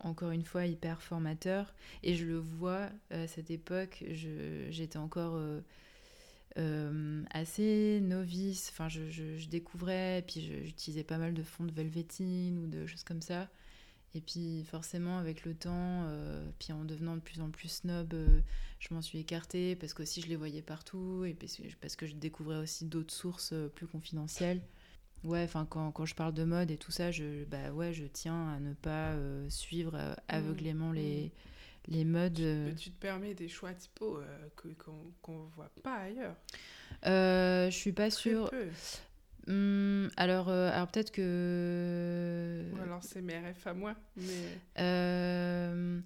encore 0.00 0.30
une 0.30 0.44
fois 0.44 0.66
hyper 0.66 1.00
formateur 1.00 1.74
et 2.02 2.14
je 2.14 2.26
le 2.26 2.38
vois 2.38 2.90
à 3.10 3.26
cette 3.26 3.50
époque 3.50 4.04
j'étais 4.10 4.98
encore 4.98 5.40
euh, 6.58 7.22
assez 7.30 8.00
novice. 8.02 8.70
Enfin, 8.72 8.88
je, 8.88 9.08
je, 9.10 9.48
découvrais, 9.48 10.24
puis 10.26 10.40
j'utilisais 10.64 11.04
pas 11.04 11.18
mal 11.18 11.34
de 11.34 11.42
fonds 11.42 11.64
de 11.64 11.72
Velvetine 11.72 12.58
ou 12.58 12.66
de 12.66 12.86
choses 12.86 13.04
comme 13.04 13.22
ça. 13.22 13.48
Et 14.14 14.20
puis 14.20 14.64
forcément, 14.64 15.18
avec 15.18 15.44
le 15.44 15.54
temps, 15.54 16.04
euh, 16.06 16.48
puis 16.58 16.72
en 16.72 16.84
devenant 16.84 17.14
de 17.14 17.20
plus 17.20 17.40
en 17.40 17.50
plus 17.50 17.68
snob, 17.68 18.14
euh, 18.14 18.40
je 18.78 18.94
m'en 18.94 19.02
suis 19.02 19.18
écartée 19.18 19.76
parce 19.76 19.92
que 19.92 20.02
aussi 20.02 20.22
je 20.22 20.28
les 20.28 20.36
voyais 20.36 20.62
partout 20.62 21.24
et 21.24 21.36
parce 21.80 21.96
que 21.96 22.06
je 22.06 22.14
découvrais 22.14 22.56
aussi 22.56 22.86
d'autres 22.86 23.12
sources 23.12 23.54
plus 23.74 23.86
confidentielles. 23.86 24.62
Ouais, 25.24 25.42
enfin 25.42 25.66
quand, 25.68 25.90
quand, 25.90 26.06
je 26.06 26.14
parle 26.14 26.32
de 26.32 26.44
mode 26.44 26.70
et 26.70 26.78
tout 26.78 26.92
ça, 26.92 27.10
je, 27.10 27.44
bah 27.44 27.72
ouais, 27.72 27.92
je 27.92 28.04
tiens 28.04 28.50
à 28.50 28.60
ne 28.60 28.72
pas 28.72 29.14
suivre 29.48 29.96
mmh. 29.96 30.16
aveuglément 30.28 30.92
les, 30.92 31.26
mmh 31.26 31.30
les 31.88 32.04
modes. 32.04 32.34
Tu, 32.34 32.42
euh, 32.42 32.74
tu, 32.74 32.90
te 32.90 33.00
permets 33.00 33.34
des 33.34 33.48
choix 33.48 33.72
typo 33.72 34.18
euh, 34.18 34.48
qu'on 34.78 35.44
ne 35.44 35.50
voit 35.54 35.70
pas 35.82 35.96
ailleurs. 35.96 36.36
Euh, 37.06 37.70
je 37.70 37.76
suis 37.76 37.92
pas 37.92 38.10
sûre. 38.10 38.50
Hum, 39.48 40.10
alors, 40.16 40.48
euh, 40.48 40.70
alors 40.72 40.88
peut-être 40.88 41.10
que. 41.10 42.64
Ou 42.72 42.82
alors 42.82 43.02
c'est 43.02 43.22
mes 43.22 43.38
RF 43.38 43.66
à 43.66 43.74
moi. 43.74 43.94
Mais... 44.16 46.02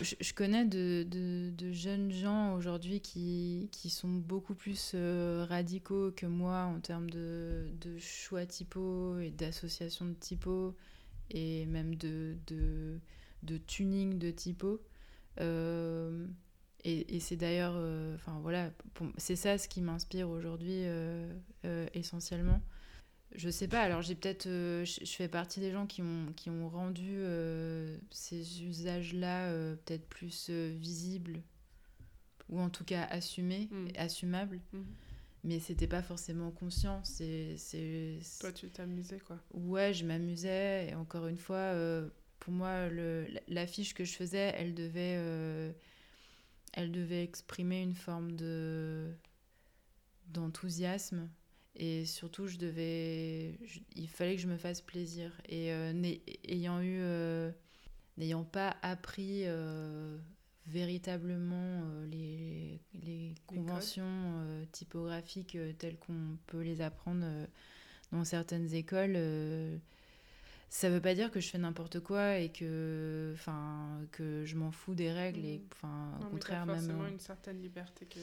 Je, 0.00 0.16
je, 0.20 0.34
connais 0.34 0.64
de, 0.64 1.04
de, 1.08 1.50
de, 1.56 1.70
jeunes 1.70 2.10
gens 2.10 2.56
aujourd'hui 2.56 3.00
qui, 3.00 3.68
qui 3.70 3.90
sont 3.90 4.08
beaucoup 4.08 4.56
plus 4.56 4.96
radicaux 5.48 6.10
que 6.10 6.26
moi 6.26 6.64
en 6.64 6.80
termes 6.80 7.08
de, 7.08 7.68
de 7.80 7.96
choix 7.98 8.44
typo 8.44 9.20
et 9.20 9.30
d'association 9.30 10.06
de 10.06 10.14
typo 10.14 10.74
et 11.30 11.66
même 11.66 11.94
de, 11.94 12.36
de, 12.46 12.98
de 13.42 13.56
tuning 13.56 14.18
de 14.18 14.30
typo. 14.30 14.80
Euh, 15.40 16.26
et, 16.86 17.18
c'est 17.18 17.36
d'ailleurs, 17.36 17.74
euh, 17.76 18.14
enfin 18.14 18.38
voilà, 18.42 18.70
c'est 19.16 19.36
ça 19.36 19.56
ce 19.56 19.68
qui 19.68 19.80
m'inspire 19.80 20.28
aujourd'hui 20.28 20.82
euh, 20.84 21.32
essentiellement. 21.94 22.60
Je 23.34 23.50
sais 23.50 23.66
pas, 23.66 23.80
alors 23.80 24.00
j'ai 24.00 24.14
peut-être, 24.14 24.44
je 24.44 25.14
fais 25.16 25.28
partie 25.28 25.58
des 25.60 25.72
gens 25.72 25.86
qui 25.86 26.02
ont, 26.02 26.32
qui 26.36 26.50
ont 26.50 26.68
rendu 26.68 27.18
ces 28.10 28.62
usages-là 28.62 29.50
peut-être 29.84 30.08
plus 30.08 30.50
visibles 30.50 31.42
ou 32.48 32.60
en 32.60 32.70
tout 32.70 32.84
cas 32.84 33.04
assumés, 33.10 33.68
mm. 33.72 33.88
assumables. 33.96 34.60
Mm. 34.72 34.82
Mais 35.44 35.58
c'était 35.58 35.86
pas 35.86 36.02
forcément 36.02 36.50
conscient. 36.50 37.02
C'est, 37.04 37.56
Toi, 38.40 38.52
tu 38.52 38.70
t'amusais 38.70 39.18
quoi 39.18 39.38
Ouais, 39.52 39.92
je 39.92 40.04
m'amusais. 40.06 40.88
Et 40.88 40.94
encore 40.94 41.26
une 41.26 41.36
fois, 41.36 41.74
pour 42.44 42.52
moi, 42.52 42.88
l'affiche 43.48 43.94
que 43.94 44.04
je 44.04 44.12
faisais, 44.12 44.54
elle 44.56 44.74
devait, 44.74 45.16
euh, 45.16 45.72
elle 46.74 46.92
devait 46.92 47.22
exprimer 47.22 47.80
une 47.80 47.94
forme 47.94 48.32
de 48.32 49.12
d'enthousiasme 50.28 51.28
et 51.76 52.04
surtout 52.04 52.46
je 52.46 52.56
devais 52.56 53.58
il 53.96 54.08
fallait 54.08 54.36
que 54.36 54.42
je 54.42 54.46
me 54.46 54.56
fasse 54.56 54.80
plaisir 54.80 55.32
et 55.48 55.72
euh, 55.72 55.92
ayant 56.48 56.80
eu 56.80 56.98
euh, 57.00 57.50
n'ayant 58.16 58.44
pas 58.44 58.76
appris 58.82 59.44
véritablement 60.66 61.82
les, 62.10 62.80
les 63.02 63.34
conventions 63.46 64.66
typographiques 64.72 65.58
telles 65.78 65.98
qu'on 65.98 66.38
peut 66.46 66.60
les 66.60 66.80
apprendre 66.80 67.26
dans 68.12 68.24
certaines 68.24 68.72
écoles 68.72 69.16
ça 70.74 70.90
veut 70.90 71.00
pas 71.00 71.14
dire 71.14 71.30
que 71.30 71.38
je 71.38 71.48
fais 71.48 71.58
n'importe 71.58 72.00
quoi 72.00 72.38
et 72.38 72.48
que 72.48 73.30
enfin 73.34 74.00
que 74.10 74.44
je 74.44 74.56
m'en 74.56 74.72
fous 74.72 74.96
des 74.96 75.12
règles 75.12 75.44
et 75.44 75.58
mm. 75.58 75.68
enfin 75.72 76.18
au 76.20 76.30
contraire 76.30 76.66
même 76.66 76.76
forcément 76.76 77.06
une 77.06 77.20
certaine 77.20 77.62
liberté 77.62 78.06
que 78.06 78.18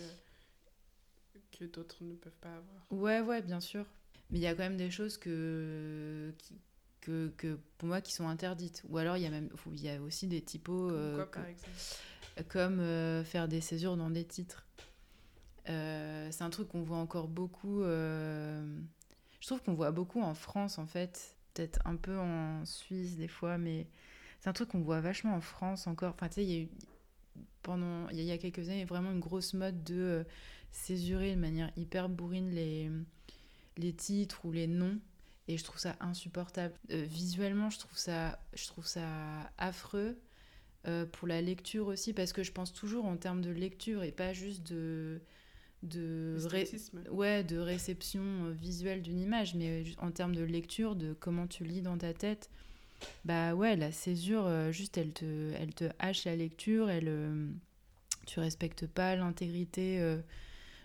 que 1.61 1.65
d'autres 1.65 1.97
ne 2.01 2.15
peuvent 2.15 2.39
pas 2.41 2.49
avoir. 2.49 2.85
Ouais 2.89 3.21
ouais 3.21 3.41
bien 3.41 3.59
sûr. 3.59 3.85
Mais 4.29 4.39
il 4.39 4.41
y 4.41 4.47
a 4.47 4.51
quand 4.53 4.63
même 4.63 4.77
des 4.77 4.89
choses 4.91 5.17
que 5.17 6.33
que, 7.01 7.31
que 7.37 7.59
pour 7.77 7.87
moi 7.87 8.01
qui 8.01 8.13
sont 8.13 8.27
interdites. 8.27 8.83
Ou 8.89 8.97
alors 8.97 9.17
il 9.17 9.23
y 9.23 9.25
a 9.25 9.29
même 9.29 9.49
il 9.73 9.81
y 9.81 9.89
a 9.89 10.01
aussi 10.01 10.27
des 10.27 10.41
typos 10.41 10.89
comme, 10.89 10.97
euh, 10.97 11.25
par 11.25 11.45
exemple? 11.45 11.77
comme 12.49 12.79
euh, 12.79 13.23
faire 13.23 13.47
des 13.47 13.61
césures 13.61 13.97
dans 13.97 14.09
des 14.09 14.25
titres. 14.25 14.65
Euh, 15.69 16.29
c'est 16.31 16.43
un 16.43 16.49
truc 16.49 16.69
qu'on 16.69 16.81
voit 16.81 16.97
encore 16.97 17.27
beaucoup 17.27 17.83
je 17.83 19.47
trouve 19.47 19.61
qu'on 19.63 19.73
voit 19.73 19.91
beaucoup 19.91 20.21
en 20.21 20.33
France 20.33 20.77
en 20.77 20.85
fait. 20.85 21.35
Peut-être 21.53 21.79
un 21.85 21.95
peu 21.95 22.17
en 22.17 22.63
Suisse 22.65 23.17
des 23.17 23.27
fois, 23.27 23.57
mais 23.57 23.87
c'est 24.39 24.49
un 24.49 24.53
truc 24.53 24.69
qu'on 24.69 24.81
voit 24.81 25.01
vachement 25.01 25.35
en 25.35 25.41
France 25.41 25.87
encore. 25.87 26.13
Enfin, 26.13 26.29
tu 26.29 26.35
sais, 26.35 26.43
il 26.45 26.51
y 26.51 26.55
a 26.59 26.61
eu 26.61 26.69
pendant 27.63 28.07
il 28.09 28.21
y, 28.21 28.31
a 28.31 28.37
quelques 28.37 28.69
années 28.69 28.85
vraiment 28.85 29.11
une 29.11 29.19
grosse 29.19 29.53
mode 29.53 29.83
de 29.83 30.25
césurer 30.71 31.35
de 31.35 31.39
manière 31.39 31.71
hyper 31.77 32.09
bourrine 32.09 32.51
les, 32.51 32.89
les 33.77 33.93
titres 33.93 34.45
ou 34.45 34.51
les 34.51 34.67
noms 34.67 34.99
et 35.47 35.57
je 35.57 35.63
trouve 35.63 35.79
ça 35.79 35.95
insupportable. 35.99 36.73
Euh, 36.91 37.03
visuellement, 37.07 37.69
je 37.69 37.79
trouve 37.79 37.97
ça, 37.97 38.39
je 38.53 38.67
trouve 38.67 38.85
ça 38.85 39.07
affreux. 39.57 40.17
Euh, 40.87 41.05
pour 41.05 41.27
la 41.27 41.41
lecture 41.43 41.85
aussi, 41.85 42.11
parce 42.11 42.33
que 42.33 42.41
je 42.41 42.51
pense 42.51 42.73
toujours 42.73 43.05
en 43.05 43.15
termes 43.15 43.41
de 43.41 43.51
lecture 43.51 44.01
et 44.01 44.11
pas 44.11 44.33
juste 44.33 44.63
de, 44.71 45.21
de, 45.83 46.39
ouais, 47.11 47.43
de 47.43 47.59
réception 47.59 48.49
visuelle 48.49 49.03
d'une 49.03 49.19
image, 49.19 49.53
mais 49.53 49.83
en 49.99 50.09
termes 50.09 50.33
de 50.33 50.41
lecture, 50.41 50.95
de 50.95 51.13
comment 51.13 51.45
tu 51.45 51.65
lis 51.65 51.81
dans 51.81 51.99
ta 51.99 52.15
tête, 52.15 52.49
bah 53.25 53.53
ouais, 53.53 53.75
la 53.75 53.91
césure, 53.91 54.71
juste 54.71 54.97
elle 54.97 55.11
te, 55.11 55.53
elle 55.53 55.75
te 55.75 55.85
hache 55.99 56.25
la 56.25 56.35
lecture, 56.35 56.89
elle, 56.89 57.15
tu 58.25 58.39
respectes 58.39 58.87
pas 58.87 59.15
l'intégrité 59.15 60.17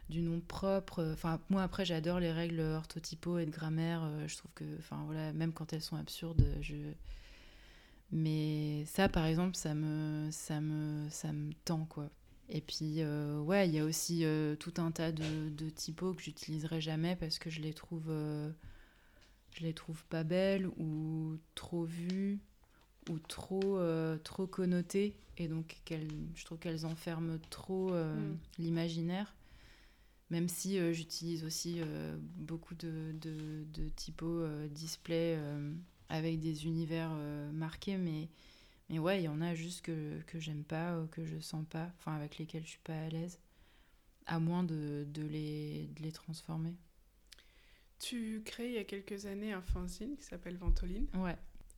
du 0.09 0.23
nom 0.23 0.41
propre. 0.41 1.05
Enfin, 1.13 1.41
moi 1.51 1.63
après, 1.63 1.85
j'adore 1.85 2.21
les 2.21 2.33
règles 2.33 2.61
orthotypaux 2.61 3.39
et 3.39 3.47
de 3.47 3.51
grammaire. 3.51 4.03
Euh, 4.05 4.29
je 4.29 4.37
trouve 4.37 4.53
que, 4.55 4.65
enfin 4.79 5.03
voilà, 5.07 5.33
même 5.33 5.53
quand 5.53 5.73
elles 5.73 5.83
sont 5.83 5.97
absurdes, 5.97 6.47
je. 6.61 6.77
Mais 8.13 8.85
ça, 8.87 9.09
par 9.09 9.27
exemple, 9.27 9.57
ça 9.57 9.75
me, 9.75 10.29
ça 10.31 10.61
me, 10.61 11.09
ça 11.11 11.33
me 11.33 11.53
tend 11.65 11.85
quoi. 11.87 12.09
Et 12.49 12.61
puis, 12.61 13.03
euh, 13.03 13.41
ouais, 13.41 13.69
il 13.69 13.75
y 13.75 13.81
a 13.81 13.85
aussi 13.85 14.25
euh, 14.25 14.55
tout 14.55 14.75
un 14.77 14.93
tas 14.93 15.11
de, 15.11 15.49
de 15.51 15.69
typos 15.69 16.15
que 16.15 16.23
j'utiliserai 16.23 16.81
jamais 16.81 17.17
parce 17.17 17.41
que 17.41 17.51
je 17.51 17.61
les 17.61 17.75
trouve, 17.75 18.09
je 19.51 19.63
les 19.63 19.75
trouve 19.75 20.05
pas 20.05 20.23
belles 20.23 20.69
ou 20.79 21.37
trop 21.57 21.85
vues 21.85 22.39
ou 23.11 23.19
trop, 23.19 23.81
trop 24.23 24.47
connotées. 24.47 25.17
Et 25.39 25.49
donc, 25.49 25.77
je 25.91 26.45
trouve 26.45 26.59
qu'elles 26.59 26.87
enferment 26.87 27.39
trop 27.51 27.91
mm. 27.91 28.39
l'imaginaire. 28.59 29.36
Même 30.31 30.49
si 30.49 30.79
euh, 30.79 30.93
j'utilise 30.93 31.45
aussi 31.45 31.77
euh, 31.79 32.17
beaucoup 32.19 32.75
de, 32.75 33.13
de, 33.21 33.65
de 33.73 33.89
typos 33.91 34.27
euh, 34.27 34.67
display 34.69 35.39
avec 36.09 36.41
des 36.41 36.67
univers 36.67 37.11
marqués, 37.53 37.97
mais, 37.97 38.29
mais 38.89 38.99
ouais, 38.99 39.21
il 39.21 39.25
y 39.25 39.29
en 39.29 39.41
a 39.41 39.55
juste 39.55 39.83
que, 39.83 40.21
que 40.27 40.39
j'aime 40.39 40.65
pas, 40.65 41.05
que 41.11 41.25
je 41.25 41.39
sens 41.39 41.65
pas, 41.69 41.93
enfin 41.99 42.15
avec 42.15 42.39
lesquels 42.39 42.65
je 42.65 42.71
suis 42.71 42.81
pas 42.85 42.97
à 42.97 43.09
l'aise, 43.09 43.39
à 44.27 44.39
moins 44.39 44.63
de, 44.63 45.05
de, 45.09 45.23
les, 45.23 45.89
de 45.97 46.03
les 46.03 46.13
transformer. 46.13 46.75
Tu 47.99 48.43
crées 48.45 48.69
il 48.69 48.75
y 48.75 48.79
a 48.79 48.85
quelques 48.85 49.27
années 49.27 49.53
un 49.53 49.63
fanzine 49.63 50.17
qui 50.17 50.25
s'appelle 50.25 50.57
Ventoline. 50.59 51.07
Ouais. 51.15 51.37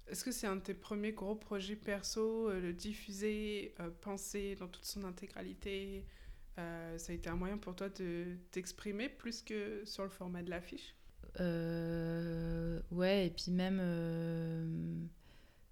Est-ce 0.08 0.24
que 0.24 0.32
c'est 0.32 0.46
un 0.46 0.56
de 0.56 0.62
tes 0.62 0.74
premiers 0.74 1.12
gros 1.12 1.34
projets 1.34 1.76
perso, 1.76 2.50
le 2.50 2.72
diffuser, 2.72 3.74
penser 4.00 4.56
dans 4.56 4.68
toute 4.68 4.84
son 4.84 5.04
intégralité, 5.04 6.04
euh, 6.58 6.98
ça 6.98 7.12
a 7.12 7.14
été 7.14 7.28
un 7.30 7.36
moyen 7.36 7.58
pour 7.58 7.74
toi 7.74 7.88
de 7.88 8.36
t'exprimer 8.50 9.08
plus 9.08 9.42
que 9.42 9.82
sur 9.84 10.02
le 10.02 10.08
format 10.08 10.42
de 10.42 10.50
l'affiche? 10.50 10.94
Euh, 11.40 12.80
Ouais, 12.90 13.26
et 13.26 13.30
puis 13.30 13.50
même, 13.50 13.78
euh, 13.80 14.66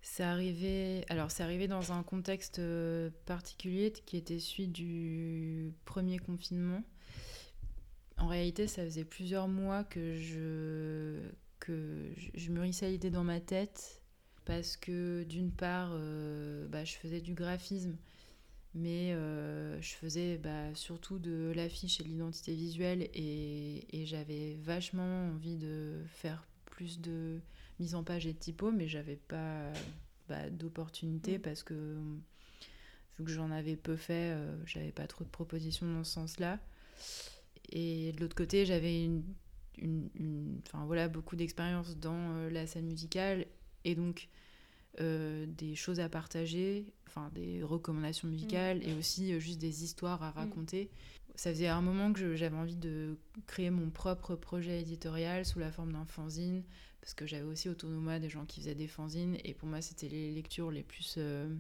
c'est 0.03 0.22
arrivé. 0.22 1.05
Alors, 1.09 1.30
c'est 1.30 1.43
arrivé 1.43 1.66
dans 1.66 1.93
un 1.93 2.03
contexte 2.03 2.61
particulier 3.24 3.93
qui 4.05 4.16
était 4.16 4.39
celui 4.39 4.68
du 4.68 5.72
premier 5.84 6.18
confinement. 6.18 6.82
En 8.18 8.28
réalité, 8.28 8.66
ça 8.66 8.84
faisait 8.84 9.05
plusieurs 9.05 9.49
mois 9.49 9.84
que 9.84 10.16
je, 10.16 11.20
que 11.59 12.12
je, 12.16 12.51
mûrissais 12.51 12.91
l'idée 12.91 13.11
dans 13.11 13.24
ma 13.24 13.41
tête 13.41 14.03
parce 14.45 14.76
que 14.76 15.24
d'une 15.24 15.51
part, 15.51 15.91
bah, 16.68 16.84
je 16.84 16.95
faisais 16.95 17.20
du 17.20 17.34
graphisme 17.34 17.97
mais 18.76 19.14
euh, 19.14 19.80
je 19.80 19.94
faisais 19.94 20.36
bah, 20.36 20.74
surtout 20.74 21.18
de 21.18 21.50
l'affiche 21.56 21.98
et 22.00 22.04
de 22.04 22.08
l'identité 22.08 22.54
visuelle 22.54 23.08
et, 23.14 24.04
j'avais 24.04 24.56
vachement 24.62 25.30
envie 25.30 25.56
de 25.56 26.04
faire 26.08 26.46
plus 26.66 27.00
de 27.00 27.40
mise 27.80 27.94
en 27.94 28.04
page 28.04 28.26
et 28.26 28.34
de 28.34 28.38
typo, 28.38 28.70
mais 28.70 28.86
j'avais 28.86 29.16
pas 29.16 29.72
bah, 30.28 30.48
d'opportunité 30.50 31.38
parce 31.38 31.62
que 31.62 31.96
vu 33.18 33.24
que 33.24 33.30
j'en 33.30 33.50
avais 33.50 33.76
peu 33.76 33.96
fait, 33.96 34.32
euh, 34.34 34.54
j'avais 34.66 34.92
pas 34.92 35.06
trop 35.06 35.24
de 35.24 35.30
propositions 35.30 35.92
dans 35.92 36.04
ce 36.04 36.12
sens-là. 36.12 36.60
Et 37.70 38.12
de 38.12 38.20
l'autre 38.20 38.36
côté, 38.36 38.66
j'avais 38.66 39.04
une, 39.04 40.60
voilà, 40.72 41.08
beaucoup 41.08 41.34
d'expérience 41.34 41.96
dans 41.96 42.36
euh, 42.36 42.50
la 42.50 42.66
scène 42.66 42.86
musicale 42.86 43.46
et 43.84 43.94
donc 43.94 44.28
euh, 45.01 45.44
des 45.47 45.74
choses 45.74 46.01
à 46.01 46.09
partager, 46.09 46.86
enfin 47.07 47.30
des 47.34 47.62
recommandations 47.62 48.28
musicales 48.28 48.78
mm. 48.78 48.88
et 48.88 48.94
aussi 48.94 49.32
euh, 49.32 49.38
juste 49.38 49.59
des 49.59 49.84
histoires 49.84 50.22
à 50.22 50.30
mm. 50.30 50.34
raconter. 50.34 50.90
Ça 51.34 51.51
faisait 51.51 51.68
un 51.68 51.82
moment 51.82 52.14
que 52.14 52.34
j'avais 52.34 52.57
envie 52.57 52.76
de 52.76 53.18
créer 53.47 53.68
mon 53.68 53.90
propre 53.90 54.36
projet 54.36 54.80
éditorial 54.80 55.44
sous 55.44 55.59
la 55.59 55.70
forme 55.70 55.92
d'un 55.92 56.07
fanzine, 56.07 56.62
parce 57.03 57.12
que 57.12 57.26
j'avais 57.26 57.44
aussi 57.44 57.68
moi 57.84 58.18
des 58.18 58.30
gens 58.30 58.47
qui 58.47 58.61
faisaient 58.61 58.74
des 58.74 58.88
fanzines, 58.88 59.36
et 59.44 59.53
pour 59.53 59.68
moi 59.68 59.82
c'était 59.82 60.09
les 60.09 60.30
lectures 60.30 60.70
les 60.70 60.82
plus... 60.82 61.16
Euh, 61.18 61.55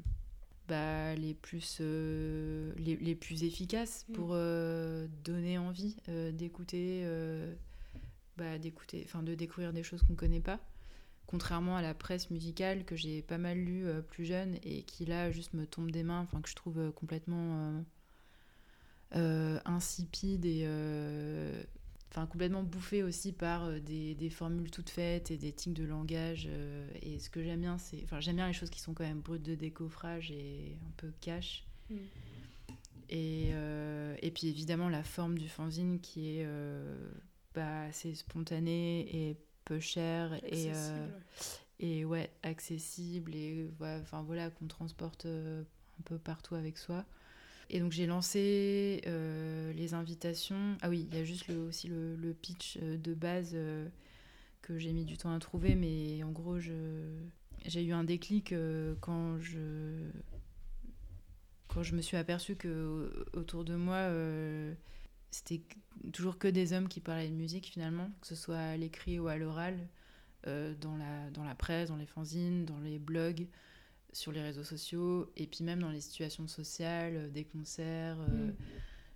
bah, 0.68 1.14
les 1.14 1.34
plus 1.34 1.80
les, 1.80 2.96
les, 2.96 3.14
plus 3.14 3.44
efficaces 3.44 4.04
mm. 4.08 4.12
pour 4.14 4.28
donner 5.24 5.58
envie 5.58 5.94
d'écouter 6.32 7.06
bah, 8.36 8.58
d'écouter 8.58 9.02
enfin 9.04 9.22
de 9.22 9.36
découvrir 9.36 9.72
des 9.72 9.84
choses 9.84 10.02
qu'on 10.02 10.14
ne 10.14 10.18
connaît 10.18 10.40
pas 10.40 10.58
contrairement 11.26 11.76
à 11.76 11.82
la 11.82 11.94
presse 11.94 12.30
musicale 12.30 12.84
que 12.84 12.96
j'ai 12.96 13.22
pas 13.22 13.38
mal 13.38 13.58
lu 13.58 13.86
euh, 13.86 14.00
plus 14.00 14.24
jeune 14.24 14.56
et 14.62 14.82
qui 14.82 15.04
là 15.04 15.30
juste 15.30 15.54
me 15.54 15.66
tombe 15.66 15.90
des 15.90 16.02
mains, 16.02 16.20
enfin 16.20 16.40
que 16.40 16.48
je 16.48 16.54
trouve 16.54 16.78
euh, 16.78 16.90
complètement 16.92 17.84
euh, 19.14 19.58
insipide 19.64 20.44
et 20.44 20.66
enfin 22.10 22.26
complètement 22.26 22.62
bouffé 22.62 23.02
aussi 23.02 23.32
par 23.32 23.80
des, 23.80 24.14
des, 24.14 24.30
formules 24.30 24.70
toutes 24.70 24.90
faites 24.90 25.30
et 25.30 25.36
des 25.36 25.52
tics 25.52 25.74
de 25.74 25.84
langage. 25.84 26.48
et 27.02 27.18
ce 27.18 27.28
que 27.28 27.42
j'aime 27.42 27.60
bien, 27.60 27.78
c'est, 27.78 28.02
enfin 28.04 28.20
j'aime 28.20 28.36
bien 28.36 28.46
les 28.46 28.52
choses 28.52 28.70
qui 28.70 28.80
sont 28.80 28.94
quand 28.94 29.04
même 29.04 29.20
brutes 29.20 29.42
de 29.42 29.54
décoffrage 29.54 30.30
et 30.30 30.76
un 30.86 30.92
peu 30.96 31.12
cash. 31.20 31.66
Mm. 31.90 31.96
Et, 33.08 33.50
et, 34.22 34.30
puis 34.32 34.48
évidemment 34.48 34.88
la 34.88 35.04
forme 35.04 35.38
du 35.38 35.48
fanzine 35.48 36.00
qui 36.00 36.38
est 36.38 36.46
bah, 37.54 37.82
assez 37.82 38.14
spontanée 38.14 39.06
et 39.12 39.36
peu 39.66 39.80
cher 39.80 40.32
et, 40.44 40.70
euh, 40.74 41.08
et 41.80 42.04
ouais, 42.06 42.30
accessible 42.42 43.34
et 43.34 43.68
enfin 43.80 44.22
voilà, 44.22 44.48
qu'on 44.48 44.66
transporte 44.66 45.26
euh, 45.26 45.62
un 46.00 46.02
peu 46.04 46.16
partout 46.16 46.54
avec 46.54 46.78
soi. 46.78 47.04
Et 47.68 47.80
donc 47.80 47.92
j'ai 47.92 48.06
lancé 48.06 49.02
euh, 49.06 49.72
les 49.74 49.92
invitations. 49.92 50.78
Ah 50.80 50.88
oui, 50.88 51.06
il 51.10 51.18
y 51.18 51.20
a 51.20 51.24
juste 51.24 51.48
le, 51.48 51.58
aussi 51.58 51.88
le, 51.88 52.14
le 52.16 52.32
pitch 52.32 52.78
de 52.78 53.12
base 53.12 53.56
que 54.62 54.78
j'ai 54.78 54.92
mis 54.92 55.04
du 55.04 55.18
temps 55.18 55.34
à 55.34 55.38
trouver, 55.40 55.74
mais 55.74 56.22
en 56.22 56.30
gros, 56.30 56.58
j'ai 56.60 57.82
eu 57.82 57.92
un 57.92 58.04
déclic 58.04 58.54
quand 59.00 59.38
je 59.40 59.98
quand 61.66 61.82
je 61.82 61.96
me 61.96 62.00
suis 62.00 62.16
aperçue 62.16 62.54
que 62.54 63.26
autour 63.32 63.64
de 63.64 63.74
moi 63.74 64.08
c'était 65.30 65.62
toujours 66.12 66.38
que 66.38 66.48
des 66.48 66.72
hommes 66.72 66.88
qui 66.88 67.00
parlaient 67.00 67.28
de 67.28 67.34
musique 67.34 67.66
finalement, 67.66 68.10
que 68.20 68.26
ce 68.26 68.34
soit 68.34 68.58
à 68.58 68.76
l'écrit 68.76 69.18
ou 69.18 69.28
à 69.28 69.36
l'oral, 69.36 69.88
euh, 70.46 70.74
dans, 70.80 70.96
la, 70.96 71.30
dans 71.30 71.44
la 71.44 71.54
presse, 71.54 71.88
dans 71.88 71.96
les 71.96 72.06
fanzines, 72.06 72.64
dans 72.64 72.78
les 72.78 72.98
blogs, 72.98 73.46
sur 74.12 74.32
les 74.32 74.40
réseaux 74.40 74.64
sociaux, 74.64 75.30
et 75.36 75.46
puis 75.46 75.64
même 75.64 75.80
dans 75.80 75.90
les 75.90 76.00
situations 76.00 76.46
sociales, 76.46 77.16
euh, 77.16 77.28
des 77.28 77.44
concerts, 77.44 78.18
euh, 78.20 78.48
mm. 78.48 78.54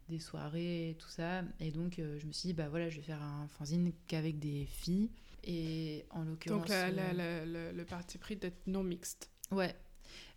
des 0.08 0.18
soirées, 0.18 0.96
tout 0.98 1.08
ça. 1.08 1.42
Et 1.60 1.70
donc 1.70 1.94
je 1.98 2.26
me 2.26 2.32
suis 2.32 2.48
dit, 2.48 2.52
bah 2.52 2.68
voilà, 2.68 2.88
je 2.90 2.96
vais 2.96 3.02
faire 3.02 3.22
un 3.22 3.46
fanzine 3.48 3.92
qu'avec 4.08 4.38
des 4.38 4.66
filles. 4.66 5.10
Et 5.44 6.04
en 6.10 6.24
l'occurrence. 6.24 6.68
Donc 6.68 6.76
le 6.76 7.82
parti 7.84 8.18
pris 8.18 8.36
d'être 8.36 8.66
non 8.66 8.82
mixte. 8.82 9.30
Ouais, 9.52 9.74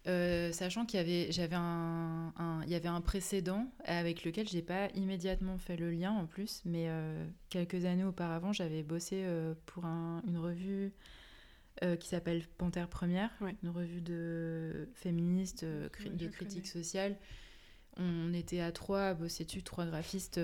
euh, 0.06 0.52
sachant 0.52 0.86
qu'il 0.86 0.98
y 0.98 1.02
avait, 1.02 1.32
j'avais 1.32 1.56
un, 1.56 2.34
il 2.66 2.70
y 2.70 2.76
avait 2.76 2.90
un 2.90 3.00
précédent 3.00 3.72
avec 3.86 4.26
lequel 4.26 4.48
j'ai 4.48 4.62
pas 4.62 4.90
immédiatement 4.96 5.58
fait 5.58 5.78
le 5.78 5.92
lien 5.92 6.12
en 6.12 6.26
plus, 6.26 6.62
mais 6.66 6.86
euh, 6.90 7.26
quelques 7.50 7.86
années 7.86 8.04
auparavant, 8.04 8.52
j'avais 8.52 8.84
bossé 8.84 9.22
euh, 9.24 9.54
pour 9.66 9.86
une 9.86 10.38
revue 10.38 10.94
qui 12.00 12.08
s'appelle 12.08 12.48
Panthère 12.58 12.88
Première, 12.88 13.32
une 13.62 13.70
revue 13.70 14.00
de 14.00 14.88
féministes, 14.94 15.66
de 15.66 16.28
critique 16.30 16.66
sociale. 16.68 17.18
On 17.98 18.32
était 18.32 18.62
à 18.62 18.72
trois 18.72 19.08
à 19.08 19.14
bosser 19.14 19.44
dessus, 19.44 19.64
trois 19.64 19.86
graphistes. 19.86 20.40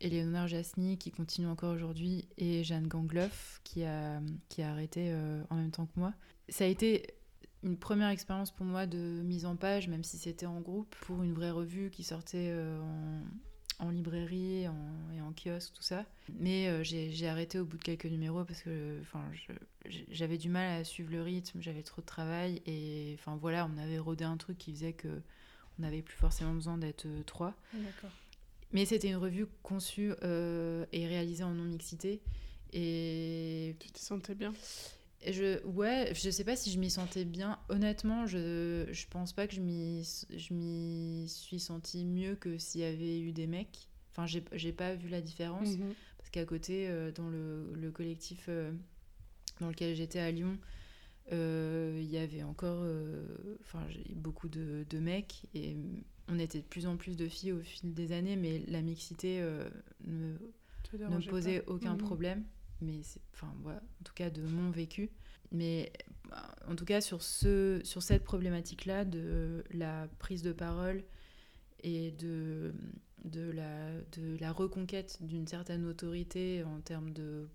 Eleonore 0.00 0.48
Jasny 0.48 0.98
qui 0.98 1.12
continue 1.12 1.46
encore 1.46 1.72
aujourd'hui 1.72 2.28
et 2.36 2.62
Jeanne 2.62 2.88
Gangloff 2.88 3.60
qui 3.64 3.84
a, 3.84 4.20
qui 4.50 4.60
a 4.60 4.70
arrêté 4.70 5.14
en 5.48 5.54
même 5.54 5.70
temps 5.70 5.86
que 5.86 5.98
moi. 5.98 6.12
Ça 6.50 6.64
a 6.64 6.66
été 6.66 7.06
une 7.62 7.76
première 7.76 8.08
expérience 8.08 8.50
pour 8.50 8.64
moi 8.64 8.86
de 8.86 8.98
mise 8.98 9.44
en 9.44 9.56
page, 9.56 9.88
même 9.88 10.04
si 10.04 10.18
c'était 10.18 10.46
en 10.46 10.60
groupe, 10.60 10.94
pour 11.02 11.22
une 11.22 11.34
vraie 11.34 11.50
revue 11.50 11.90
qui 11.90 12.02
sortait 12.02 12.48
euh, 12.50 12.80
en, 13.78 13.90
librairie 13.90 14.62
et 14.62 14.68
en 15.20 15.32
kiosque, 15.32 15.74
tout 15.74 15.82
ça. 15.82 16.06
Mais 16.38 16.68
euh, 16.68 16.82
j'ai 16.82 17.28
arrêté 17.28 17.58
au 17.58 17.64
bout 17.64 17.76
de 17.76 17.82
quelques 17.82 18.06
numéros 18.06 18.44
parce 18.44 18.62
que 18.62 19.00
j'avais 20.10 20.38
du 20.38 20.48
mal 20.48 20.80
à 20.80 20.84
suivre 20.84 21.10
le 21.10 21.22
rythme, 21.22 21.60
j'avais 21.60 21.82
trop 21.82 22.00
de 22.00 22.06
travail 22.06 22.62
et 22.66 23.16
enfin 23.18 23.36
voilà, 23.36 23.68
on 23.72 23.78
avait 23.78 23.98
rodé 23.98 24.24
un 24.24 24.36
truc 24.36 24.56
qui 24.56 24.72
faisait 24.72 24.92
que 24.94 25.20
on 25.78 25.82
n'avait 25.82 26.02
plus 26.02 26.16
forcément 26.16 26.54
besoin 26.54 26.78
d'être 26.78 27.06
euh, 27.06 27.22
trois. 27.24 27.54
Mais 28.72 28.84
c'était 28.84 29.08
une 29.08 29.16
revue 29.16 29.46
conçue 29.62 30.12
et 30.22 31.06
réalisée 31.06 31.42
en 31.42 31.50
non-mixité. 31.50 32.22
Et... 32.72 33.74
Tu 33.80 33.90
te 33.90 33.98
sentais 33.98 34.36
bien? 34.36 34.52
Je, 35.26 35.64
ouais, 35.66 36.12
je 36.14 36.30
sais 36.30 36.44
pas 36.44 36.56
si 36.56 36.70
je 36.70 36.78
m'y 36.78 36.90
sentais 36.90 37.24
bien. 37.24 37.58
Honnêtement, 37.68 38.26
je, 38.26 38.86
je 38.90 39.06
pense 39.08 39.32
pas 39.32 39.46
que 39.46 39.54
je 39.54 39.60
m'y, 39.60 40.02
je 40.34 40.54
m'y 40.54 41.28
suis 41.28 41.60
sentie 41.60 42.04
mieux 42.04 42.36
que 42.36 42.56
s'il 42.58 42.80
y 42.80 42.84
avait 42.84 43.20
eu 43.20 43.32
des 43.32 43.46
mecs. 43.46 43.88
Enfin, 44.10 44.26
j'ai 44.26 44.72
pas 44.72 44.94
vu 44.94 45.08
la 45.08 45.20
différence. 45.20 45.76
Mhm. 45.76 45.94
Parce 46.18 46.30
qu'à 46.30 46.44
côté, 46.44 46.88
dans 47.14 47.28
le, 47.28 47.72
le 47.74 47.90
collectif 47.90 48.48
dans 49.60 49.68
lequel 49.68 49.94
j'étais 49.94 50.20
à 50.20 50.30
Lyon, 50.30 50.58
il 51.30 52.10
y 52.10 52.16
avait 52.16 52.42
encore 52.42 52.84
enfin 53.60 53.86
beaucoup 54.16 54.48
de, 54.48 54.84
de, 54.88 54.98
mecs 54.98 55.46
et 55.54 55.76
on 56.28 56.38
était 56.38 56.60
de 56.60 56.64
plus 56.64 56.86
en 56.86 56.96
plus 56.96 57.16
de 57.16 57.28
filles 57.28 57.52
au 57.52 57.60
fil 57.60 57.94
des 57.94 58.12
années, 58.12 58.36
mais 58.36 58.62
la 58.68 58.82
mixité 58.82 59.40
ne, 60.06 60.34
ne 60.98 61.28
posait 61.28 61.62
aucun 61.66 61.92
mhm. 61.92 61.98
problème. 61.98 62.44
Mais 62.82 63.00
enfin, 63.34 63.52
en 63.64 64.04
tout 64.04 64.14
cas 64.14 64.30
de 64.30 64.42
mon 64.42 64.70
vécu. 64.70 65.10
Mais 65.52 65.92
en 66.68 66.76
tout 66.76 66.84
cas, 66.84 67.00
sur, 67.00 67.22
ce, 67.22 67.80
sur 67.84 68.02
cette 68.02 68.24
problématique-là 68.24 69.04
de 69.04 69.64
la 69.72 70.08
prise 70.18 70.42
de 70.42 70.52
parole 70.52 71.02
et 71.82 72.12
de, 72.12 72.72
de, 73.24 73.50
la, 73.50 73.90
de 74.12 74.38
la 74.38 74.52
reconquête 74.52 75.18
d'une 75.22 75.46
certaine 75.46 75.84
autorité 75.86 76.62
en 76.64 76.80
termes 76.80 77.12
de, 77.12 77.48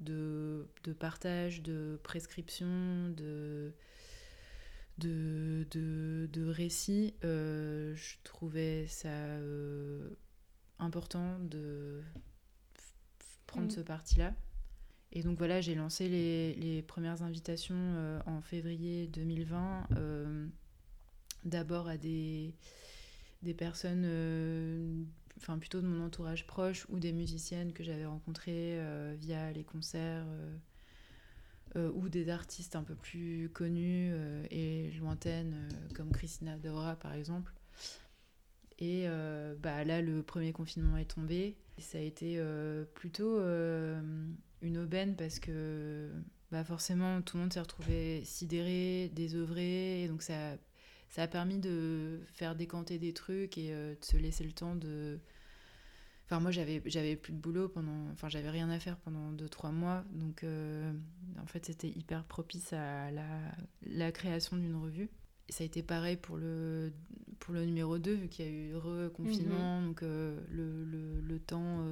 de, 0.00 0.92
partage, 0.98 1.62
de 1.62 1.98
prescription, 2.02 3.10
de, 3.16 3.74
de, 4.98 5.66
de, 5.70 6.28
de 6.32 6.54
euh, 7.24 7.94
je 7.94 8.16
trouvais 8.24 8.86
ça 8.86 9.08
euh, 9.08 10.10
important 10.78 11.38
de 11.40 12.02
prendre 13.52 13.66
mm. 13.66 13.70
ce 13.70 13.80
parti-là. 13.80 14.32
Et 15.12 15.22
donc 15.22 15.36
voilà, 15.36 15.60
j'ai 15.60 15.74
lancé 15.74 16.08
les, 16.08 16.54
les, 16.54 16.82
premières 16.82 17.22
invitations 17.22 17.74
euh, 17.76 18.18
en 18.24 18.40
février 18.40 19.06
2020, 19.08 19.88
euh, 19.96 20.46
d'abord 21.44 21.86
à 21.86 21.98
des, 21.98 22.54
des 23.42 23.52
personnes, 23.52 24.04
euh, 24.06 25.04
enfin 25.36 25.58
plutôt 25.58 25.82
de 25.82 25.86
mon 25.86 26.02
entourage 26.02 26.46
proche 26.46 26.86
ou 26.88 26.98
des 26.98 27.12
musiciennes 27.12 27.74
que 27.74 27.84
j'avais 27.84 28.06
rencontrées 28.06 28.80
via 29.16 29.52
les 29.52 29.64
concerts 29.64 30.26
ou 31.74 32.08
des 32.08 32.28
artistes 32.28 32.76
un 32.76 32.82
peu 32.82 32.94
plus 32.94 33.50
connus 33.52 34.14
et 34.50 34.90
lointaines 34.98 35.68
comme 35.94 36.12
Christina 36.12 36.56
Dora 36.58 36.96
par 36.96 37.14
exemple. 37.14 37.52
Et 38.78 39.06
bah, 39.58 39.84
là, 39.84 40.02
le 40.02 40.22
premier 40.22 40.52
confinement 40.52 40.96
est 40.98 41.10
tombé. 41.10 41.56
Ça 41.78 41.98
a 41.98 42.00
été 42.00 42.40
plutôt 42.94 43.40
une 44.62 44.78
aubaine 44.78 45.16
parce 45.16 45.38
que 45.38 46.10
bah 46.52 46.64
forcément 46.64 47.22
tout 47.22 47.38
le 47.38 47.44
monde 47.44 47.52
s'est 47.52 47.60
retrouvé 47.60 48.22
sidéré, 48.24 49.10
désœuvré, 49.14 50.06
donc 50.08 50.22
ça, 50.22 50.56
ça 51.08 51.22
a 51.22 51.26
permis 51.26 51.58
de 51.58 52.20
faire 52.34 52.54
décanter 52.54 52.98
des 52.98 53.14
trucs 53.14 53.56
et 53.56 53.72
euh, 53.72 53.94
de 53.98 54.04
se 54.04 54.18
laisser 54.18 54.44
le 54.44 54.52
temps 54.52 54.76
de... 54.76 55.18
Enfin 56.26 56.40
moi 56.40 56.50
j'avais, 56.50 56.80
plus 57.16 57.32
de 57.32 57.38
boulot 57.38 57.70
pendant... 57.70 58.06
Enfin 58.12 58.28
j'avais 58.28 58.50
rien 58.50 58.68
à 58.68 58.78
faire 58.78 58.98
pendant 58.98 59.32
2-3 59.32 59.72
mois, 59.72 60.04
donc 60.12 60.44
euh, 60.44 60.92
en 61.40 61.46
fait 61.46 61.64
c'était 61.64 61.88
hyper 61.88 62.22
propice 62.24 62.74
à 62.74 63.10
la, 63.10 63.26
la 63.86 64.12
création 64.12 64.58
d'une 64.58 64.76
revue. 64.76 65.08
Ça 65.48 65.64
a 65.64 65.66
été 65.66 65.82
pareil 65.82 66.18
pour 66.18 66.36
le, 66.36 66.92
pour 67.42 67.54
le 67.54 67.64
numéro 67.64 67.98
2, 67.98 68.14
vu 68.14 68.28
qu'il 68.28 68.44
y 68.44 68.48
a 68.48 68.50
eu 68.50 68.76
reconfinement, 68.76 69.80
mmh 69.80 69.86
donc 69.86 70.02
euh, 70.02 70.40
le, 70.48 70.84
le, 70.84 71.20
le, 71.20 71.38
temps 71.40 71.84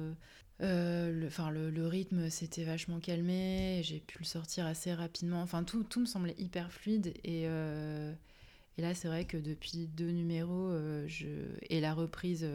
euh, 0.61 1.11
le, 1.11 1.27
enfin, 1.27 1.49
le, 1.49 1.87
rythme 1.87 2.29
s'était 2.29 2.63
vachement 2.63 2.99
calmé, 2.99 3.81
j'ai 3.83 3.99
pu 3.99 4.19
le 4.19 4.25
sortir 4.25 4.65
assez 4.65 4.93
rapidement. 4.93 5.41
Enfin, 5.41 5.63
tout, 5.63 5.83
tout 5.83 6.01
me 6.01 6.05
semblait 6.05 6.35
hyper 6.37 6.71
fluide. 6.71 7.13
Et, 7.23 7.47
euh, 7.47 8.13
et 8.77 8.81
là, 8.81 8.93
c'est 8.93 9.07
vrai 9.07 9.25
que 9.25 9.37
depuis 9.37 9.87
deux 9.87 10.11
numéros, 10.11 10.69
euh, 10.69 11.07
je... 11.07 11.27
et 11.69 11.81
la 11.81 11.93
reprise. 11.93 12.47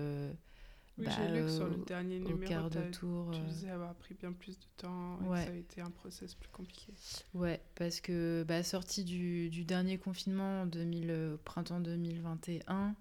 Oui, 0.99 1.05
bah, 1.07 1.13
j'ai 1.17 1.33
lu 1.35 1.45
que 1.45 1.51
sur 1.51 1.69
le 1.69 1.77
dernier 1.85 2.19
numéro, 2.19 2.49
quart 2.49 2.71
de 2.71 2.81
tour, 2.91 3.31
tu 3.33 3.41
disais 3.43 3.71
avoir 3.71 3.95
pris 3.95 4.15
bien 4.15 4.33
plus 4.33 4.59
de 4.59 4.67
temps 4.77 5.19
et 5.21 5.25
que 5.25 5.45
ça 5.45 5.51
a 5.51 5.55
été 5.55 5.81
un 5.81 5.91
process 5.91 6.35
plus 6.35 6.49
compliqué. 6.51 6.93
Ouais, 7.35 7.61
parce 7.75 8.01
que 8.01 8.45
bah, 8.49 8.63
sortie 8.63 9.05
du, 9.05 9.51
du 9.51 9.65
dernier 9.65 9.99
confinement, 9.99 10.67
2000, 10.67 11.39
printemps 11.45 11.81
2021, 11.81 12.95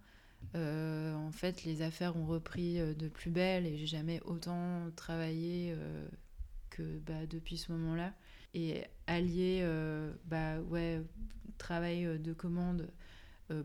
euh, 0.54 1.14
en 1.16 1.32
fait, 1.32 1.64
les 1.64 1.82
affaires 1.82 2.16
ont 2.16 2.26
repris 2.26 2.80
euh, 2.80 2.94
de 2.94 3.08
plus 3.08 3.32
belle 3.32 3.66
et 3.66 3.78
j'ai 3.78 3.88
jamais 3.88 4.22
autant 4.26 4.90
travaillé 4.96 5.74
euh, 5.76 6.08
que 6.70 7.00
bah, 7.00 7.26
depuis 7.30 7.58
ce 7.58 7.72
moment-là. 7.72 8.14
Et 8.54 8.84
allier, 9.08 9.68
bah 10.28 10.62
ouais, 10.70 11.02
travail 11.58 12.18
de 12.18 12.32
commande 12.32 12.88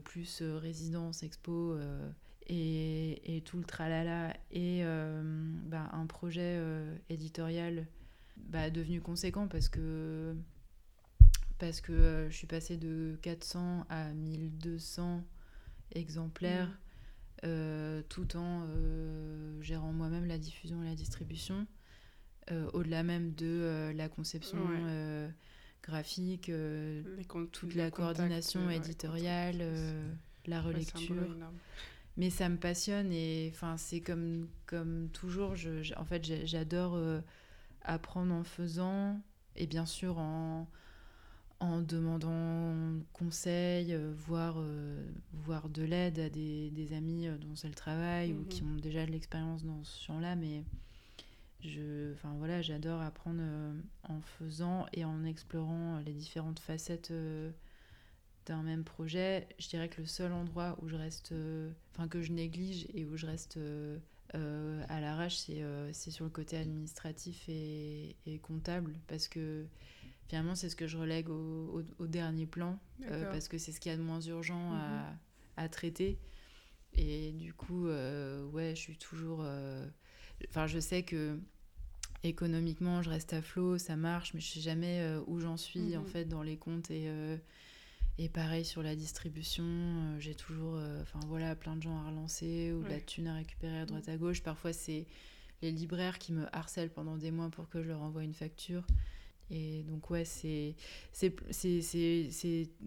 plus 0.03 0.43
résidence, 0.43 1.23
expo 1.23 1.77
et, 2.47 3.37
et, 3.37 3.41
tout 3.43 3.59
le 3.59 3.65
tralala 3.65 4.37
et 4.51 4.83
bah, 5.67 5.89
un 5.93 6.07
projet 6.07 6.61
éditorial 7.09 7.87
bah, 8.37 8.71
devenu 8.71 9.01
conséquent 9.01 9.47
parce 9.47 9.69
que 9.69 10.35
parce 11.59 11.81
que 11.81 12.27
je 12.31 12.37
suis 12.37 12.47
passée 12.47 12.77
de 12.79 13.19
400 13.23 13.85
à 13.91 14.13
1200 14.15 15.23
exemplaires, 15.93 16.69
mm. 16.69 16.77
euh, 17.45 18.03
tout 18.09 18.37
en 18.37 18.67
euh, 18.67 19.61
gérant 19.61 19.93
moi-même 19.93 20.25
la 20.25 20.39
diffusion 20.39 20.83
et 20.83 20.87
la 20.87 20.95
distribution, 20.95 21.67
euh, 22.51 22.69
au-delà 22.73 23.03
même 23.03 23.35
de 23.35 23.93
la 23.95 24.09
conception 24.09 24.59
graphique, 25.83 26.51
toute 27.53 27.75
la 27.75 27.91
coordination 27.91 28.69
éditoriale, 28.71 29.63
la 30.47 30.63
relecture. 30.63 31.15
Mais 32.17 32.31
ça 32.31 32.49
me 32.49 32.57
passionne 32.57 33.13
et 33.13 33.51
enfin 33.55 33.77
c'est 33.77 34.01
comme 34.01 34.49
comme 34.67 35.09
toujours 35.13 35.57
je, 35.57 35.95
en 35.97 36.05
fait 36.05 36.47
j'adore 36.47 36.99
apprendre 37.83 38.35
en 38.35 38.45
faisant 38.45 39.21
et 39.57 39.67
bien 39.67 39.87
sûr 39.87 40.19
en 40.19 40.67
en 41.61 41.83
demandant 41.83 42.75
conseil, 43.13 43.93
euh, 43.93 44.13
voire, 44.17 44.57
euh, 44.59 45.07
voire 45.33 45.69
de 45.69 45.83
l'aide 45.83 46.19
à 46.19 46.31
des, 46.31 46.71
des, 46.71 46.95
amis 46.95 47.29
euh, 47.29 47.37
dont 47.37 47.55
c'est 47.55 47.69
le 47.69 47.75
travail 47.75 48.33
ou 48.33 48.45
qui 48.45 48.65
mhm. 48.65 48.73
ont 48.73 48.81
déjà 48.81 49.05
de 49.05 49.13
l'expérience 49.13 49.63
dans 49.65 49.85
ce 49.85 50.03
champ-là. 50.03 50.37
Mais 50.37 50.65
je, 51.61 52.15
enfin, 52.15 52.35
voilà, 52.39 52.63
j'adore 52.63 53.03
apprendre 53.03 53.43
en 54.09 54.21
faisant 54.23 54.87
et 54.95 55.05
en 55.05 55.25
explorant 55.25 56.01
les 56.07 56.15
différentes 56.15 56.59
facettes 56.59 57.13
d'un 58.47 58.63
même 58.63 58.85
projet. 58.85 59.49
Je 59.59 59.69
dirais 59.69 59.89
que 59.89 60.01
le 60.01 60.07
seul 60.07 60.33
endroit 60.33 60.79
où 60.83 60.89
je 60.89 60.97
reste, 60.97 61.35
enfin 61.93 62.09
que 62.09 62.23
je 62.23 62.33
néglige 62.33 62.87
et 62.95 63.05
où 63.05 63.17
je 63.17 63.27
reste 63.27 63.59
à 64.33 65.01
l'arrache, 65.01 65.37
c'est 65.37 66.11
sur 66.11 66.25
le 66.25 66.31
côté 66.31 66.57
administratif 66.57 67.49
et, 67.49 68.17
et 68.27 68.39
comptable 68.39 68.95
parce 69.07 69.29
que 69.29 69.67
finalement, 70.31 70.55
c'est 70.55 70.69
ce 70.69 70.77
que 70.77 70.87
je 70.87 70.97
relègue 70.97 71.29
au, 71.29 71.83
dernier 72.07 72.47
plan, 72.47 72.79
euh, 73.11 73.29
parce 73.33 73.49
que 73.49 73.59
c'est 73.59 73.73
ce 73.73 73.81
qu'il 73.81 73.91
y 73.91 73.95
a 73.95 73.99
de 73.99 74.03
moins 74.03 74.21
urgent 74.21 74.73
à, 75.57 75.63
mhm. 75.63 75.69
traiter. 75.71 76.19
Et 76.95 77.33
du 77.33 77.53
coup, 77.53 77.89
euh, 77.89 78.47
ouais, 78.51 78.71
je 78.77 78.81
suis 78.81 78.97
toujours. 78.97 79.41
Euh, 79.43 79.85
enfin, 80.49 80.69
je 80.69 80.79
sais 80.79 81.03
que 81.03 81.37
économiquement, 82.23 83.03
je 83.03 83.11
reste 83.11 83.33
à 83.33 83.43
flot, 83.43 83.77
ça 83.79 83.97
marche, 83.97 84.33
mais 84.33 84.41
je 84.41 84.53
sais 84.53 84.61
jamais 84.61 85.05
où 85.27 85.41
j'en 85.41 85.57
suis 85.57 85.97
en 85.97 86.03
mhm. 86.03 86.07
fait 86.07 86.25
dans 86.27 86.43
les 86.43 86.57
comptes 86.57 86.91
et. 86.93 87.11
Et 88.19 88.29
pareil 88.29 88.65
sur 88.65 88.83
la 88.83 88.95
distribution, 88.95 89.65
j'ai 90.19 90.35
toujours 90.35 90.79
enfin 91.01 91.21
voilà, 91.27 91.55
plein 91.57 91.77
de 91.77 91.83
gens 91.83 91.97
à 91.99 92.09
relancer 92.11 92.73
ou 92.73 92.83
de 92.83 92.89
la 92.89 93.01
thune 93.01 93.29
à 93.29 93.35
récupérer 93.35 93.79
à 93.79 93.87
droite 93.87 94.09
mhm. 94.09 94.15
à 94.15 94.17
gauche. 94.19 94.43
Parfois, 94.43 94.73
c'est 94.73 95.07
les 95.63 95.71
libraires 95.71 96.19
qui 96.19 96.33
me 96.33 96.47
harcèlent 96.55 96.91
pendant 96.91 97.17
des 97.17 97.31
mois 97.31 97.49
pour 97.51 97.69
que 97.69 97.83
je 97.83 97.89
leur 97.89 98.03
envoie 98.03 98.23
une 98.23 98.35
facture. 98.35 98.85
Et 99.51 99.83
donc, 99.83 100.11
ouais, 100.11 100.25
c'est 100.25 100.77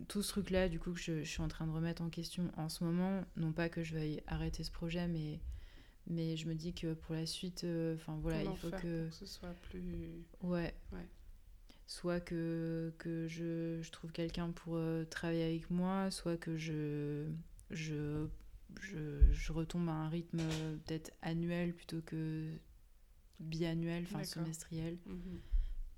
tout 0.07 0.23
ce 0.23 0.29
truc-là, 0.29 0.69
du 0.69 0.79
coup, 0.79 0.93
que 0.93 0.99
je, 0.99 1.23
suis 1.23 1.41
en 1.41 1.49
train 1.49 1.67
de 1.67 1.71
remettre 1.71 2.01
en 2.01 2.09
question 2.09 2.51
en 2.55 2.69
ce 2.69 2.83
moment. 2.83 3.25
Non 3.35 3.51
pas 3.51 3.69
que 3.69 3.83
je 3.83 3.93
veuille 3.93 4.21
arrêter 4.27 4.63
ce 4.63 4.71
projet, 4.71 5.07
mais, 5.07 5.41
mais 6.07 6.37
je 6.37 6.47
me 6.47 6.55
dis 6.55 6.73
que 6.73 6.93
pour 6.93 7.15
la 7.15 7.25
suite, 7.25 7.65
euh, 7.65 7.95
enfin 7.95 8.17
voilà, 8.21 8.43
il 8.43 8.55
faut 8.57 8.69
que... 8.69 8.81
que... 8.81 9.09
ce 9.11 9.25
soit 9.25 9.53
plus. 9.69 10.23
Ouais. 10.41 10.73
ouais. 10.93 11.07
Soit 11.87 12.19
que, 12.19 12.93
que 12.97 13.27
je, 13.27 13.81
je 13.81 13.91
trouve 13.91 14.11
quelqu'un 14.11 14.51
pour 14.51 14.75
euh, 14.77 15.03
travailler 15.05 15.43
avec 15.43 15.69
moi, 15.69 16.09
soit 16.11 16.37
que 16.37 16.57
je, 16.57 17.27
je, 17.71 18.27
je, 18.81 19.19
je 19.31 19.51
retombe 19.51 19.89
à 19.89 19.93
un 19.93 20.09
rythme 20.09 20.39
euh, 20.39 20.75
peut-être 20.85 21.11
annuel 21.21 21.73
plutôt 21.73 22.01
que 22.01 22.49
biannuel, 23.39 24.05
enfin 24.07 24.23
semestriel. 24.23 24.97
Mhm. 25.05 25.39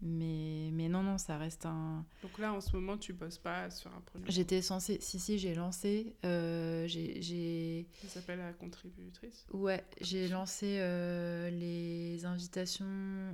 Mais, 0.02 0.70
mais 0.74 0.90
non, 0.90 1.04
non, 1.04 1.18
ça 1.18 1.38
reste 1.38 1.66
un. 1.66 2.06
Donc 2.22 2.38
là, 2.38 2.54
en 2.54 2.62
ce 2.62 2.76
moment, 2.76 2.98
tu 2.98 3.14
bosses 3.14 3.38
pas 3.38 3.70
sur 3.70 3.92
un 3.96 4.02
projet 4.02 4.26
J'étais 4.28 4.62
censée. 4.62 5.00
Si, 5.00 5.20
si, 5.20 5.40
j'ai 5.40 5.56
lancé. 5.56 6.16
Euh, 6.26 6.86
j'ai. 6.88 7.88
Ça 8.02 8.08
s'appelle 8.10 8.40
la 8.40 8.54
contributrice 8.54 9.46
Ouais, 9.52 9.84
j'ai 10.02 10.28
lancé 10.28 10.78
euh, 10.80 11.50
les 11.50 12.26
invitations 12.26 12.86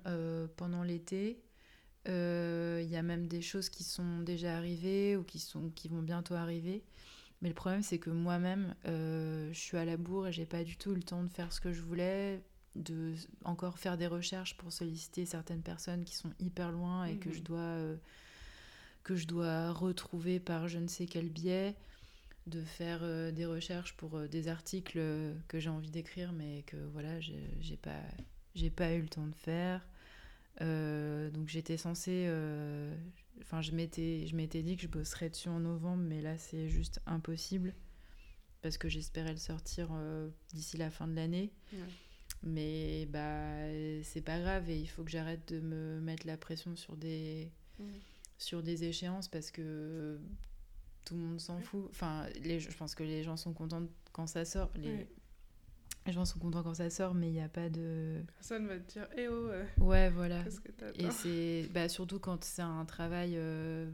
euh, 0.05 0.47
pendant 0.55 0.83
l'été. 0.83 1.41
Il 2.07 2.89
y 2.89 2.95
a 2.95 3.03
même 3.03 3.27
des 3.27 3.41
choses 3.41 3.69
qui 3.69 3.83
sont 3.83 4.19
déjà 4.21 4.57
arrivées 4.57 5.15
ou 5.15 5.23
qui, 5.23 5.39
sont, 5.39 5.69
qui 5.75 5.87
vont 5.87 6.01
bientôt 6.01 6.33
arriver. 6.33 6.83
Mais 7.41 7.49
le 7.49 7.55
problème, 7.55 7.81
c'est 7.81 7.99
que 7.99 8.09
moi-même, 8.09 8.75
je 8.85 9.51
suis 9.53 9.77
à 9.77 9.85
la 9.85 9.97
bourre 9.97 10.27
et 10.27 10.33
j'ai 10.33 10.45
pas 10.45 10.63
du 10.63 10.77
tout 10.77 10.91
eu 10.91 10.95
le 10.95 11.03
temps 11.03 11.23
de 11.23 11.29
faire 11.29 11.51
ce 11.53 11.61
que 11.61 11.73
je 11.73 11.81
voulais, 11.81 12.41
de 12.75 13.13
encore 13.43 13.77
faire 13.77 13.97
des 13.97 14.07
recherches 14.07 14.55
pour 14.57 14.71
solliciter 14.71 15.25
certaines 15.25 15.61
personnes 15.61 16.03
qui 16.03 16.15
sont 16.15 16.31
hyper 16.39 16.71
loin 16.71 17.05
et 17.05 17.17
que 17.17 17.31
je 17.31 17.39
mhm. 17.39 17.43
dois 17.43 17.77
que 19.03 19.15
je 19.15 19.27
dois 19.27 19.71
retrouver 19.71 20.39
par 20.39 20.67
je 20.67 20.77
ne 20.77 20.87
sais 20.87 21.05
quel 21.05 21.29
biais, 21.29 21.75
de 22.47 22.63
faire 22.63 22.99
euh, 23.01 23.31
des 23.31 23.45
recherches 23.45 23.95
pour 23.95 24.17
euh, 24.17 24.27
des 24.27 24.47
articles 24.47 24.99
que 25.47 25.59
j'ai 25.59 25.69
envie 25.69 25.91
d'écrire, 25.91 26.31
mais 26.33 26.63
que 26.67 26.77
voilà, 26.93 27.19
j'ai 27.19 27.77
pas, 27.77 28.01
pas 28.75 28.93
eu 28.93 29.01
le 29.01 29.09
temps 29.09 29.27
de 29.27 29.35
faire. 29.35 29.85
Euh, 30.59 31.29
donc 31.29 31.47
j'étais 31.47 31.77
censée. 31.77 32.27
Enfin, 33.41 33.61
je 33.61 33.71
m'étais 33.71 34.61
dit 34.63 34.75
que 34.75 34.81
je 34.81 34.87
bosserais 34.87 35.29
dessus 35.29 35.49
en 35.49 35.59
novembre, 35.59 36.03
mais 36.03 36.21
là, 36.21 36.37
c'est 36.37 36.67
juste 36.67 36.99
impossible. 37.05 37.73
Parce 38.61 38.77
que 38.77 38.89
j'espérais 38.89 39.31
le 39.31 39.37
sortir 39.37 39.89
d'ici 40.53 40.77
la 40.77 40.91
fin 40.91 41.07
de 41.07 41.15
l'année. 41.15 41.51
Mais 42.43 43.05
bah, 43.07 43.67
c'est 44.03 44.21
pas 44.21 44.39
grave 44.39 44.69
et 44.69 44.79
il 44.79 44.87
faut 44.87 45.03
que 45.03 45.11
j'arrête 45.11 45.53
de 45.53 45.59
me 45.59 45.99
mettre 45.99 46.25
la 46.25 46.37
pression 46.37 46.75
sur 46.75 46.97
des, 46.97 47.51
sur 48.37 48.63
des 48.63 48.83
échéances 48.83 49.27
parce 49.27 49.51
que 49.51 50.19
tout 51.05 51.15
le 51.15 51.21
monde 51.21 51.39
s'en 51.39 51.59
fout. 51.59 51.85
Enfin, 51.89 52.27
les, 52.41 52.59
je 52.59 52.75
pense 52.75 52.95
que 52.95 53.03
les 53.03 53.23
gens 53.23 53.37
sont 53.37 53.53
contents 53.53 53.83
quand 54.11 54.27
ça 54.27 54.45
sort. 54.45 54.71
Les, 54.75 55.07
les 56.05 56.13
gens 56.13 56.25
sont 56.25 56.39
contents 56.39 56.63
quand 56.63 56.73
ça 56.73 56.89
sort, 56.89 57.13
mais 57.13 57.27
il 57.27 57.33
n'y 57.33 57.41
a 57.41 57.49
pas 57.49 57.69
de. 57.69 58.23
Personne 58.37 58.67
va 58.67 58.79
te 58.79 58.91
dire, 58.91 59.07
eh 59.17 59.27
oh 59.27 59.49
euh, 59.49 59.65
Ouais, 59.77 60.09
voilà. 60.09 60.43
Et 60.95 61.11
c'est 61.11 61.69
bah, 61.73 61.89
surtout 61.89 62.19
quand 62.19 62.43
c'est 62.43 62.63
un 62.63 62.85
travail, 62.85 63.33
euh, 63.35 63.89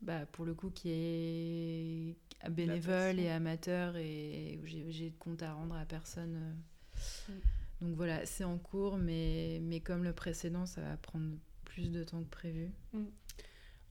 bah, 0.00 0.26
pour 0.26 0.44
le 0.44 0.54
coup, 0.54 0.70
qui 0.70 0.90
est 0.90 2.16
bénévole 2.50 3.18
et 3.18 3.28
amateur 3.28 3.96
et 3.96 4.60
où 4.62 4.66
j'ai 4.66 5.10
de 5.10 5.18
compte 5.18 5.42
à 5.42 5.52
rendre 5.52 5.74
à 5.74 5.84
personne. 5.84 6.36
Euh. 6.36 7.32
Mm. 7.32 7.86
Donc 7.86 7.96
voilà, 7.96 8.24
c'est 8.26 8.44
en 8.44 8.58
cours, 8.58 8.96
mais, 8.96 9.58
mais 9.62 9.80
comme 9.80 10.04
le 10.04 10.12
précédent, 10.12 10.66
ça 10.66 10.82
va 10.82 10.96
prendre 10.98 11.32
plus 11.64 11.90
de 11.90 12.04
temps 12.04 12.22
que 12.22 12.28
prévu. 12.30 12.70
Mm. 12.92 13.04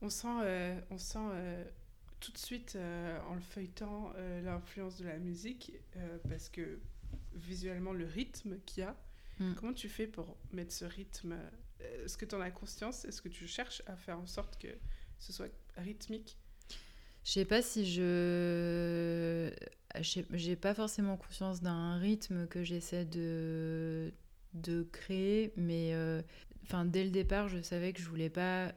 On 0.02 0.08
sent, 0.08 0.28
euh, 0.44 0.80
on 0.90 0.96
sent 0.96 1.18
tout 2.20 2.32
de 2.32 2.38
suite 2.38 2.74
euh, 2.76 3.18
en 3.28 3.34
le 3.34 3.40
feuilletant 3.40 4.12
l'influence 4.44 4.98
de 4.98 5.06
la 5.06 5.18
musique 5.18 5.72
parce 6.28 6.48
que 6.48 6.78
visuellement 7.34 7.92
le 7.92 8.04
rythme 8.04 8.58
qu'il 8.66 8.82
y 8.82 8.86
a. 8.86 8.96
Mm. 9.38 9.54
Comment 9.54 9.72
tu 9.72 9.88
fais 9.88 10.06
pour 10.06 10.36
mettre 10.52 10.72
ce 10.72 10.84
rythme 10.84 11.34
Est-ce 11.80 12.16
que 12.16 12.24
tu 12.24 12.34
en 12.34 12.40
as 12.40 12.50
conscience? 12.50 13.04
Est-ce 13.04 13.22
que 13.22 13.28
tu 13.28 13.46
cherches 13.46 13.82
à 13.86 13.96
faire 13.96 14.18
en 14.18 14.26
sorte 14.26 14.60
que 14.60 14.68
ce 15.18 15.32
soit 15.32 15.48
rythmique? 15.76 16.36
Je 17.24 17.32
sais 17.32 17.44
pas 17.44 17.62
si 17.62 17.90
je 17.90 19.50
j'ai 20.02 20.56
pas 20.56 20.74
forcément 20.74 21.16
conscience 21.16 21.60
d'un 21.60 21.98
rythme 21.98 22.46
que 22.46 22.62
j'essaie 22.62 23.04
de 23.04 24.12
de 24.54 24.84
créer 24.92 25.52
mais 25.56 25.94
enfin 26.62 26.84
dès 26.84 27.04
le 27.04 27.10
départ 27.10 27.48
je 27.48 27.60
savais 27.60 27.92
que 27.92 28.00
je 28.00 28.08
voulais 28.08 28.30
pas 28.30 28.72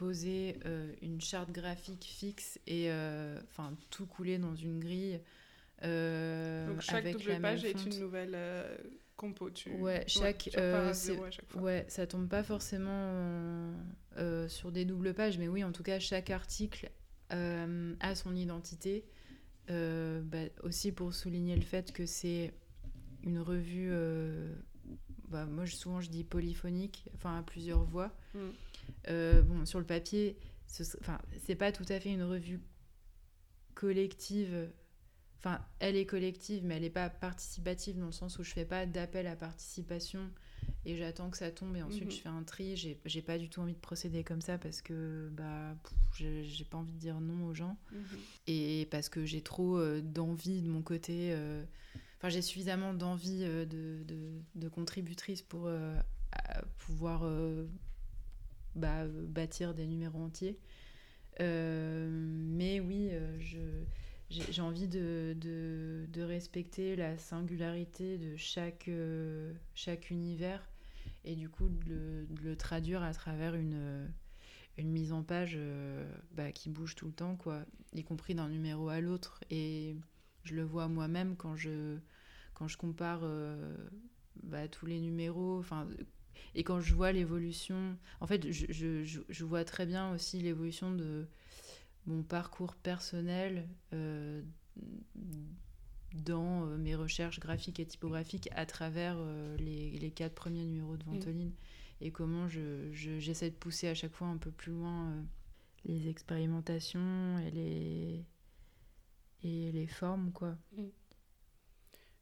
poser 0.00 0.56
euh, 0.64 0.90
une 1.02 1.20
charte 1.20 1.52
graphique 1.52 2.04
fixe 2.04 2.58
et 2.66 2.90
euh, 2.90 3.38
enfin 3.44 3.76
tout 3.90 4.06
couler 4.06 4.38
dans 4.38 4.54
une 4.54 4.80
grille. 4.80 5.20
Euh, 5.82 6.68
Donc 6.68 6.80
chaque 6.80 7.12
double 7.12 7.38
page 7.38 7.66
est 7.66 7.84
une 7.84 8.00
nouvelle 8.00 8.34
compo. 9.16 9.50
Tu... 9.50 9.68
Ouais, 9.72 10.04
chaque, 10.06 10.48
ouais, 11.56 11.84
ça 11.88 12.06
tombe 12.06 12.28
pas 12.28 12.42
forcément 12.42 13.74
sur 14.48 14.72
des 14.72 14.86
doubles 14.86 15.12
pages, 15.12 15.36
mais 15.36 15.48
oui, 15.48 15.62
en 15.64 15.72
tout 15.72 15.82
cas, 15.82 15.98
chaque 15.98 16.30
article 16.30 16.90
a 17.28 18.14
son 18.14 18.34
identité. 18.34 19.04
Bah, 19.68 20.38
aussi 20.62 20.92
pour 20.92 21.12
souligner 21.12 21.56
le 21.56 21.62
fait 21.62 21.92
que 21.92 22.06
c'est 22.06 22.54
une 23.22 23.38
revue, 23.38 23.92
bah, 25.28 25.44
moi 25.44 25.66
souvent 25.66 26.00
je 26.00 26.08
dis 26.08 26.24
polyphonique, 26.24 27.04
enfin 27.14 27.38
à 27.38 27.42
plusieurs 27.42 27.84
voix. 27.84 28.10
Mm. 28.34 28.48
Euh, 29.08 29.42
bon, 29.42 29.64
sur 29.64 29.78
le 29.78 29.86
papier, 29.86 30.38
ce, 30.66 30.82
enfin, 31.00 31.18
c'est 31.46 31.54
pas 31.54 31.72
tout 31.72 31.86
à 31.88 32.00
fait 32.00 32.12
une 32.12 32.22
revue 32.22 32.60
collective. 33.74 34.70
Enfin, 35.38 35.58
elle 35.78 35.96
est 35.96 36.06
collective, 36.06 36.64
mais 36.64 36.76
elle 36.76 36.82
n'est 36.82 36.90
pas 36.90 37.08
participative 37.08 37.98
dans 37.98 38.06
le 38.06 38.12
sens 38.12 38.38
où 38.38 38.44
je 38.44 38.52
fais 38.52 38.66
pas 38.66 38.84
d'appel 38.84 39.26
à 39.26 39.36
participation 39.36 40.30
et 40.84 40.96
j'attends 40.96 41.30
que 41.30 41.36
ça 41.36 41.50
tombe 41.50 41.76
et 41.76 41.82
ensuite 41.82 42.06
mhm. 42.06 42.10
je 42.10 42.20
fais 42.20 42.28
un 42.28 42.42
tri. 42.42 42.76
J'ai, 42.76 43.00
j'ai 43.04 43.22
pas 43.22 43.38
du 43.38 43.48
tout 43.48 43.60
envie 43.60 43.74
de 43.74 43.78
procéder 43.78 44.24
comme 44.24 44.40
ça 44.40 44.58
parce 44.58 44.82
que 44.82 45.30
bah, 45.32 45.74
j'ai, 46.14 46.64
pas 46.64 46.78
envie 46.78 46.92
de 46.92 46.98
dire 46.98 47.20
non 47.20 47.46
aux 47.46 47.54
gens 47.54 47.78
mhm. 47.92 48.18
et 48.46 48.88
parce 48.90 49.08
que 49.08 49.24
j'ai 49.24 49.42
trop 49.42 49.78
euh, 49.78 50.00
d'envie 50.02 50.62
de 50.62 50.68
mon 50.68 50.82
côté. 50.82 51.32
Euh, 51.32 51.64
enfin, 52.18 52.28
j'ai 52.28 52.42
suffisamment 52.42 52.92
d'envie 52.94 53.40
de, 53.40 53.64
de, 53.64 54.42
de, 54.54 54.68
contributrice 54.68 55.42
pour 55.42 55.70
pouvoir 56.78 57.24
bah, 58.74 59.06
bâtir 59.06 59.74
des 59.74 59.86
numéros 59.86 60.18
entiers. 60.18 60.58
Euh, 61.40 62.08
mais 62.10 62.80
oui, 62.80 63.08
euh, 63.12 63.38
j'ai 64.28 64.62
envie 64.62 64.88
de, 64.88 65.34
de, 65.38 66.22
respecter 66.22 66.96
la 66.96 67.16
singularité 67.16 68.18
de 68.18 68.36
chaque, 68.36 68.88
euh, 68.88 69.52
chaque 69.74 70.10
univers 70.10 70.68
et 71.24 71.34
du 71.34 71.48
coup 71.48 71.68
de 71.68 72.26
le, 72.42 72.56
traduire 72.56 73.02
à 73.02 73.12
travers 73.14 73.54
une, 73.54 74.10
une 74.76 74.90
mise 74.90 75.12
en 75.12 75.22
page 75.22 75.58
bah, 76.32 76.52
qui 76.52 76.68
bouge 76.68 76.94
tout 76.94 77.06
le 77.06 77.12
temps, 77.12 77.36
quoi, 77.36 77.64
y 77.94 78.04
compris 78.04 78.34
d'un 78.34 78.48
numéro 78.48 78.88
à 78.88 79.00
l'autre. 79.00 79.42
Et 79.50 79.96
je 80.44 80.54
le 80.54 80.62
vois 80.62 80.88
moi-même 80.88 81.36
quand 81.36 81.56
je, 81.56 81.98
quand 82.54 82.68
je 82.68 82.76
compare 82.76 83.22
bah, 84.42 84.68
tous 84.68 84.86
les 84.86 85.00
numéros, 85.00 85.62
et 86.54 86.64
quand 86.64 86.80
je 86.80 86.94
vois 86.94 87.12
l'évolution, 87.12 87.96
en 88.20 88.26
fait, 88.26 88.50
je, 88.50 88.66
je, 88.70 89.20
je, 89.28 89.44
vois 89.44 89.64
très 89.64 89.86
bien 89.86 90.12
aussi 90.12 90.40
l'évolution 90.40 90.92
de 90.92 91.26
mon 92.06 92.22
parcours 92.22 92.74
personnel 92.74 93.68
euh, 93.92 94.42
dans 96.14 96.66
euh, 96.66 96.76
mes 96.76 96.94
recherches 96.94 97.40
graphiques 97.40 97.80
et 97.80 97.86
typographiques 97.86 98.48
à 98.52 98.66
travers 98.66 99.16
euh, 99.18 99.56
les, 99.58 99.98
les, 99.98 100.10
quatre 100.10 100.34
premiers 100.34 100.64
numéros 100.64 100.96
de 100.96 101.04
mm. 101.04 101.12
Ventoline 101.12 101.52
et 102.00 102.10
comment 102.10 102.48
j'essaie 102.48 103.50
de 103.50 103.54
pousser 103.54 103.88
à 103.88 103.94
chaque 103.94 104.14
fois 104.14 104.28
un 104.28 104.38
peu 104.38 104.50
plus 104.50 104.72
loin 104.72 105.24
les 105.84 106.08
expérimentations 106.08 107.38
et 107.38 107.50
les, 107.50 108.24
et 109.42 109.72
les 109.72 109.86
formes, 109.86 110.32
quoi. 110.32 110.56
Mm. 110.76 110.84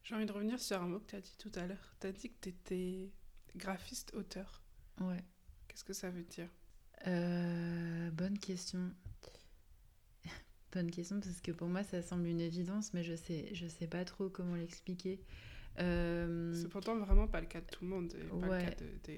J'ai 0.03 0.15
envie 0.15 0.25
de 0.25 0.31
revenir 0.31 0.59
sur 0.59 0.81
un 0.81 0.87
mot 0.87 0.99
que 0.99 1.07
tu 1.11 1.15
as 1.15 1.21
dit 1.21 1.35
tout 1.37 1.51
à 1.55 1.67
l'heure. 1.67 1.95
Tu 1.99 2.07
as 2.07 2.11
dit 2.11 2.29
que 2.29 2.37
tu 2.41 2.49
étais 2.49 3.11
Graphiste 3.55 4.13
auteur. 4.13 4.61
Ouais. 5.01 5.23
Qu'est-ce 5.67 5.83
que 5.83 5.93
ça 5.93 6.09
veut 6.09 6.23
dire? 6.23 6.49
Euh, 7.07 8.09
Bonne 8.11 8.37
question. 8.37 8.91
bonne 10.73 10.91
question 10.91 11.19
parce 11.19 11.41
que 11.41 11.51
pour 11.51 11.67
moi 11.67 11.83
ça 11.83 12.01
semble 12.01 12.27
une 12.27 12.41
évidence, 12.41 12.93
mais 12.93 13.03
je 13.03 13.15
sais, 13.15 13.49
je 13.53 13.67
sais 13.67 13.87
pas 13.87 14.05
trop 14.05 14.29
comment 14.29 14.55
l'expliquer. 14.55 15.21
Euh... 15.79 16.53
C'est 16.53 16.67
pourtant 16.67 16.97
vraiment 16.97 17.27
pas 17.27 17.39
le 17.39 17.47
cas 17.47 17.61
de 17.61 17.67
tout 17.67 17.85
le 17.85 17.89
monde, 17.89 18.13
et 18.13 18.25
pas 18.25 18.59
le 18.59 18.65
cas 18.65 18.75
de, 18.75 19.17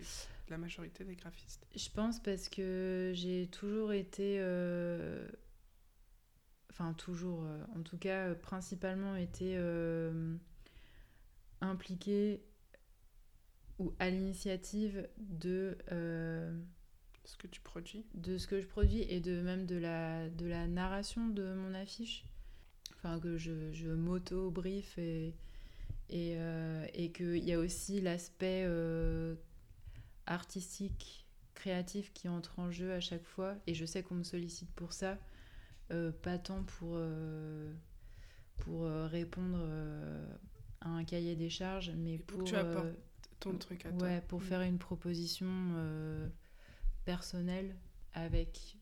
la 0.50 0.58
majorité 0.58 1.04
des 1.04 1.16
graphistes. 1.16 1.66
Je 1.76 1.90
pense 1.90 2.22
parce 2.22 2.50
que 2.50 3.12
j'ai 3.16 3.48
toujours 3.48 3.94
été, 3.94 4.38
euh, 4.40 5.28
enfin 6.70 6.94
toujours, 6.94 7.44
en 7.76 7.82
tout 7.82 7.98
cas 7.98 8.36
principalement 8.36 9.16
été 9.16 9.58
impliquée 11.62 12.44
ou 13.82 13.96
à 13.98 14.12
l'initiative 14.12 15.10
de 15.18 15.76
euh, 15.92 16.56
ce 17.26 17.36
que 17.36 17.48
tu 17.48 17.62
produis. 17.62 18.06
de 18.14 18.38
ce 18.38 18.46
que 18.46 18.62
je 18.62 18.68
produis 18.68 19.02
et 19.10 19.20
de 19.20 19.42
même 19.42 19.66
de 19.66 19.76
la 19.76 20.30
de 20.30 20.46
la 20.46 20.68
narration 20.68 21.28
de 21.28 21.52
mon 21.54 21.74
affiche. 21.74 22.26
Enfin 22.96 23.20
que 23.20 23.38
je, 23.38 23.74
je 23.74 23.90
m'auto 23.90 24.52
brief 24.52 25.00
et 25.00 25.34
et, 26.10 26.36
euh, 26.38 26.86
et 26.94 27.12
qu'il 27.12 27.44
y 27.44 27.54
a 27.54 27.60
aussi 27.60 28.02
l'aspect 28.02 28.66
euh, 28.68 29.34
artistique 30.28 31.26
créatif 31.56 32.14
qui 32.14 32.30
entre 32.30 32.60
en 32.60 32.70
jeu 32.70 32.92
à 32.92 33.00
chaque 33.00 33.24
fois. 33.24 33.56
Et 33.66 33.74
je 33.74 33.86
sais 33.86 34.04
qu'on 34.04 34.16
me 34.16 34.24
sollicite 34.24 34.70
pour 34.72 34.94
ça 34.94 35.18
pas 36.22 36.38
tant 36.38 36.64
pour 36.64 36.98
pour 38.60 38.86
répondre 38.86 39.60
à 40.80 40.88
un 40.88 41.04
cahier 41.04 41.36
des 41.36 41.50
charges 41.50 41.92
mais 41.98 42.18
pour, 42.18 42.46
truc 43.60 43.86
à 43.86 43.92
toi. 43.92 44.08
Ouais, 44.08 44.22
pour 44.28 44.40
mm. 44.40 44.44
faire 44.44 44.62
une 44.62 44.78
proposition 44.78 45.48
euh, 45.50 46.28
personnelle 47.06 47.76
avec 48.14 48.78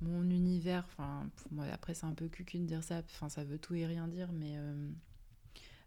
mon 0.00 0.28
univers. 0.30 0.84
Enfin, 0.86 1.28
moi, 1.50 1.66
après, 1.72 1.94
c'est 1.94 2.06
un 2.06 2.14
peu 2.14 2.28
cucu 2.28 2.58
de 2.58 2.64
dire 2.64 2.82
ça. 2.82 3.02
Enfin, 3.10 3.28
ça 3.28 3.44
veut 3.44 3.58
tout 3.58 3.74
et 3.74 3.86
rien 3.86 4.08
dire, 4.08 4.32
mais. 4.32 4.56
Euh, 4.56 4.90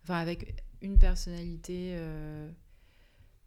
enfin, 0.04 0.18
avec 0.18 0.64
une 0.82 0.98
personnalité. 0.98 1.94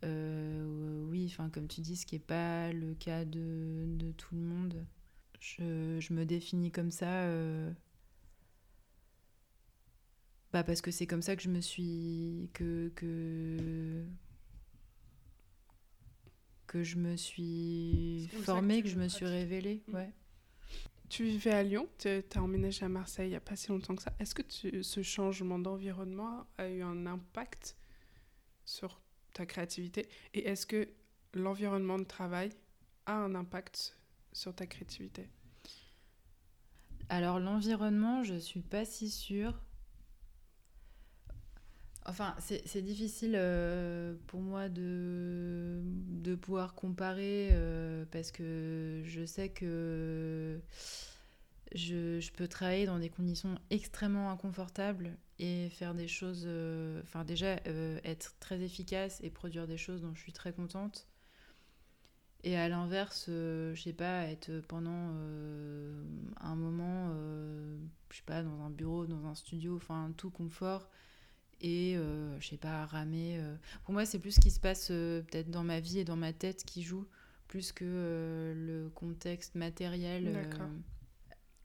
Euh, 0.05 1.05
oui, 1.09 1.29
enfin, 1.31 1.49
comme 1.49 1.69
tu 1.69 1.81
dis, 1.81 1.97
ce 1.97 2.07
qui 2.07 2.17
n'est 2.17 2.21
pas 2.21 2.73
le 2.73 2.95
cas 2.95 3.25
de, 3.25 3.85
de 3.87 4.11
tout 4.13 4.35
le 4.35 4.41
monde. 4.41 4.85
Je, 5.39 5.99
je, 6.01 6.13
me 6.13 6.25
définis 6.25 6.71
comme 6.71 6.91
ça. 6.91 7.27
Bah 10.53 10.63
parce 10.65 10.83
que 10.83 10.91
c'est 10.91 11.07
comme 11.07 11.23
ça 11.23 11.37
que 11.37 11.43
je 11.43 11.49
me 11.49 11.61
suis. 11.61 12.51
que. 12.53 12.93
que 12.95 14.05
que 16.73 16.83
je 16.83 16.97
me 16.97 17.17
suis 17.17 18.31
formée, 18.45 18.83
que, 18.83 18.89
je 18.89 18.97
me 18.97 19.07
suis 19.07 19.27
révélée. 19.27 19.83
Mm. 19.89 19.95
Ouais. 19.95 20.11
Tu 21.11 21.25
vivais 21.25 21.51
à 21.51 21.63
Lyon, 21.63 21.87
tu 21.99 22.09
as 22.09 22.43
emménagé 22.43 22.87
à 22.87 22.89
Marseille 22.89 23.27
il 23.27 23.31
n'y 23.33 23.37
a 23.37 23.41
pas 23.41 23.57
si 23.57 23.69
longtemps 23.69 23.95
que 23.95 24.03
ça. 24.03 24.15
Est-ce 24.19 24.35
que 24.35 24.43
ce 24.83 25.03
changement 25.03 25.59
d'environnement 25.59 26.47
a 26.57 26.71
eu 26.71 26.81
un 26.81 27.05
impact 27.05 27.77
sur 28.65 29.03
ta 29.35 29.45
créativité? 29.45 30.09
Et 30.33 30.49
est-ce 30.49 30.65
que 30.65 30.89
l'environnement 31.35 31.99
de 31.99 32.05
travail 32.05 32.49
a 33.05 33.17
un 33.17 33.35
impact 33.35 33.99
sur 34.33 34.55
ta 34.55 34.67
créativité? 34.67 35.29
Alors 37.11 37.39
l'environnement, 37.39 38.25
je 38.25 38.33
ne 38.33 38.39
suis 38.39 38.63
pas 38.63 38.87
si 38.87 39.11
sûre. 39.11 39.61
Enfin, 42.05 42.35
c'est 42.39 42.83
difficile 42.83 43.35
euh, 43.37 44.15
pour 44.27 44.41
moi 44.41 44.69
de, 44.69 45.81
pouvoir 46.41 46.75
comparer 46.75 47.51
euh, 47.53 48.05
parce 48.11 48.33
que 48.33 49.03
je 49.05 49.25
sais 49.25 49.51
que 49.51 50.61
je, 51.75 52.19
je, 52.19 52.33
peux 52.33 52.49
travailler 52.49 52.87
dans 52.87 52.99
des 52.99 53.11
conditions 53.11 53.57
extrêmement 53.71 54.31
inconfortables 54.31 55.17
et 55.39 55.69
faire 55.71 55.95
des 55.95 56.09
choses, 56.09 56.45
euh, 56.47 57.01
enfin 57.03 57.25
déjà 57.25 57.57
être 58.05 58.35
très 58.41 58.61
efficace 58.63 59.21
et 59.23 59.31
produire 59.31 59.69
des 59.69 59.77
choses 59.77 60.03
dont 60.03 60.15
je 60.15 60.21
suis 60.21 60.33
très 60.33 60.53
contente. 60.53 61.07
Et 62.43 62.57
à 62.57 62.69
l'inverse, 62.69 63.27
je 63.29 63.81
sais 63.81 63.93
pas, 63.93 64.25
être 64.25 64.51
pendant 64.67 64.91
un 66.41 66.57
moment, 66.57 67.15
je 68.11 68.17
sais 68.17 68.25
pas, 68.27 68.43
dans 68.43 68.63
un 68.63 68.71
bureau, 68.71 69.07
dans 69.07 69.27
un 69.27 69.37
studio, 69.37 69.77
enfin 69.77 70.13
tout 70.17 70.31
confort 70.31 70.91
et 71.63 71.97
euh, 71.97 72.39
je 72.41 72.49
sais 72.49 72.57
pas 72.57 72.85
ramer 72.87 73.39
euh. 73.39 73.55
pour 73.85 73.95
moi 73.95 74.05
c'est 74.05 74.19
plus 74.19 74.33
ce 74.33 74.41
qui 74.41 74.51
se 74.51 74.61
passe 74.61 74.89
euh, 74.91 75.23
peut-être 75.23 75.51
dans 75.51 75.63
ma 75.63 75.81
vie 75.81 76.01
et 76.01 76.05
dans 76.05 76.17
ma 76.17 76.33
tête 76.33 76.65
qui 76.65 76.83
joue 76.83 77.07
plus 77.49 77.73
que 77.73 78.53
le 78.57 78.91
contexte 78.91 79.55
matériel 79.55 80.49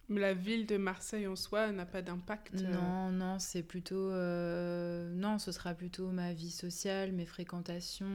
la 0.10 0.34
ville 0.34 0.66
de 0.66 0.78
Marseille 0.78 1.28
en 1.28 1.36
soi 1.36 1.72
n'a 1.72 1.86
pas 1.86 2.02
d'impact 2.02 2.62
non 2.62 3.12
non 3.12 3.39
c'est 3.39 3.64
plutôt 3.64 4.12
non 4.12 5.39
ce 5.39 5.52
sera 5.52 5.74
plutôt 5.74 6.12
ma 6.12 6.34
vie 6.34 6.52
sociale 6.52 7.12
mes 7.12 7.26
fréquentations 7.26 8.06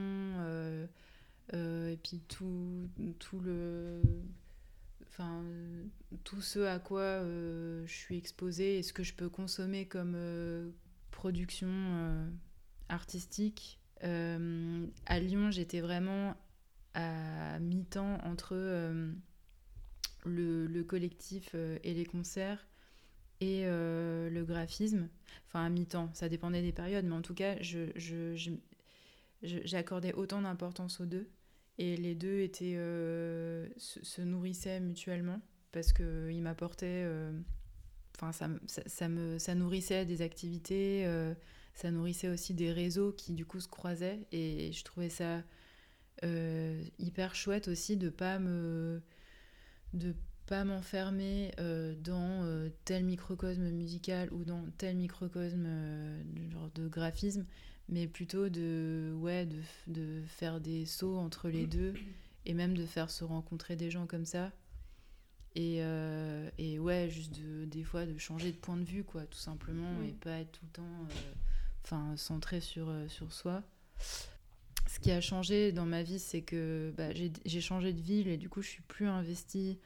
et 1.53 1.99
puis 2.03 2.21
tout 2.29 2.89
tout 3.19 3.41
le 3.41 4.01
enfin 5.09 5.43
tout 6.25 6.41
ce 6.41 6.61
à 6.61 6.79
quoi 6.79 7.23
je 7.23 7.93
suis 7.93 8.17
exposée 8.17 8.79
et 8.79 8.83
ce 8.83 8.93
que 8.93 9.03
je 9.03 9.15
peux 9.15 9.29
consommer 9.29 9.87
comme 9.87 10.15
production 11.23 11.69
euh, 11.71 12.29
artistique. 12.89 13.79
Euh, 14.03 14.85
à 15.07 15.21
Lyon, 15.21 15.53
j'étais 15.53 15.81
vraiment 15.81 16.35
à 16.95 17.61
mi-temps 17.61 18.19
entre 18.25 18.55
euh, 18.57 19.13
le, 20.25 20.83
collectif 20.83 21.55
et 21.55 21.95
les 21.95 22.05
concerts 22.05 22.67
et 23.41 23.63
le 23.67 24.43
graphisme. 24.43 25.09
Enfin, 25.47 25.65
à 25.65 25.69
mi-temps, 25.69 26.11
ça 26.13 26.29
dépendait 26.29 26.61
des 26.61 26.73
périodes, 26.73 27.05
mais 27.05 27.15
en 27.15 27.23
tout 27.23 27.35
cas, 27.35 27.55
j'accordais 29.45 30.11
je, 30.11 30.17
autant 30.17 30.43
d'importance 30.43 31.01
aux 31.01 31.07
deux. 31.07 31.31
Et 31.79 31.97
les 31.97 32.17
deux 32.17 32.41
étaient, 32.41 32.75
se, 33.77 34.21
nourrissaient 34.23 34.81
mutuellement 34.81 35.41
parce 35.71 35.93
qu'ils 35.93 36.43
m'apportaient 36.43 37.07
enfin, 38.21 38.33
ça, 38.67 38.83
ça, 38.87 39.09
me, 39.09 39.39
ça 39.39 39.55
nourrissait 39.55 40.05
des 40.05 40.23
activités, 40.23 41.05
euh, 41.07 41.35
ça 41.75 41.91
nourrissait 41.91 42.29
aussi 42.29 42.55
des 42.55 42.73
réseaux 42.73 43.13
qui 43.13 43.33
du 43.33 43.45
coup 43.47 43.61
se 43.61 43.69
croisaient. 43.69 44.21
Et 44.33 44.73
je 44.73 44.85
trouvais 44.85 45.09
ça 45.09 45.43
euh, 46.25 46.83
hyper 46.99 47.35
chouette 47.35 47.69
aussi 47.69 47.97
de 47.97 48.09
pas 48.09 48.39
me 48.39 49.03
de 49.95 50.15
pas 50.47 50.65
m'enfermer 50.65 51.53
euh, 51.61 51.95
dans 51.95 52.47
tel 52.85 53.05
microcosme 53.05 53.71
musical 53.71 54.33
ou 54.33 54.45
dans 54.45 54.65
tel 54.79 54.97
microcosme 54.97 55.67
genre 56.51 56.71
de 56.75 56.89
graphisme 56.89 57.45
mais 57.89 58.07
plutôt 58.07 58.49
de 58.49 59.13
ouais 59.17 59.47
de, 59.47 59.59
de 59.87 60.23
faire 60.27 60.61
des 60.61 60.87
sauts 60.87 61.17
entre 61.17 61.49
les 61.49 61.67
deux 61.67 61.95
et 62.47 62.55
même 62.55 62.75
de 62.77 62.87
faire 62.87 63.11
se 63.11 63.25
rencontrer 63.25 63.77
des 63.77 63.91
gens 63.91 64.07
comme 64.07 64.25
ça 64.25 64.53
et, 65.55 65.79
euh, 65.81 66.49
et, 66.59 66.79
ouais, 66.79 67.09
juste 67.11 67.39
de, 67.39 67.65
des 67.67 67.85
fois 67.85 68.07
de 68.07 68.17
changer 68.19 68.53
de 68.53 68.57
point 68.57 68.77
de 68.77 68.85
vue, 68.85 69.05
quoi, 69.05 69.23
tout 69.27 69.39
simplement, 69.39 70.03
et 70.03 70.13
pas 70.13 70.39
être 70.41 70.53
tout 70.53 70.65
le 70.65 70.73
temps 70.73 70.83
euh, 70.83 71.33
enfin 71.85 72.17
centré 72.17 72.61
sur, 72.61 72.89
euh, 72.89 73.09
sur 73.09 73.33
soi. 73.33 73.63
Ce 74.89 74.99
qui 74.99 75.11
a 75.11 75.21
changé 75.21 75.73
dans 75.73 75.87
ma 75.87 76.03
vie, 76.03 76.19
c'est 76.19 76.43
que 76.43 76.93
bah, 76.97 77.11
j'ai 77.45 77.61
changé 77.61 77.93
de 77.93 78.01
ville 78.01 78.29
et 78.29 78.37
du 78.37 78.49
coup, 78.49 78.63
je 78.63 78.69
suis 78.69 78.83
plus 78.83 79.07
investie 79.07 79.79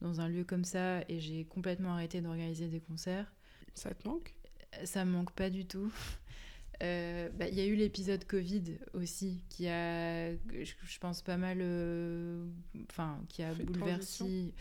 dans 0.00 0.20
un 0.20 0.28
lieu 0.28 0.44
comme 0.44 0.64
ça 0.64 1.02
et 1.08 1.20
j'ai 1.20 1.44
complètement 1.44 1.92
arrêté 1.94 2.20
d'organiser 2.20 2.68
des 2.68 2.80
concerts. 2.80 3.32
Ça 3.74 3.94
te 3.94 4.06
manque? 4.06 4.34
Ça 4.84 5.04
me 5.04 5.10
manque 5.10 5.32
pas 5.32 5.50
du 5.50 5.64
tout. 5.66 5.92
Euh, 6.82 7.28
bah, 7.34 7.46
il 7.48 7.54
y 7.54 7.60
a 7.60 7.64
eu 7.64 7.76
l'épisode 7.76 8.24
Covid 8.24 8.78
aussi, 8.94 9.44
qui 9.48 9.68
a, 9.68 10.32
je, 10.32 10.98
pense, 11.00 11.22
pas 11.22 11.36
mal. 11.36 11.58
Euh, 11.60 12.44
enfin, 12.90 13.20
qui 13.28 13.42
a 13.42 13.54
bouleversé. 13.54 14.52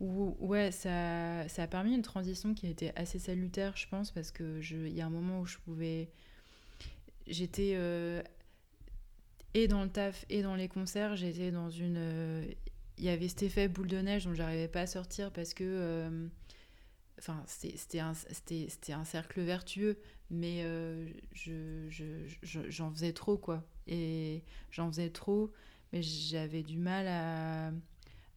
Ou, 0.00 0.36
ouais, 0.40 0.70
ça, 0.70 1.46
ça 1.48 1.64
a 1.64 1.66
permis 1.66 1.94
une 1.94 2.02
transition 2.02 2.54
qui 2.54 2.66
a 2.66 2.70
été 2.70 2.92
assez 2.96 3.18
salutaire, 3.18 3.76
je 3.76 3.86
pense, 3.88 4.10
parce 4.10 4.30
qu'il 4.30 4.88
y 4.88 5.00
a 5.02 5.06
un 5.06 5.10
moment 5.10 5.40
où 5.40 5.46
je 5.46 5.58
pouvais. 5.58 6.08
J'étais. 7.26 7.72
Euh, 7.74 8.22
et 9.52 9.68
dans 9.68 9.82
le 9.82 9.90
taf 9.90 10.24
et 10.30 10.42
dans 10.42 10.54
les 10.54 10.68
concerts, 10.68 11.16
j'étais 11.16 11.50
dans 11.50 11.68
une. 11.68 12.46
Il 12.96 13.04
y 13.04 13.10
avait 13.10 13.28
cet 13.28 13.42
effet 13.42 13.68
boule 13.68 13.88
de 13.88 13.98
neige 13.98 14.24
dont 14.24 14.34
j'arrivais 14.34 14.68
pas 14.68 14.82
à 14.82 14.86
sortir 14.86 15.30
parce 15.30 15.52
que 15.54 16.28
enfin 17.20 17.42
c'était 17.46 18.00
un, 18.00 19.04
cercle 19.04 19.42
vertueux 19.42 19.98
mais 20.30 20.62
euh, 20.64 21.06
j'en 22.42 22.90
faisais 22.92 23.12
trop 23.12 23.36
quoi. 23.36 23.64
Et 23.86 24.42
j'en 24.70 24.90
faisais 24.90 25.10
trop 25.10 25.52
mais 25.92 26.02
j'avais 26.02 26.62
du 26.62 26.78
mal 26.78 27.06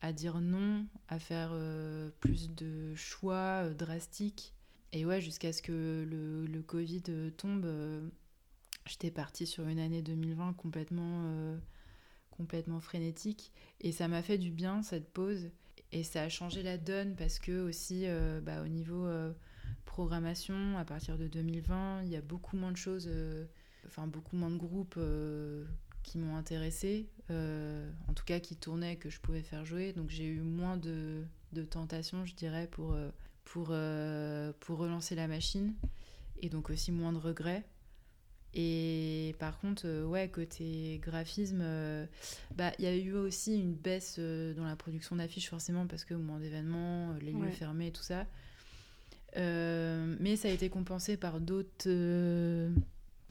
à, 0.02 0.14
dire 0.14 0.42
non 0.42 0.86
à 1.08 1.18
faire 1.18 1.52
euh, 1.54 2.10
plus 2.20 2.52
de 2.52 2.94
choix 2.96 3.64
euh, 3.64 3.74
drastiques. 3.74 4.54
Et 4.92 5.06
ouais 5.06 5.22
jusqu'à 5.22 5.54
ce 5.54 5.62
que 5.62 6.06
le, 6.08 6.46
le 6.46 6.62
Covid 6.62 7.04
tombe 7.38 7.68
j'étais 8.86 9.12
partie 9.12 9.48
sur 9.48 9.68
une 9.68 9.80
année 9.80 10.02
2020 10.02 10.54
complètement 10.54 11.58
complètement 12.32 12.82
frénétique. 12.82 13.54
Et 13.80 13.92
ça 13.92 14.08
m'a 14.08 14.22
fait 14.22 14.38
du 14.38 14.52
bien 14.52 14.84
cette 14.84 15.12
pause 15.12 15.52
et 15.94 16.04
ça 16.04 16.24
a 16.24 16.30
changé 16.30 16.64
la 16.64 16.78
donne 16.78 17.16
parce 17.16 17.40
que 17.40 17.62
aussi 17.62 18.04
euh, 18.06 18.42
bah, 18.42 18.64
au 18.64 18.68
niveau 18.68 19.06
euh, 19.06 19.32
programmation, 19.86 20.78
à 20.78 20.84
partir 20.84 21.18
de 21.18 21.28
2020, 21.28 22.02
il 22.04 22.10
y 22.10 22.16
a 22.16 22.22
beaucoup 22.22 22.58
moins 22.58 22.72
de 22.72 22.78
choses, 22.78 23.08
euh, 23.08 23.46
enfin 23.86 24.08
beaucoup 24.08 24.36
moins 24.36 24.50
de 24.50 24.58
groupes 24.58 25.00
qui 26.02 26.18
m'ont 26.18 26.36
intéressé, 26.36 27.08
en 27.30 28.14
tout 28.16 28.26
cas 28.26 28.40
qui 28.40 28.56
tournaient, 28.56 28.96
que 28.98 29.10
je 29.10 29.20
pouvais 29.20 29.44
faire 29.44 29.66
jouer. 29.66 29.94
Donc 29.94 30.10
j'ai 30.10 30.26
eu 30.26 30.42
moins 30.42 30.78
de, 30.78 31.24
de 31.54 31.64
tentations, 31.64 32.26
je 32.26 32.34
dirais, 32.34 32.68
pour, 32.72 32.98
pour, 33.46 33.68
pour 33.68 34.78
relancer 34.78 35.16
la 35.16 35.28
machine. 35.28 35.76
Et 36.42 36.50
donc 36.50 36.70
aussi 36.70 36.92
moins 36.92 37.14
de 37.14 37.20
regrets. 37.20 37.64
Et 38.56 39.36
par 39.40 39.60
contre, 39.60 39.84
euh, 39.86 40.06
ouais, 40.06 40.30
côté 40.30 41.00
graphisme, 41.02 41.62
euh, 41.62 42.06
bah, 42.56 42.72
il 42.78 42.86
y 42.86 42.88
a 42.88 42.96
eu 42.96 43.14
aussi 43.14 43.60
une 43.60 43.74
baisse 43.74 44.18
euh, 44.20 44.54
dans 44.54 44.66
la 44.66 44.76
production 44.76 45.16
d'affiches, 45.16 45.50
forcément, 45.50 45.88
parce 45.88 46.06
que 46.06 46.14
au 46.14 46.20
moment 46.20 46.40
d'événements, 46.40 47.14
les 47.22 47.32
lieux 47.32 47.50
fermés 47.50 47.88
et 47.88 47.92
tout 47.92 48.04
ça. 48.04 48.26
mais 49.36 50.36
ça 50.36 50.50
a 50.50 50.52
été 50.52 50.70
compensé 50.70 51.18
par 51.18 51.40
d'autres 51.40 51.90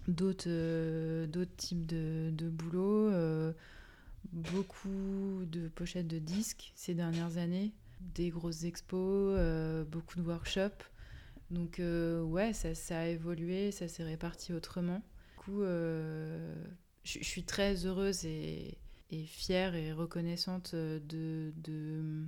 d'autres 0.08 1.26
d'autres 1.26 1.56
types 1.56 1.86
de, 1.86 2.30
de 2.32 2.48
boulot. 2.48 3.12
beaucoup 4.32 5.44
de 5.46 5.68
pochettes 5.68 6.08
de 6.08 6.18
disques 6.18 6.72
ces 6.74 6.94
dernières 6.94 7.36
années, 7.36 7.72
des 8.16 8.30
grosses 8.30 8.64
expos, 8.64 9.38
beaucoup 9.86 10.16
de 10.16 10.22
workshops. 10.22 10.90
Donc 11.52 11.80
ouais, 11.80 12.52
ça, 12.54 12.74
ça, 12.74 12.98
a 12.98 13.06
évolué, 13.06 13.70
ça 13.70 13.86
s'est 13.86 14.02
réparti 14.02 14.52
autrement 14.52 15.00
coup, 15.44 15.62
euh, 15.62 16.54
je, 17.04 17.22
suis 17.22 17.44
très 17.44 17.86
heureuse 17.86 18.24
et, 18.24 18.78
fière 19.26 19.74
et 19.74 19.92
reconnaissante 19.92 20.74
de, 20.74 21.52
de 21.56 22.24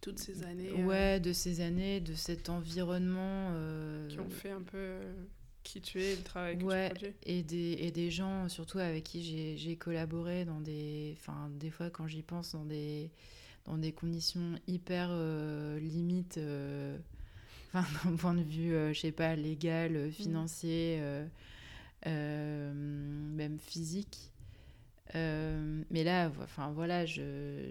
toutes 0.00 0.18
ces 0.18 0.42
années. 0.42 0.70
Euh, 0.70 0.84
ouais, 0.84 1.20
de 1.20 1.32
ces 1.32 1.60
années, 1.60 2.00
de 2.00 2.14
cet 2.14 2.48
environnement. 2.50 3.50
Euh, 3.52 4.08
qui 4.08 4.20
ont 4.20 4.28
fait 4.28 4.50
un 4.50 4.62
peu 4.62 4.98
qui 5.62 5.80
tu 5.80 6.00
es, 6.00 6.14
le 6.14 6.22
travail 6.22 6.58
que 6.58 6.64
ouais, 6.64 6.92
tu. 6.94 7.06
Et 7.24 7.42
des, 7.42 7.78
et 7.80 7.90
des 7.90 8.10
gens, 8.10 8.48
surtout 8.48 8.78
avec 8.78 9.04
qui 9.04 9.56
j'ai 9.56 9.76
collaboré 9.76 10.44
dans 10.44 10.60
des. 10.60 11.16
Enfin, 11.18 11.50
des 11.58 11.70
fois, 11.70 11.90
quand 11.90 12.06
j'y 12.06 12.22
pense, 12.22 12.52
dans 12.52 12.64
des, 12.64 13.10
dans 13.64 13.78
des 13.78 13.92
conditions 13.92 14.60
hyper 14.68 15.08
limites, 15.80 16.38
enfin, 17.72 17.86
d'un 18.04 18.16
point 18.16 18.34
de 18.34 18.42
vue, 18.42 18.72
je 18.92 18.98
sais 18.98 19.12
pas, 19.12 19.34
légal, 19.34 19.92
mmh. 19.92 20.46
Financier, 22.04 22.72
même 23.36 23.58
physique. 23.58 24.32
mais 25.14 26.04
là, 26.04 26.30
enfin 26.42 26.72
voilà, 26.72 27.06
je, 27.06 27.70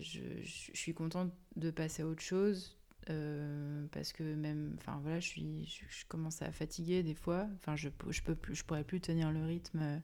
suis 0.74 0.94
contente 0.94 1.32
de 1.56 1.72
passer 1.72 2.04
à 2.04 2.08
autre 2.08 2.22
chose, 2.22 2.76
euh, 3.12 3.86
parce 3.92 4.14
que 4.14 4.24
même 4.24 4.76
enfin 4.80 5.00
voilà 5.04 5.20
je 5.20 5.44
commence 6.08 6.42
à 6.42 6.52
fatiguer 6.52 7.04
des 7.04 7.14
fois 7.14 7.48
enfin 7.58 7.76
je 7.76 7.90
je 8.10 8.24
peux 8.24 8.34
plus 8.34 8.56
je 8.56 8.64
pourrais 8.66 8.84
plus 8.84 9.00
tenir 9.00 9.32
le 9.32 9.46
rythme 9.46 9.80
euh, 9.80 10.00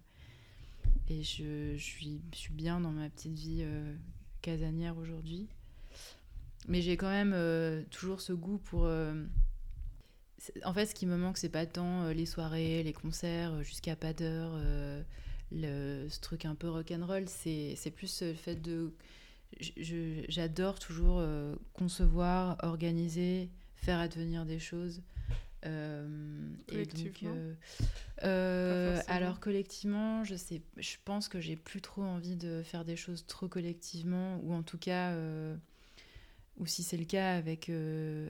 et 1.09 1.24
je, 1.24 1.76
suis 1.78 2.22
bien 2.51 2.80
dans 2.80 2.91
ma 2.91 3.09
petite 3.09 3.34
vie 3.34 3.61
euh, 3.63 3.95
casanière 4.43 4.99
aujourd'hui 4.99 5.47
mais 6.67 6.84
j'ai 6.84 6.95
quand 6.95 7.09
même 7.09 7.36
toujours 7.89 8.22
ce 8.22 8.34
goût 8.34 8.59
pour 8.59 8.88
en 10.66 10.74
fait 10.74 10.86
ce 10.86 10.96
qui 10.96 11.06
me 11.06 11.18
manque 11.18 11.38
c'est 11.38 11.50
pas 11.50 11.66
tant 11.66 12.10
les 12.10 12.26
soirées 12.26 12.84
les 12.84 12.94
concerts 12.94 13.64
jusqu'à 13.64 13.96
pas 13.96 14.14
d'heure 14.14 14.54
le 15.52 16.08
ce 16.10 16.20
truc 16.20 16.46
un 16.46 16.56
peu 16.56 16.70
rock'n'roll 16.70 17.28
c'est 17.28 17.76
c'est 17.78 17.92
plus 17.92 18.22
le 18.22 18.34
fait 18.34 18.56
de 18.56 18.92
j'adore 20.28 20.80
toujours 20.80 21.20
euh, 21.20 21.56
concevoir, 21.74 22.58
organiser, 22.64 23.50
faire 23.76 24.00
advenir 24.00 24.46
des 24.46 24.60
choses. 24.60 25.02
Euh, 25.66 26.50
collectivement? 26.68 27.36
euh, 28.24 29.00
alors 29.08 29.39
collectivement, 29.39 30.24
je 30.24 30.36
sais, 30.36 30.62
je 30.78 30.96
pense 31.06 31.28
que 31.28 31.39
j'ai 31.39 31.56
plus 31.56 31.82
trop 31.82 32.02
envie 32.02 32.36
de 32.36 32.64
faire 32.64 32.84
des 32.84 32.96
choses 32.96 33.26
trop 33.28 33.48
collectivement, 33.48 34.39
ou 34.44 34.54
en 34.54 34.64
tout 34.64 34.80
cas, 34.80 35.14
ou 36.62 36.66
si 36.66 36.84
c'est 36.84 36.97
le 36.97 37.05
cas 37.05 37.36
avec 37.36 37.70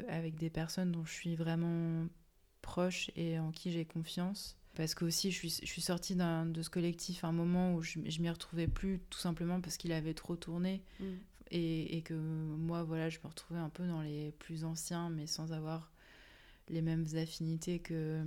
avec 0.07 0.35
des 0.35 0.49
personnes 0.49 0.91
dont 0.91 1.05
je 1.05 1.11
suis 1.11 1.35
vraiment 1.35 2.07
proche 2.61 3.11
et 3.15 3.37
en 3.37 3.51
qui 3.51 3.71
j'ai 3.71 3.85
confiance. 3.85 4.57
Parce 4.75 4.95
que 4.95 5.03
aussi 5.03 5.31
je 5.31 5.37
suis, 5.37 5.49
je 5.49 5.67
suis 5.67 5.81
sortie 5.81 6.15
de 6.15 6.61
ce 6.61 6.69
collectif 6.69 7.25
à 7.25 7.27
un 7.27 7.33
moment 7.33 7.75
où 7.75 7.81
je, 7.81 7.99
je 8.05 8.21
m'y 8.21 8.29
retrouvais 8.29 8.69
plus 8.69 9.01
tout 9.09 9.19
simplement 9.19 9.59
parce 9.59 9.75
qu'il 9.75 9.91
avait 9.91 10.13
trop 10.13 10.37
tourné. 10.37 10.81
Mm. 10.99 11.05
et, 11.51 11.97
et, 11.97 12.01
que 12.01 12.13
moi 12.13 12.83
voilà 12.83 13.09
je 13.09 13.19
me 13.19 13.27
retrouvais 13.27 13.59
un 13.59 13.69
peu 13.69 13.85
dans 13.85 14.01
les 14.01 14.31
plus 14.39 14.63
anciens 14.63 15.09
mais 15.09 15.27
sans 15.27 15.51
avoir 15.51 15.91
les 16.69 16.81
mêmes 16.81 17.05
affinités 17.15 17.79
que 17.79 18.23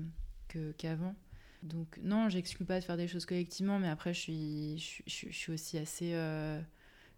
qu'avant. 0.77 1.17
Donc 1.65 1.99
non 2.03 2.29
j'exclus 2.29 2.67
pas 2.67 2.79
de 2.79 2.85
faire 2.85 2.99
des 2.99 3.09
choses 3.09 3.25
collectivement 3.25 3.79
mais 3.79 3.89
après 3.89 4.13
je 4.13 4.21
suis 4.21 4.79
je, 4.79 5.03
je, 5.07 5.33
suis 5.33 5.53
aussi 5.53 5.79
assez 5.79 6.13
euh, 6.13 6.61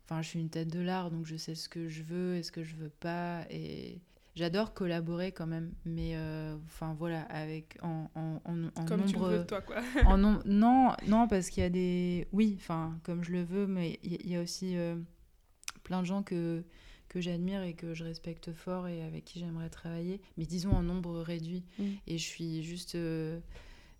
enfin 0.06 0.22
je 0.22 0.28
suis 0.28 0.40
une 0.40 0.50
tête 0.50 0.68
de 0.68 0.80
l'art 0.80 1.10
donc 1.10 1.26
je 1.26 1.36
sais 1.36 1.54
ce 1.54 1.68
que 1.68 1.88
je 1.88 2.02
veux 2.02 2.36
et 2.36 2.42
ce 2.42 2.52
que 2.52 2.62
je 2.62 2.76
veux 2.76 2.90
pas 2.90 3.44
et 3.50 4.00
J'adore 4.36 4.74
collaborer 4.74 5.32
quand 5.32 5.46
même, 5.46 5.72
mais 5.86 6.10
euh, 6.14 6.56
enfin 6.66 6.94
voilà, 6.98 7.22
avec 7.22 7.78
en, 7.82 8.10
en, 8.14 8.38
en, 8.44 8.84
comme 8.84 9.00
nombre. 9.00 9.10
tu 9.10 9.16
le 9.16 9.38
veux, 9.38 9.46
toi, 9.46 9.62
quoi. 9.62 9.76
en 10.04 10.18
non, 10.18 10.92
non, 11.06 11.26
parce 11.26 11.48
qu'il 11.48 11.62
y 11.62 11.66
a 11.66 11.70
des. 11.70 12.28
Oui, 12.32 12.54
enfin, 12.58 12.98
comme 13.02 13.24
je 13.24 13.32
le 13.32 13.42
veux, 13.42 13.66
mais 13.66 13.98
il 14.02 14.30
y, 14.30 14.36
a 14.36 14.42
aussi 14.42 14.76
euh, 14.76 14.94
plein 15.84 16.02
de 16.02 16.06
gens 16.06 16.22
que, 16.22 16.62
que 17.08 17.18
j'admire 17.18 17.62
et 17.62 17.72
que 17.72 17.94
je 17.94 18.04
respecte 18.04 18.52
fort 18.52 18.88
et 18.88 19.02
avec 19.02 19.24
qui 19.24 19.40
j'aimerais 19.40 19.70
travailler, 19.70 20.20
mais 20.36 20.44
disons 20.44 20.72
en 20.72 20.82
nombre 20.82 21.18
réduit. 21.22 21.64
Mm. 21.78 21.84
Et 22.06 22.18
je 22.18 22.24
suis 22.24 22.62
juste. 22.62 22.94
Euh, 22.94 23.40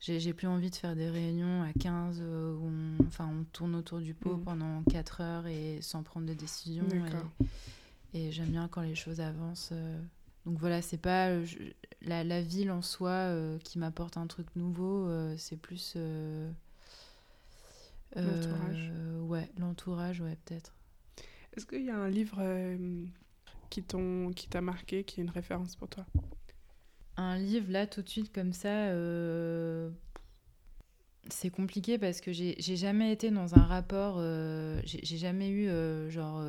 j'ai 0.01 0.33
plus 0.35 0.47
envie 0.47 0.71
de 0.71 0.77
faire 0.77 0.95
des 0.95 1.09
réunions 1.09 1.63
à 1.63 1.73
15 1.73 2.21
où 2.21 2.25
on, 2.25 3.07
enfin, 3.07 3.29
on 3.33 3.45
tourne 3.53 3.75
autour 3.75 3.99
du 3.99 4.15
pot 4.15 4.37
mm. 4.37 4.45
pendant 4.45 4.83
4 4.85 5.21
heures 5.21 5.47
et 5.47 5.79
sans 5.81 6.03
prendre 6.03 6.27
de 6.27 6.35
décision. 6.35 6.85
Et, 8.13 8.19
et 8.19 8.33
j'aime 8.33 8.51
bien 8.51 8.69
quand 8.69 8.83
les 8.83 8.95
choses 8.95 9.21
avancent. 9.21 9.73
Donc 10.47 10.59
voilà, 10.61 10.81
c'est 10.81 10.97
pas 10.97 11.31
euh, 11.31 11.45
la, 12.03 12.23
la, 12.23 12.41
ville 12.41 12.71
en 12.71 12.81
soi 12.81 13.11
euh, 13.11 13.59
qui 13.59 13.81
m'apporte 13.81 14.17
un 14.17 14.29
truc 14.29 14.47
nouveau, 14.55 15.09
euh, 15.09 15.35
c'est 15.37 15.57
plus. 15.57 15.97
l'entourage. 18.15 18.93
Ouais, 19.23 19.51
l'entourage, 19.59 20.21
ouais, 20.21 20.39
peut-être. 20.45 20.73
Est-ce 21.57 21.67
qu'il 21.67 21.85
y 21.85 21.91
a 21.91 21.99
un 21.99 22.09
livre 22.09 22.41
qui 23.71 23.83
t'a 23.83 24.61
marqué, 24.61 25.03
qui 25.03 25.21
est 25.21 25.25
une 25.25 25.31
référence 25.31 25.75
pour 25.75 25.89
toi? 25.89 26.07
Un 27.17 27.39
livre, 27.39 27.71
là, 27.71 27.87
tout 27.87 28.03
de 28.03 28.09
suite, 28.09 28.33
comme 28.33 28.53
ça, 28.53 28.91
c'est 31.29 31.51
compliqué 31.51 31.99
parce 31.99 32.21
que 32.21 32.33
j'ai 32.33 32.77
jamais 32.77 33.13
été 33.13 33.31
dans 33.31 33.55
un 33.55 33.63
rapport, 33.63 34.21
j'ai 34.85 35.17
jamais 35.17 35.51
eu, 35.51 35.69
genre 36.11 36.43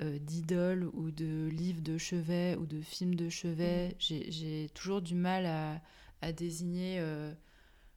euh, 0.00 0.18
d'idoles 0.18 0.88
ou 0.94 1.10
de 1.10 1.48
livres 1.48 1.82
de 1.82 1.98
chevet 1.98 2.56
ou 2.56 2.64
de 2.64 2.80
films 2.80 3.14
de 3.14 3.28
chevet. 3.28 3.88
Mm. 3.88 4.14
J'ai 4.28 4.70
toujours 4.72 5.02
du 5.02 5.14
mal 5.14 5.44
à, 5.44 5.82
à 6.22 6.32
désigner 6.32 6.96
euh, 6.98 7.30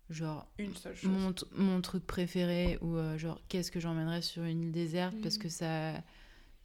genre 0.09 0.45
une 0.57 0.75
seule 0.75 0.93
chose. 0.93 1.09
Mon, 1.09 1.33
mon, 1.53 1.79
truc 1.79 2.05
préféré 2.05 2.77
ou 2.81 2.97
euh, 2.97 3.17
genre 3.17 3.41
qu'est-ce 3.47 3.71
que 3.71 3.79
j'emmènerais 3.79 4.21
sur 4.21 4.43
une 4.43 4.63
île 4.63 4.71
déserte 4.73 5.15
parce 5.23 5.37
mm. 5.37 5.41
que 5.41 5.49
ça 5.49 6.03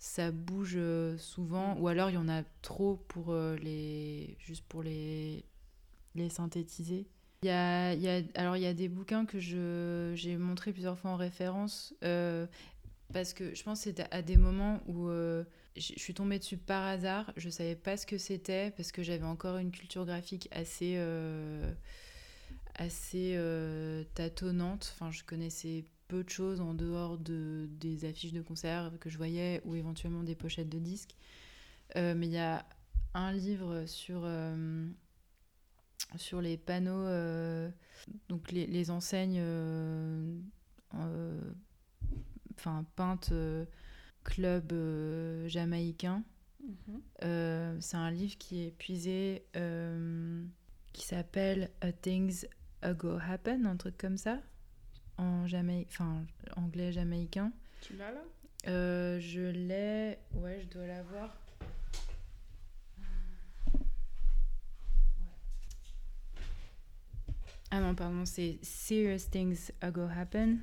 ça 0.01 0.32
bouge 0.32 0.78
souvent 1.18 1.76
mm. 1.76 1.80
ou 1.80 1.88
alors 1.88 2.11
il 2.11 2.14
y 2.14 2.18
en 2.18 2.28
a 2.28 2.42
trop 2.62 2.96
pour 3.07 3.32
les 3.34 4.36
juste 4.40 4.64
pour 4.68 4.82
les 4.82 5.44
les 6.16 6.28
synthétiser. 6.28 7.07
Il 7.42 7.46
y 7.46 7.51
a, 7.51 7.94
y 7.94 8.09
a, 8.09 8.20
alors 8.34 8.57
il 8.57 8.62
y 8.62 8.66
a 8.66 8.74
des 8.74 8.88
bouquins 8.88 9.24
que 9.24 9.38
j'ai 9.38 10.36
montré 10.36 10.72
plusieurs 10.72 10.98
fois 10.98 11.12
en 11.12 11.16
référence 11.16 11.94
parce 13.12 13.32
que 13.34 13.55
je 13.55 13.62
pense 13.62 13.78
que 13.78 13.84
c'était 13.84 14.07
à 14.11 14.22
des 14.22 14.36
moments 14.36 14.80
où 14.86 15.09
euh, 15.09 15.44
je 15.76 15.92
suis 15.96 16.14
tombée 16.14 16.38
dessus 16.38 16.57
par 16.57 16.86
hasard. 16.86 17.32
Je 17.36 17.48
savais 17.48 17.76
pas 17.76 17.96
ce 17.96 18.07
que 18.07 18.18
c'était 18.18 18.72
parce 18.76 18.92
que 18.92 19.03
j'avais 19.03 19.24
encore 19.24 19.57
une 19.57 19.70
culture 19.70 20.05
graphique 20.05 20.48
assez, 20.53 20.94
euh, 20.96 21.72
assez 22.74 23.34
euh, 23.36 24.05
tâtonnante. 24.14 24.94
Enfin, 24.94 25.11
je 25.11 25.24
connaissais 25.24 25.84
peu 26.11 26.25
de 26.25 26.29
choses 26.29 26.61
en 26.61 26.75
dehors 26.75 27.19
de, 27.19 27.69
des 27.79 28.05
affiches 28.05 28.33
de 28.33 28.43
concert 28.43 28.91
que 29.01 29.09
je 29.09 29.17
voyais 29.17 29.63
ou 29.65 29.75
éventuellement 29.75 30.23
des 30.23 30.35
pochettes 30.35 30.69
de 30.69 30.79
disques. 30.79 31.15
mais 31.95 32.27
il 32.27 32.33
y 32.33 32.39
a 32.39 32.67
un 33.15 33.33
livre 33.33 33.87
sur, 33.87 34.29
sur 36.17 36.41
les 36.41 36.57
panneaux, 36.57 37.07
donc 38.29 38.51
les, 38.53 38.67
les 38.67 38.91
enseignes 38.91 39.41
enfin 42.61 42.85
peinte 42.97 43.31
euh, 43.33 43.65
club 44.25 44.73
euh, 44.73 45.49
jamaïcain. 45.49 46.23
Mhm. 46.63 47.01
Euh, 47.25 47.77
c'est 47.81 47.97
un 47.97 48.11
livre 48.11 48.37
qui 48.39 48.67
est 48.67 48.71
puisé, 48.71 49.45
qui 50.93 51.07
s'appelle 51.07 51.71
A 51.81 51.93
Things 51.93 52.47
Ago 52.83 53.19
Happen, 53.27 53.67
un 53.67 53.77
truc 53.77 53.97
comme 53.97 54.17
ça, 54.17 54.39
en 55.21 55.47
Jamaï... 55.47 55.87
enfin 55.89 56.25
anglais 56.57 56.91
jamaïcain. 56.93 57.53
Tu 57.81 57.95
l'as 57.97 58.11
là? 58.11 58.23
Je 58.64 59.51
l'ai, 59.51 60.18
ouais, 60.35 60.61
je 60.62 60.66
dois 60.68 60.87
l'avoir. 60.87 61.37
Ah 67.70 67.81
non, 67.81 67.94
pardon, 67.94 68.24
c'est 68.24 68.59
Serious 68.62 69.28
Things 69.31 69.70
Ago 69.81 70.03
Happen. 70.03 70.59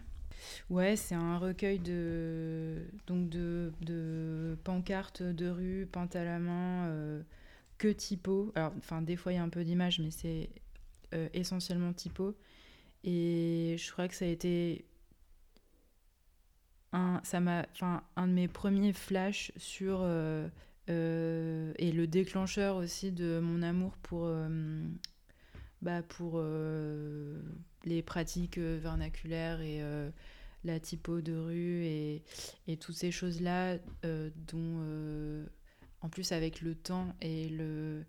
Ouais, 0.70 0.98
c'est 0.98 1.16
un 1.16 1.38
recueil 1.38 1.80
de, 1.80 2.86
donc 3.08 3.30
de, 3.30 3.72
de 3.82 4.58
pancartes 4.66 5.24
de 5.24 5.48
rue 5.48 5.88
peintes 5.90 6.18
à 6.18 6.26
la 6.26 6.38
main, 6.38 6.88
euh, 6.88 7.24
que 7.78 7.88
typo. 7.88 8.52
Alors, 8.56 8.74
enfin, 8.78 9.02
des 9.02 9.16
fois, 9.16 9.32
il 9.32 9.36
y 9.36 9.40
a 9.40 9.44
un 9.44 9.50
peu 9.50 9.64
d'images, 9.64 10.00
mais 10.00 10.12
c'est 10.12 10.50
euh, 11.14 11.30
essentiellement 11.34 11.94
typo. 11.94 12.36
Et 13.04 13.76
je 13.78 13.92
crois 13.92 14.08
que 14.08 14.16
ça 14.16 14.26
a 14.26 14.28
été 14.28 14.86
un, 16.94 17.22
ça 17.24 17.40
m'a, 17.40 17.66
enfin, 17.72 18.04
un 18.16 18.28
de 18.28 18.34
mes 18.34 18.48
premiers 18.48 18.94
flashs 18.94 19.52
sur 19.58 20.00
euh, 20.02 20.50
et 20.88 21.92
le 21.92 22.08
déclencheur 22.08 22.78
aussi 22.78 23.12
de 23.12 23.40
mon 23.40 23.62
amour 23.62 23.98
pour 23.98 24.30
bah, 25.82 26.02
pour 26.02 26.42
les 27.86 28.02
pratiques 28.02 28.58
vernaculaires 28.58 29.62
et 29.62 29.82
la 30.68 30.80
typo 30.80 31.22
de 31.22 31.36
rue 31.36 31.86
et, 31.86 32.24
et 32.68 32.78
toutes 32.78 32.96
ces 32.96 33.12
choses-là 33.12 33.78
euh, 34.06 34.30
dont, 34.48 34.80
euh, 34.82 35.46
en 36.02 36.10
plus 36.10 36.32
avec 36.32 36.62
le 36.62 36.76
temps 36.76 37.16
et 37.22 37.50
le, 37.50 38.04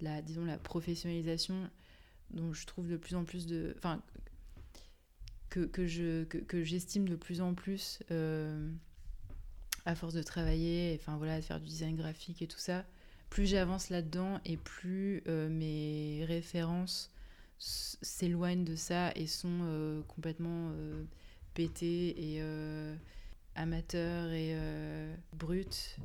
la, 0.00 0.22
disons, 0.22 0.44
la 0.44 0.58
professionnalisation, 0.58 1.68
dont 2.30 2.52
je 2.52 2.66
trouve 2.66 2.88
de 2.88 2.96
plus 2.96 3.16
en 3.16 3.24
plus 3.24 3.46
de... 3.46 3.74
Enfin, 3.78 4.00
que, 5.60 5.86
je, 5.86 6.24
que, 6.24 6.62
j'estime 6.62 7.08
de 7.08 7.16
plus 7.16 7.40
en 7.40 7.54
plus 7.54 8.00
euh, 8.10 8.70
à 9.84 9.94
force 9.94 10.14
de 10.14 10.22
travailler, 10.22 10.98
enfin 11.00 11.16
voilà, 11.16 11.36
de 11.38 11.44
faire 11.44 11.60
du 11.60 11.66
design 11.66 11.96
graphique 11.96 12.42
et 12.42 12.46
tout 12.46 12.58
ça, 12.58 12.84
plus 13.30 13.46
j'avance 13.46 13.90
là-dedans 13.90 14.40
et 14.44 14.56
plus 14.56 15.22
mes 15.26 16.24
références 16.26 17.10
s'éloignent 17.58 18.64
de 18.64 18.76
ça 18.76 19.12
et 19.14 19.26
sont 19.26 20.04
complètement 20.08 20.72
pété 21.54 22.34
et 22.34 22.38
euh, 22.40 22.94
amateur 23.54 24.30
et 24.32 24.52
euh, 24.54 25.14
brut. 25.32 25.96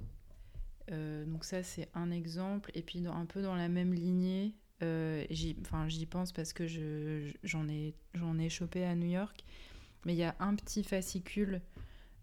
donc 0.90 1.44
ça, 1.44 1.64
c'est 1.64 1.90
un 1.94 2.12
exemple. 2.12 2.72
Et 2.74 2.82
puis, 2.82 3.02
dans, 3.02 3.14
un 3.14 3.26
peu 3.26 3.42
dans 3.42 3.56
la 3.56 3.70
même 3.70 3.94
lignée, 3.94 4.54
j'y 4.82 6.06
pense 6.06 6.32
parce 6.32 6.54
que 6.54 6.68
j'en 7.44 7.68
ai, 7.68 7.94
ai 8.40 8.50
chopé 8.50 8.84
à 8.84 8.96
New 8.96 9.10
York. 9.10 9.44
Mais 10.06 10.14
il 10.14 10.20
y 10.20 10.24
a 10.24 10.36
un 10.40 10.56
petit 10.56 10.84
fascicule 10.84 11.62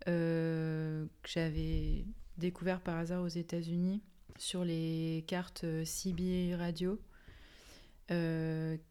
que 0.06 1.06
j'avais 1.26 2.04
découvert 2.38 2.80
par 2.80 2.98
hasard 2.98 3.22
aux 3.22 3.28
États-Unis 3.28 4.02
sur 4.38 4.64
les 4.64 5.24
cartes 5.26 5.64
CB 5.84 6.54
radio 6.56 6.98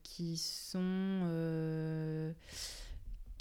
qui 0.03 0.38
sont 0.38 2.34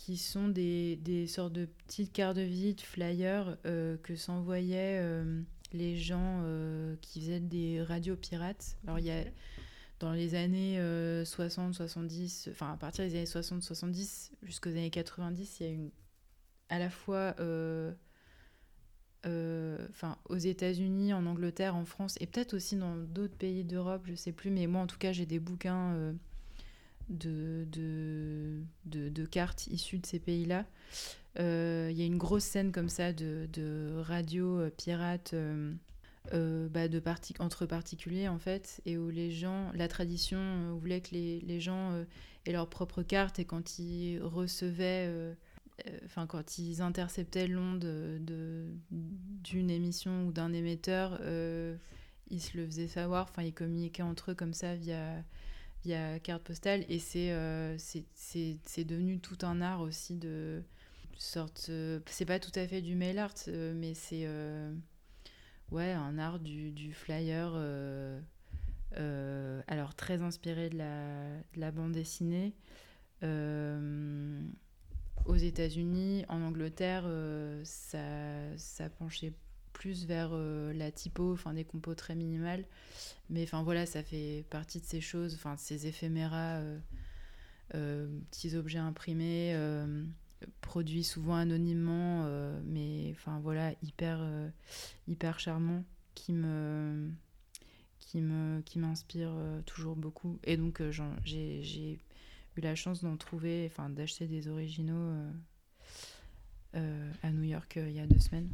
qui 0.05 0.17
sont 0.17 0.49
des, 0.49 0.97
des, 0.97 1.29
sortes 1.29 1.53
de 1.53 1.67
petites 1.67 2.13
cartes 2.13 2.37
de 2.37 2.43
visite, 2.43 2.81
flyers 2.81 3.57
euh, 3.67 3.97
que 4.03 4.17
s'envoyaient 4.17 4.99
euh, 5.01 5.41
les 5.73 5.97
gens 5.97 6.41
euh, 6.43 6.97
qui 7.01 7.21
faisaient 7.21 7.39
des 7.39 7.81
radios 7.83 8.17
pirates. 8.17 8.77
Alors 8.85 8.99
il 8.99 9.05
y 9.05 9.13
a 9.13 9.23
dans 10.03 10.13
les 10.13 10.35
années 10.35 10.81
60, 11.25 11.75
70, 11.75 12.49
enfin 12.51 12.73
à 12.73 12.77
partir 12.77 13.05
des 13.05 13.15
années 13.15 13.27
60, 13.27 13.63
70 13.63 14.33
jusqu'aux 14.43 14.71
années 14.71 14.91
90, 14.91 15.61
il 15.61 15.67
y 15.67 15.69
a 15.69 15.73
une 15.73 15.91
à 16.69 16.79
la 16.79 16.91
fois 16.91 17.35
enfin 19.25 20.19
aux 20.29 20.37
États-Unis, 20.37 21.15
en 21.15 21.25
Angleterre, 21.27 21.77
en 21.77 21.85
France 21.85 22.17
et 22.21 22.27
peut-être 22.27 22.55
aussi 22.55 22.77
dans 22.77 22.97
d'autres 22.97 23.37
pays 23.37 23.65
d'Europe, 23.65 24.03
je 24.07 24.15
sais 24.15 24.33
plus, 24.33 24.51
mais 24.51 24.67
moi 24.67 24.83
en 24.83 24.87
tout 24.87 24.99
cas 24.99 25.13
j'ai 25.13 25.27
des 25.27 25.39
bouquins 25.39 26.15
de, 27.09 27.67
de, 27.71 29.09
de, 29.09 29.27
cartes 29.27 29.67
issues 29.69 29.99
de 29.99 30.07
ces 30.07 30.19
pays-là. 30.19 30.65
Euh, 31.39 31.89
il 31.91 31.99
y 31.99 32.03
a 32.03 32.07
une 32.07 32.19
grosse 32.19 32.45
scène 32.45 32.73
comme 32.73 32.89
ça 32.89 33.13
de, 33.13 33.49
de 33.53 33.95
radio 34.01 34.61
euh, 34.61 34.71
pirate 34.71 35.33
euh, 35.33 35.73
bah 36.31 36.89
de 36.89 37.01
entre 37.41 37.67
particuliers 37.67 38.29
en 38.29 38.39
fait, 38.39 38.81
et 38.87 38.97
où 38.97 39.11
les 39.11 39.31
gens, 39.31 39.71
la 39.75 39.89
d'une 39.89 40.77
voulait 40.79 41.01
que 41.01 41.11
les, 41.13 41.41
les 41.41 41.61
gens 41.61 42.05
aient 42.47 42.53
leur 42.53 42.69
propre 42.69 43.03
carte 43.03 43.39
et 43.39 43.45
quand 43.45 43.79
ils 43.79 44.21
recevaient 44.23 45.35
enfin 46.05 46.27
quand 46.27 46.59
ils 46.59 46.81
interceptaient 46.81 47.49
l'onde 47.49 47.85
d'une 48.91 49.71
émission 49.71 50.27
ou 50.27 50.33
d'un 50.33 50.53
émetteur, 50.53 51.21
ils 52.31 52.41
se 52.41 52.57
le 52.57 52.67
faisaient 52.67 52.89
savoir, 52.89 53.27
enfin 53.29 53.43
ils 53.43 53.55
communiquaient 53.55 54.03
entre 54.03 54.31
eux 54.31 54.35
comme 54.35 54.55
ça 54.55 54.75
via 54.75 55.23
via 55.85 56.19
carte 56.21 56.43
postale 56.43 56.85
et 56.89 57.01
euh, 57.17 57.75
c'est 57.79 58.05
c'est 58.15 58.85
devenu 58.85 59.19
tout 59.19 59.39
un 59.43 59.61
art 59.61 59.81
aussi 59.81 60.17
de 60.17 60.63
sorte 61.19 61.67
euh, 61.69 62.01
c'est 62.07 62.25
pas 62.25 62.39
tout 62.39 62.53
à 62.55 62.67
fait 62.67 62.83
du 62.83 62.95
mail 62.95 63.19
art 63.19 63.35
euh, 63.49 63.75
mais 63.75 63.95
c'est 63.95 64.27
ouais 65.73 65.93
un 65.93 66.19
art 66.19 66.39
du, 66.39 66.93
flyer 66.93 67.55
alors 69.67 69.95
très 69.95 70.23
inspiré 70.23 70.71
de 70.71 70.79
la, 70.79 71.37
de 71.55 71.61
la 71.61 71.71
bande 71.71 71.93
dessinée 71.93 72.55
aux 73.23 73.27
États-Unis 75.37 76.25
en 76.29 76.43
Angleterre 76.43 77.05
ça 77.65 78.89
penchait 78.99 79.33
plus 79.83 80.07
vers 80.07 80.31
euh, 80.33 80.73
la 80.73 80.93
typo, 80.93 81.33
enfin 81.33 81.55
des 81.55 81.65
compos 81.65 81.95
très 81.95 82.15
minimales. 82.15 82.65
Mais 83.31 83.43
enfin 83.43 83.63
voilà, 83.63 83.87
ça 83.87 84.03
fait 84.03 84.45
partie 84.51 84.81
de 84.81 84.85
ces 84.85 85.01
choses, 85.01 85.35
enfin 85.35 85.57
ces 85.57 85.87
éphéméras, 85.87 86.59
euh, 86.59 86.79
euh, 87.75 88.07
petits 88.31 88.57
objets 88.57 88.79
imprimés, 88.79 89.55
produits 90.61 91.05
souvent 91.05 91.37
anonymement, 91.37 92.27
mais 92.65 93.11
enfin 93.13 93.41
voilà, 93.41 93.73
hyper, 93.83 94.21
hyper 95.07 95.39
charmant, 95.39 95.85
qui 96.15 96.33
me 96.33 97.11
qui 97.99 98.21
me 98.21 98.61
qui 98.63 98.79
m'inspire 98.79 99.33
toujours 99.67 99.97
beaucoup. 99.97 100.39
Et 100.45 100.57
donc 100.57 100.83
j'ai 101.25 101.99
eu 102.57 102.61
la 102.61 102.75
chance 102.75 103.03
d'en 103.03 103.17
trouver, 103.17 103.69
enfin 103.71 103.89
d'acheter 103.91 104.27
des 104.27 104.49
originaux 104.49 105.13
à 106.75 107.31
New 107.31 107.45
York 107.45 107.75
il 107.77 107.93
y 107.93 108.01
a 108.01 108.07
deux 108.07 108.21
semaines. 108.21 108.51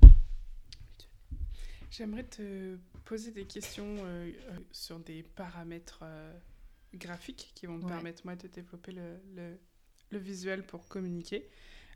J'aimerais 1.91 2.25
te 2.25 2.77
poser 3.05 3.33
des 3.33 3.47
questions 3.47 3.97
euh, 4.05 4.31
euh, 4.51 4.59
sur 4.73 4.99
des 5.01 5.23
paramètres 5.23 6.01
euh, 6.03 6.39
graphiques 6.95 7.51
qui 7.55 7.67
vont 7.67 7.79
me 7.79 7.87
permettre, 7.87 8.23
moi, 8.25 8.37
de 8.37 8.47
développer 8.47 8.93
le, 8.93 9.19
le, 9.35 9.59
le 10.11 10.19
visuel 10.19 10.65
pour 10.67 10.87
communiquer. 10.89 11.49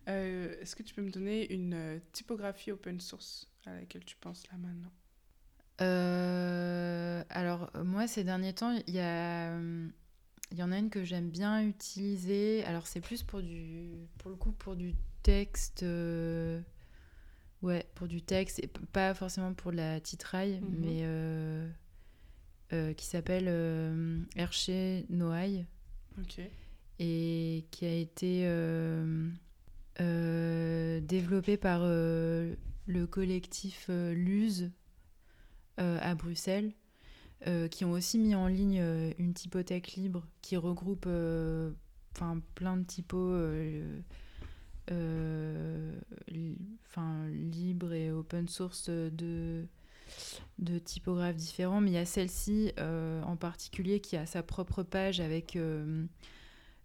Est-ce 0.07 0.77
que 0.77 0.83
tu 0.83 0.95
peux 0.95 1.03
me 1.03 1.11
donner 1.11 1.53
une 1.53 2.01
typographie 2.13 2.73
open 2.73 3.01
source 3.01 3.49
à 3.67 3.75
laquelle 3.75 4.05
tu 4.05 4.17
penses 4.17 4.45
là 4.51 4.59
maintenant? 4.59 4.93
Alors, 7.31 7.71
moi, 7.85 8.07
ces 8.07 8.25
derniers 8.25 8.55
temps, 8.55 8.79
il 8.87 8.95
y 8.95 9.01
a... 9.01 9.59
Il 10.51 10.59
y 10.59 10.63
en 10.63 10.71
a 10.71 10.77
une 10.77 10.91
que 10.91 11.03
j'aime 11.03 11.31
bien 11.31 11.63
utiliser. 11.63 12.63
Alors, 12.65 12.87
c'est 12.87 13.01
plus 13.01 13.23
pour 13.23 13.41
du, 13.41 14.07
pour 14.19 14.31
le 14.31 14.37
coup, 14.37 14.53
pour 14.53 14.77
du 14.77 14.95
texte 15.23 15.83
Ouais, 17.63 17.87
pour 17.95 18.09
du 18.09 18.23
texte, 18.23 18.59
et 18.59 18.67
pas 18.67 19.15
forcément 19.15 19.55
pour 19.55 19.71
la 19.71 20.01
titraille, 20.01 20.61
mhm. 20.61 20.77
mais 20.81 21.01
euh, 21.05 21.69
euh, 22.73 22.93
qui 22.93 23.07
s'appelle 23.07 23.47
euh, 23.47 24.21
Hershey 24.35 25.07
Noailles. 25.09 25.67
Et 26.99 27.65
qui 27.71 27.87
a 27.87 27.95
été 27.95 28.47
développé 29.99 31.57
par 31.57 31.83
le 31.85 33.07
collectif 33.11 33.89
Luz 33.89 34.71
à 35.79 36.15
Bruxelles, 36.15 36.73
qui 37.71 37.85
ont 37.85 37.93
aussi 37.93 38.19
mis 38.19 38.35
en 38.35 38.47
ligne 38.47 38.83
une 39.19 39.35
typothèque 39.35 39.93
libre 39.93 40.27
qui 40.41 40.57
regroupe 40.57 41.09
plein 42.55 42.77
de 42.77 42.85
typos 42.85 43.33
euh, 44.91 45.93
enfin, 46.89 47.29
libre 47.29 47.93
et 47.93 48.11
open 48.11 48.49
source 48.49 48.89
de, 48.89 49.65
de 50.59 50.79
typographes 50.79 51.37
différents, 51.37 51.81
mais 51.81 51.91
il 51.91 51.95
y 51.95 51.99
a 51.99 52.05
celle-ci 52.05 52.73
euh, 52.79 53.23
en 53.23 53.37
particulier 53.37 54.01
qui 54.01 54.17
a 54.17 54.27
sa 54.27 54.43
propre 54.43 54.83
page 54.83 55.21
avec, 55.21 55.57
euh, 55.57 56.05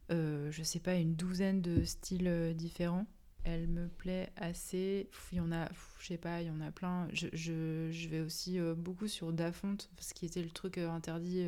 je 0.09 0.61
sais 0.63 0.79
pas, 0.79 0.95
une 0.95 1.15
douzaine 1.15 1.61
de 1.61 1.83
styles 1.83 2.53
différents. 2.55 3.05
Elle 3.43 3.67
me 3.67 3.87
plaît 3.87 4.29
assez. 4.35 5.09
Il 5.31 5.37
y 5.37 5.41
en 5.41 5.51
a, 5.51 5.69
je 5.99 6.07
sais 6.07 6.17
pas, 6.17 6.41
il 6.41 6.47
y 6.47 6.51
en 6.51 6.59
a 6.59 6.71
plein. 6.71 7.07
Je, 7.13 7.27
je, 7.33 8.07
vais 8.09 8.21
aussi 8.21 8.59
beaucoup 8.75 9.07
sur 9.07 9.31
Dafont, 9.31 9.77
ce 9.99 10.13
qui 10.13 10.25
était 10.25 10.43
le 10.43 10.49
truc 10.49 10.77
interdit 10.77 11.45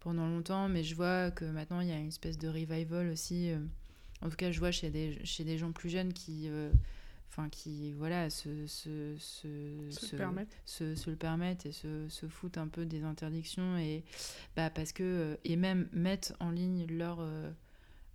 pendant 0.00 0.26
longtemps, 0.26 0.68
mais 0.68 0.82
je 0.82 0.94
vois 0.94 1.30
que 1.30 1.44
maintenant 1.44 1.80
il 1.80 1.88
y 1.88 1.92
a 1.92 1.98
une 1.98 2.08
espèce 2.08 2.38
de 2.38 2.48
revival 2.48 3.08
aussi 3.10 3.52
en 4.20 4.28
tout 4.28 4.36
cas, 4.36 4.50
je 4.50 4.58
vois 4.58 4.70
chez 4.70 4.90
des, 4.90 5.18
chez 5.24 5.44
des 5.44 5.58
gens 5.58 5.72
plus 5.72 5.90
jeunes 5.90 6.12
qui, 6.12 6.48
euh, 6.48 6.70
enfin, 7.28 7.48
qui 7.48 7.92
voilà, 7.92 8.30
se, 8.30 8.66
se, 8.66 9.16
se, 9.18 9.90
se, 9.90 10.12
le 11.10 11.16
permettent. 11.16 11.66
et 11.66 11.72
se, 11.72 12.08
se 12.08 12.26
foutent 12.26 12.58
un 12.58 12.68
peu 12.68 12.84
des 12.84 13.04
interdictions 13.04 13.76
et 13.78 14.04
bah, 14.56 14.70
parce 14.70 14.92
que 14.92 15.02
euh, 15.02 15.36
et 15.44 15.56
même 15.56 15.88
mettent 15.92 16.34
en 16.40 16.50
ligne 16.50 16.86
leur 16.86 17.18
euh, 17.20 17.50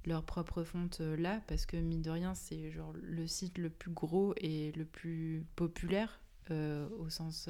leur 0.06 0.24
propre 0.24 0.64
fonte 0.64 1.00
là 1.00 1.42
parce 1.48 1.66
que 1.66 1.78
mine 1.78 2.02
de 2.02 2.10
rien 2.10 2.36
c'est 2.36 2.72
genre 2.72 2.94
le 3.02 3.26
site 3.26 3.58
le 3.58 3.70
plus 3.70 3.92
gros 3.92 4.34
et 4.38 4.74
le 4.74 4.84
plus 4.86 5.46
populaire 5.56 6.20
au 6.50 7.10
sens 7.10 7.48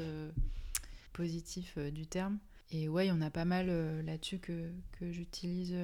positif 1.13 1.79
du 1.79 2.05
terme. 2.05 2.37
Et 2.71 2.87
ouais 2.87 3.07
il 3.07 3.09
y 3.09 3.11
en 3.11 3.21
a 3.21 3.31
pas 3.31 3.45
mal 3.45 3.67
là-dessus 4.05 4.37
que, 4.37 4.69
que 4.99 5.11
j'utilise 5.11 5.75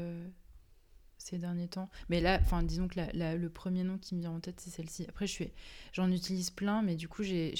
ces 1.19 1.37
derniers 1.37 1.67
temps. 1.67 1.89
Mais 2.09 2.21
là, 2.21 2.39
enfin, 2.41 2.63
disons 2.63 2.87
que 2.87 2.99
le 2.99 3.49
premier 3.49 3.83
nom 3.83 3.97
qui 3.97 4.15
me 4.15 4.21
vient 4.21 4.31
en 4.31 4.39
tête, 4.39 4.59
c'est 4.59 4.71
celle-ci. 4.71 5.05
Après, 5.07 5.27
je 5.27 5.31
suis, 5.31 5.51
j'en 5.93 6.11
utilise 6.11 6.49
plein, 6.49 6.81
mais 6.81 6.95
du 6.95 7.07
coup, 7.07 7.23
j'ai, 7.23 7.53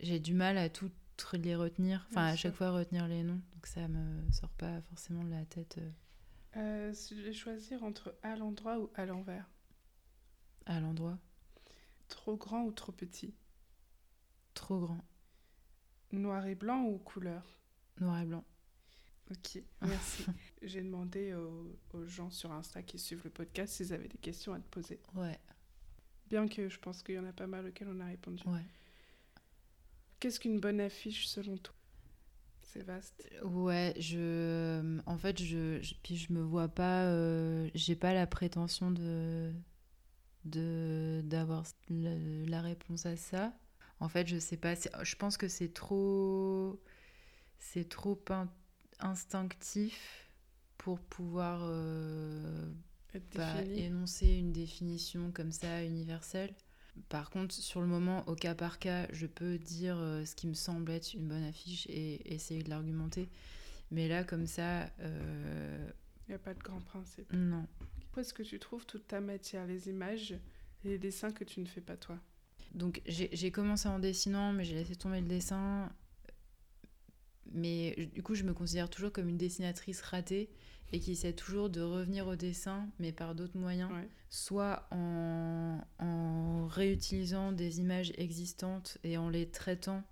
j'ai 0.00 0.20
du 0.20 0.34
mal 0.34 0.58
à 0.58 0.68
toutes 0.68 0.92
les 1.34 1.56
retenir. 1.56 2.06
Enfin, 2.10 2.26
à 2.26 2.36
chaque 2.36 2.54
fois 2.54 2.70
retenir 2.70 3.08
les 3.08 3.22
noms. 3.22 3.40
Donc 3.54 3.66
ça 3.66 3.88
me 3.88 4.30
sort 4.32 4.50
pas 4.50 4.80
forcément 4.82 5.24
de 5.24 5.30
la 5.30 5.44
tête. 5.44 5.78
Euh. 5.78 5.90
Euh, 6.56 6.92
si 6.94 7.16
je 7.16 7.22
vais 7.22 7.32
choisir 7.32 7.84
entre 7.84 8.14
à 8.22 8.36
l'endroit 8.36 8.78
ou 8.78 8.90
à 8.94 9.06
l'envers. 9.06 9.48
À 10.66 10.80
l'endroit. 10.80 11.18
Trop 12.08 12.36
grand 12.36 12.62
ou 12.62 12.72
trop 12.72 12.92
petit? 12.92 13.34
Trop 14.54 14.80
grand. 14.80 15.04
Noir 16.12 16.46
et 16.46 16.54
blanc 16.54 16.84
ou 16.84 16.98
couleur? 16.98 17.58
Noir 18.00 18.20
et 18.20 18.24
blanc. 18.24 18.44
Ok, 19.30 19.62
merci. 19.82 20.24
J'ai 20.62 20.82
demandé 20.82 21.34
aux, 21.34 22.06
gens 22.06 22.30
sur 22.30 22.52
Insta 22.52 22.82
qui 22.82 22.98
suivent 22.98 23.22
le 23.24 23.30
podcast 23.30 23.74
s'ils 23.74 23.92
avaient 23.92 24.08
des 24.08 24.18
questions 24.18 24.52
à 24.52 24.58
te 24.58 24.68
poser. 24.68 25.00
Ouais. 25.14 25.38
Bien 26.28 26.48
que 26.48 26.68
je 26.68 26.78
pense 26.78 27.02
qu'il 27.02 27.14
y 27.14 27.18
en 27.18 27.24
a 27.24 27.32
pas 27.32 27.46
mal 27.46 27.66
auxquelles 27.66 27.88
on 27.88 28.00
a 28.00 28.06
répondu. 28.06 28.42
Ouais. 28.46 28.64
Qu'est-ce 30.20 30.40
qu'une 30.40 30.58
bonne 30.58 30.80
affiche 30.80 31.26
selon 31.26 31.56
toi? 31.56 31.74
C'est 32.62 32.82
vaste. 32.82 33.26
Ouais, 33.44 33.94
je. 33.98 35.00
En 35.06 35.16
fait, 35.16 35.42
je. 35.42 35.80
Puis 36.02 36.16
je 36.16 36.32
me 36.32 36.42
vois 36.42 36.68
pas. 36.68 37.04
Euh, 37.04 37.70
j'ai 37.74 37.96
pas 37.96 38.12
la 38.12 38.26
prétention 38.26 38.90
de. 38.90 39.52
de 40.44 41.22
d'avoir 41.24 41.64
la, 41.88 42.60
réponse 42.60 43.06
à 43.06 43.16
ça. 43.16 43.54
En 44.00 44.08
fait, 44.08 44.26
je 44.26 44.38
sais 44.38 44.58
pas. 44.58 44.74
Je 44.74 45.16
pense 45.16 45.36
que 45.36 45.48
c'est 45.48 45.72
trop. 45.72 46.78
C'est 47.58 47.88
trop 47.88 48.22
instinctif 49.00 50.27
pour 50.78 51.00
pouvoir 51.00 51.60
euh, 51.62 52.70
bah, 53.34 53.62
énoncer 53.64 54.26
une 54.26 54.52
définition 54.52 55.30
comme 55.32 55.52
ça 55.52 55.84
universelle. 55.84 56.54
Par 57.08 57.30
contre, 57.30 57.54
sur 57.54 57.80
le 57.80 57.86
moment, 57.86 58.26
au 58.28 58.34
cas 58.34 58.54
par 58.54 58.78
cas, 58.78 59.06
je 59.12 59.26
peux 59.26 59.58
dire 59.58 59.96
euh, 59.98 60.24
ce 60.24 60.34
qui 60.34 60.46
me 60.46 60.54
semble 60.54 60.90
être 60.90 61.14
une 61.14 61.28
bonne 61.28 61.44
affiche 61.44 61.86
et 61.88 62.32
essayer 62.34 62.62
de 62.62 62.70
l'argumenter. 62.70 63.28
Mais 63.90 64.08
là, 64.08 64.24
comme 64.24 64.46
ça. 64.46 64.84
Il 64.84 64.90
euh, 65.02 65.90
n'y 66.28 66.34
a 66.34 66.38
pas 66.38 66.54
de 66.54 66.62
grand 66.62 66.80
principe. 66.80 67.32
Non. 67.32 67.66
Où 68.16 68.20
est-ce 68.20 68.34
que 68.34 68.42
tu 68.42 68.58
trouves 68.58 68.84
toute 68.84 69.06
ta 69.06 69.20
matière, 69.20 69.66
les 69.66 69.88
images 69.88 70.32
et 70.84 70.88
les 70.88 70.98
dessins 70.98 71.30
que 71.30 71.44
tu 71.44 71.60
ne 71.60 71.66
fais 71.66 71.80
pas 71.80 71.96
toi? 71.96 72.18
Donc, 72.74 73.00
j'ai 73.06 73.50
commencé 73.50 73.88
en 73.88 73.98
dessinant, 73.98 74.52
mais 74.52 74.64
j'ai 74.64 74.74
laissé 74.74 74.94
tomber 74.94 75.20
le 75.20 75.26
dessin. 75.26 75.90
Mais 77.52 78.10
du 78.14 78.22
coup, 78.22 78.34
je 78.34 78.44
me 78.44 78.52
considère 78.52 78.90
toujours 78.90 79.12
comme 79.12 79.28
une 79.28 79.36
dessinatrice 79.36 80.02
ratée 80.02 80.50
et 80.92 81.00
qui 81.00 81.12
essaie 81.12 81.32
toujours 81.32 81.68
de 81.68 81.80
revenir 81.80 82.26
au 82.26 82.36
dessin, 82.36 82.88
mais 82.98 83.12
par 83.12 83.34
d'autres 83.34 83.58
moyens, 83.58 83.90
soit 84.30 84.86
en, 84.90 85.80
en, 85.98 86.66
réutilisant 86.66 87.52
des 87.52 87.80
images 87.80 88.12
existantes 88.16 88.98
et 89.04 89.18
en 89.18 89.28
les 89.28 89.48
traitant, 89.48 90.02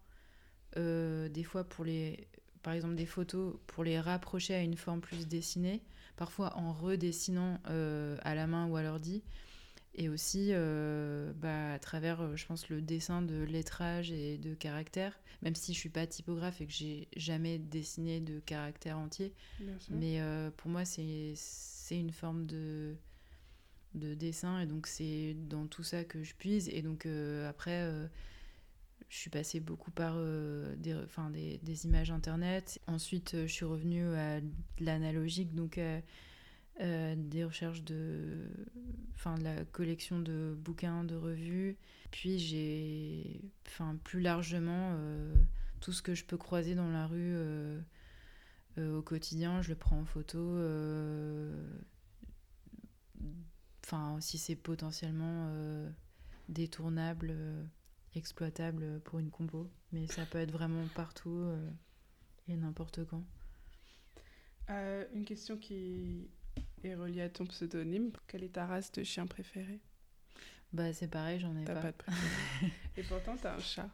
euh, 0.76 1.28
des 1.28 1.44
fois 1.44 1.64
pour 1.64 1.84
les, 1.84 2.28
par 2.62 2.74
exemple 2.74 2.94
des 2.94 3.06
photos, 3.06 3.54
pour 3.66 3.84
les 3.84 3.98
rapprocher 3.98 4.54
à 4.54 4.60
une 4.60 4.76
forme 4.76 5.00
plus 5.00 5.26
dessinée, 5.26 5.82
parfois 6.16 6.56
en 6.56 6.72
redessinant 6.72 7.58
euh, 7.68 8.18
à 8.22 8.34
la 8.34 8.46
main 8.46 8.66
ou 8.66 8.76
à 8.76 8.82
l'ordi, 8.82 9.22
et 9.97 10.09
aussi 10.10 10.51
euh, 10.51 11.32
bah, 11.36 11.73
à 11.73 11.78
travers, 11.78 12.20
euh, 12.20 12.36
je 12.36 12.47
pense, 12.47 12.68
le 12.68 12.82
dessin 12.82 13.23
de 13.23 13.43
lettrage 13.43 14.12
et 14.12 14.36
de 14.36 14.55
caractère, 14.55 15.18
même 15.43 15.55
si 15.55 15.73
je 15.73 15.78
suis 15.78 15.89
pas 15.89 16.06
typographe 16.06 16.60
et 16.60 16.66
que 16.66 16.73
j'ai 16.73 17.09
jamais 17.16 17.59
dessiné 17.59 18.20
de 18.20 18.39
caractère 18.40 18.98
entier. 18.98 19.32
Mais 19.90 20.20
euh, 20.20 20.51
pour 20.55 20.70
moi, 20.70 20.85
c'est 20.85 21.35
une 21.90 22.12
forme 22.12 22.47
de, 22.47 22.94
de 23.94 24.14
dessin 24.14 24.60
et 24.60 24.66
donc 24.66 24.86
c'est 24.86 25.35
dans 25.48 25.66
tout 25.66 25.82
ça 25.82 26.05
que 26.05 26.23
je 26.23 26.35
puise. 26.35 26.68
Et 26.68 26.82
donc 26.82 27.06
après, 27.48 27.90
je 29.09 29.16
suis 29.16 29.31
passée 29.31 29.60
beaucoup 29.60 29.90
par 29.90 30.18
des, 30.77 30.94
enfin, 30.94 31.31
des, 31.31 31.59
des, 31.62 31.86
images 31.86 32.10
internet. 32.10 32.81
Ensuite, 32.86 33.35
je 33.47 33.52
suis 33.52 33.64
revenue 33.64 34.14
à 34.14 34.40
l'analogique, 34.78 35.55
donc 35.55 35.78
euh, 35.78 36.01
des 36.78 37.44
recherches 37.44 37.82
de, 37.82 38.50
enfin, 39.14 39.38
de 39.38 39.44
la 39.44 39.64
collection 39.64 40.20
de 40.20 40.54
bouquins, 40.58 41.04
de 41.04 41.16
revues. 41.16 41.76
Puis 42.10 42.38
j'ai, 42.38 43.40
enfin, 43.66 43.96
plus 44.04 44.20
largement, 44.20 44.92
euh, 44.94 45.34
tout 45.80 45.92
ce 45.92 46.02
que 46.02 46.14
je 46.14 46.24
peux 46.24 46.36
croiser 46.36 46.74
dans 46.74 46.90
la 46.90 47.06
rue 47.06 47.34
euh, 47.36 47.80
au 48.78 49.02
quotidien, 49.02 49.62
je 49.62 49.70
le 49.70 49.74
prends 49.74 49.98
en 50.00 50.04
photo. 50.04 50.38
Enfin, 53.84 54.18
si 54.20 54.36
c'est 54.36 54.56
potentiellement 54.56 55.50
détournable, 56.48 57.34
exploitable 58.14 59.00
pour 59.04 59.18
une 59.18 59.30
compo. 59.30 59.70
Mais 59.92 60.06
ça 60.08 60.26
peut 60.26 60.38
être 60.38 60.50
vraiment 60.50 60.86
partout 60.94 61.42
et 62.48 62.56
n'importe 62.56 63.00
quand. 63.06 63.24
une 64.68 65.24
question 65.24 65.56
qui 65.56 66.28
et 66.84 66.94
relié 66.94 67.22
à 67.22 67.28
ton 67.28 67.46
pseudonyme, 67.46 68.10
quelle 68.26 68.44
est 68.44 68.54
ta 68.54 68.66
race 68.66 68.92
de 68.92 69.02
chien 69.02 69.26
préférée? 69.26 69.80
Bah 70.72 70.92
c'est 70.92 71.08
pareil, 71.08 71.38
j'en 71.40 71.56
ai 71.56 71.64
pas. 71.64 71.74
pas 71.74 71.92
de. 71.92 71.96
Et 72.96 73.02
pourtant 73.02 73.36
t'as 73.40 73.56
un 73.56 73.60
chat. 73.60 73.88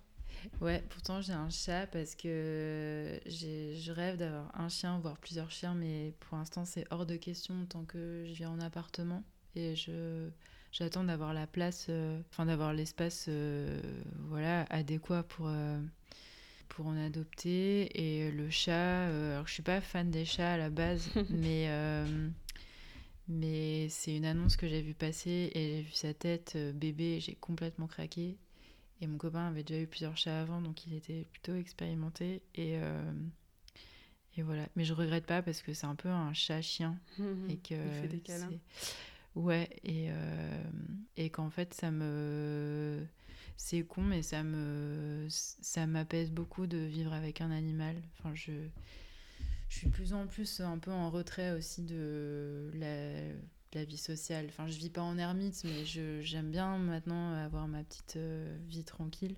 Ouais, 0.60 0.82
pourtant 0.88 1.20
j'ai 1.20 1.32
un 1.32 1.50
chat 1.50 1.86
parce 1.86 2.14
que 2.14 3.20
je 3.26 3.92
rêve 3.92 4.16
d'avoir 4.16 4.58
un 4.58 4.68
chien, 4.68 4.98
voire 4.98 5.18
plusieurs 5.18 5.50
chiens, 5.50 5.74
mais 5.74 6.14
pour 6.20 6.36
l'instant 6.36 6.64
c'est 6.64 6.84
hors 6.90 7.06
de 7.06 7.16
question 7.16 7.66
tant 7.66 7.84
que 7.84 8.24
je 8.26 8.32
vis 8.32 8.46
en 8.46 8.58
appartement 8.60 9.22
et 9.54 9.76
je 9.76 10.30
j'attends 10.72 11.04
d'avoir 11.04 11.34
la 11.34 11.46
place, 11.46 11.86
euh, 11.90 12.20
enfin 12.30 12.46
d'avoir 12.46 12.72
l'espace, 12.72 13.26
euh, 13.28 13.80
voilà, 14.28 14.64
adéquat 14.70 15.22
pour 15.22 15.46
euh, 15.48 15.78
pour 16.68 16.86
en 16.86 16.96
adopter. 16.96 18.00
Et 18.00 18.30
le 18.30 18.50
chat, 18.50 19.06
alors 19.06 19.46
je 19.46 19.52
suis 19.52 19.62
pas 19.62 19.80
fan 19.80 20.10
des 20.10 20.24
chats 20.24 20.54
à 20.54 20.56
la 20.56 20.70
base, 20.70 21.08
mais 21.30 21.68
mais 23.28 23.88
c'est 23.88 24.16
une 24.16 24.24
annonce 24.24 24.56
que 24.56 24.68
j'ai 24.68 24.82
vue 24.82 24.94
passer 24.94 25.50
et 25.54 25.76
j'ai 25.76 25.82
vu 25.82 25.92
sa 25.92 26.14
tête 26.14 26.52
euh, 26.56 26.72
bébé, 26.72 27.20
j'ai 27.20 27.34
complètement 27.34 27.86
craqué. 27.86 28.36
Et 29.00 29.06
mon 29.06 29.18
copain 29.18 29.48
avait 29.48 29.64
déjà 29.64 29.80
eu 29.80 29.86
plusieurs 29.86 30.16
chats 30.16 30.40
avant, 30.40 30.60
donc 30.60 30.86
il 30.86 30.94
était 30.94 31.26
plutôt 31.32 31.54
expérimenté. 31.56 32.42
Et, 32.54 32.76
euh, 32.76 33.12
et 34.36 34.42
voilà. 34.42 34.68
Mais 34.76 34.84
je 34.84 34.92
regrette 34.92 35.26
pas 35.26 35.42
parce 35.42 35.62
que 35.62 35.74
c'est 35.74 35.86
un 35.86 35.96
peu 35.96 36.08
un 36.08 36.32
chat-chien. 36.32 36.98
et 37.48 37.56
que 37.56 37.74
il 37.74 38.00
fait 38.00 38.08
des 38.08 38.20
câlins. 38.20 38.52
Ouais, 39.34 39.68
et, 39.82 40.08
euh, 40.10 40.62
et 41.16 41.30
qu'en 41.30 41.50
fait, 41.50 41.74
ça 41.74 41.90
me. 41.90 43.04
C'est 43.56 43.82
con, 43.82 44.02
mais 44.02 44.22
ça 44.22 44.42
me 44.42 45.26
ça 45.28 45.86
m'apaise 45.86 46.30
beaucoup 46.30 46.66
de 46.66 46.78
vivre 46.78 47.12
avec 47.12 47.40
un 47.40 47.50
animal. 47.50 47.96
Enfin, 48.18 48.34
je 48.34 48.52
je 49.72 49.78
suis 49.78 49.86
de 49.86 49.92
plus 49.92 50.12
en 50.12 50.26
plus 50.26 50.60
un 50.60 50.78
peu 50.78 50.90
en 50.90 51.08
retrait 51.08 51.52
aussi 51.52 51.80
de 51.80 52.70
la, 52.74 53.84
vie 53.84 53.96
sociale. 53.96 54.46
Enfin, 54.50 54.66
je 54.66 54.76
vis 54.76 54.90
pas 54.90 55.00
en 55.00 55.16
ermite, 55.16 55.64
mais 55.64 55.86
j'aime 56.22 56.50
bien 56.50 56.76
maintenant 56.76 57.32
avoir 57.32 57.66
ma 57.68 57.82
petite 57.82 58.16
euh, 58.16 58.54
vie 58.68 58.84
tranquille 58.84 59.34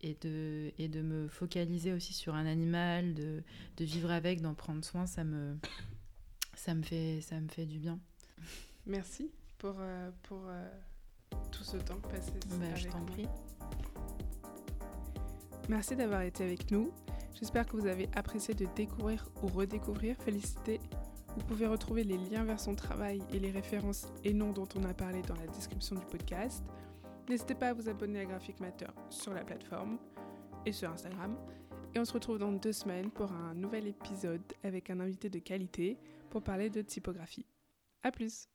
et 0.00 0.16
de, 0.20 0.72
et 0.78 0.88
de 0.88 1.02
me 1.02 1.28
focaliser 1.28 1.92
aussi 1.92 2.12
sur 2.14 2.34
un 2.34 2.46
animal, 2.46 3.14
de, 3.14 3.44
de 3.76 3.84
vivre 3.84 4.10
avec, 4.10 4.40
d'en 4.40 4.54
prendre 4.54 4.84
soin, 4.84 5.06
ça 5.06 5.22
me, 5.22 5.56
ça, 6.54 6.74
me 6.74 6.82
fait, 6.82 7.20
ça 7.20 7.40
me 7.40 7.48
fait 7.48 7.64
du 7.64 7.78
bien. 7.78 8.00
Merci 8.86 9.30
pour, 9.56 9.76
euh, 9.78 10.10
pour 10.24 10.42
euh, 10.48 10.68
tout 11.52 11.62
ce 11.62 11.76
temps 11.76 12.00
passé. 12.00 12.32
Bah, 12.58 12.74
je 12.74 12.88
t'en 12.88 13.04
prie. 13.04 13.28
Merci 15.68 15.94
d'avoir 15.94 16.22
été 16.22 16.42
avec 16.42 16.72
nous. 16.72 16.92
J'espère 17.38 17.66
que 17.66 17.76
vous 17.76 17.86
avez 17.86 18.08
apprécié 18.14 18.54
de 18.54 18.66
découvrir 18.74 19.28
ou 19.42 19.48
redécouvrir 19.48 20.16
Félicité. 20.16 20.80
Vous 21.36 21.44
pouvez 21.44 21.66
retrouver 21.66 22.02
les 22.02 22.16
liens 22.16 22.44
vers 22.44 22.58
son 22.58 22.74
travail 22.74 23.22
et 23.30 23.38
les 23.38 23.50
références 23.50 24.06
et 24.24 24.32
noms 24.32 24.52
dont 24.52 24.68
on 24.74 24.84
a 24.84 24.94
parlé 24.94 25.20
dans 25.20 25.34
la 25.34 25.46
description 25.48 25.96
du 25.96 26.06
podcast. 26.06 26.64
N'hésitez 27.28 27.54
pas 27.54 27.68
à 27.68 27.72
vous 27.74 27.90
abonner 27.90 28.20
à 28.20 28.24
Graphic 28.24 28.58
Matter 28.60 28.86
sur 29.10 29.34
la 29.34 29.44
plateforme 29.44 29.98
et 30.64 30.72
sur 30.72 30.90
Instagram. 30.90 31.36
Et 31.94 31.98
on 31.98 32.06
se 32.06 32.14
retrouve 32.14 32.38
dans 32.38 32.52
deux 32.52 32.72
semaines 32.72 33.10
pour 33.10 33.30
un 33.30 33.52
nouvel 33.52 33.86
épisode 33.86 34.40
avec 34.64 34.88
un 34.88 35.00
invité 35.00 35.28
de 35.28 35.38
qualité 35.38 35.98
pour 36.30 36.42
parler 36.42 36.70
de 36.70 36.80
typographie. 36.80 37.44
A 38.02 38.12
plus 38.12 38.48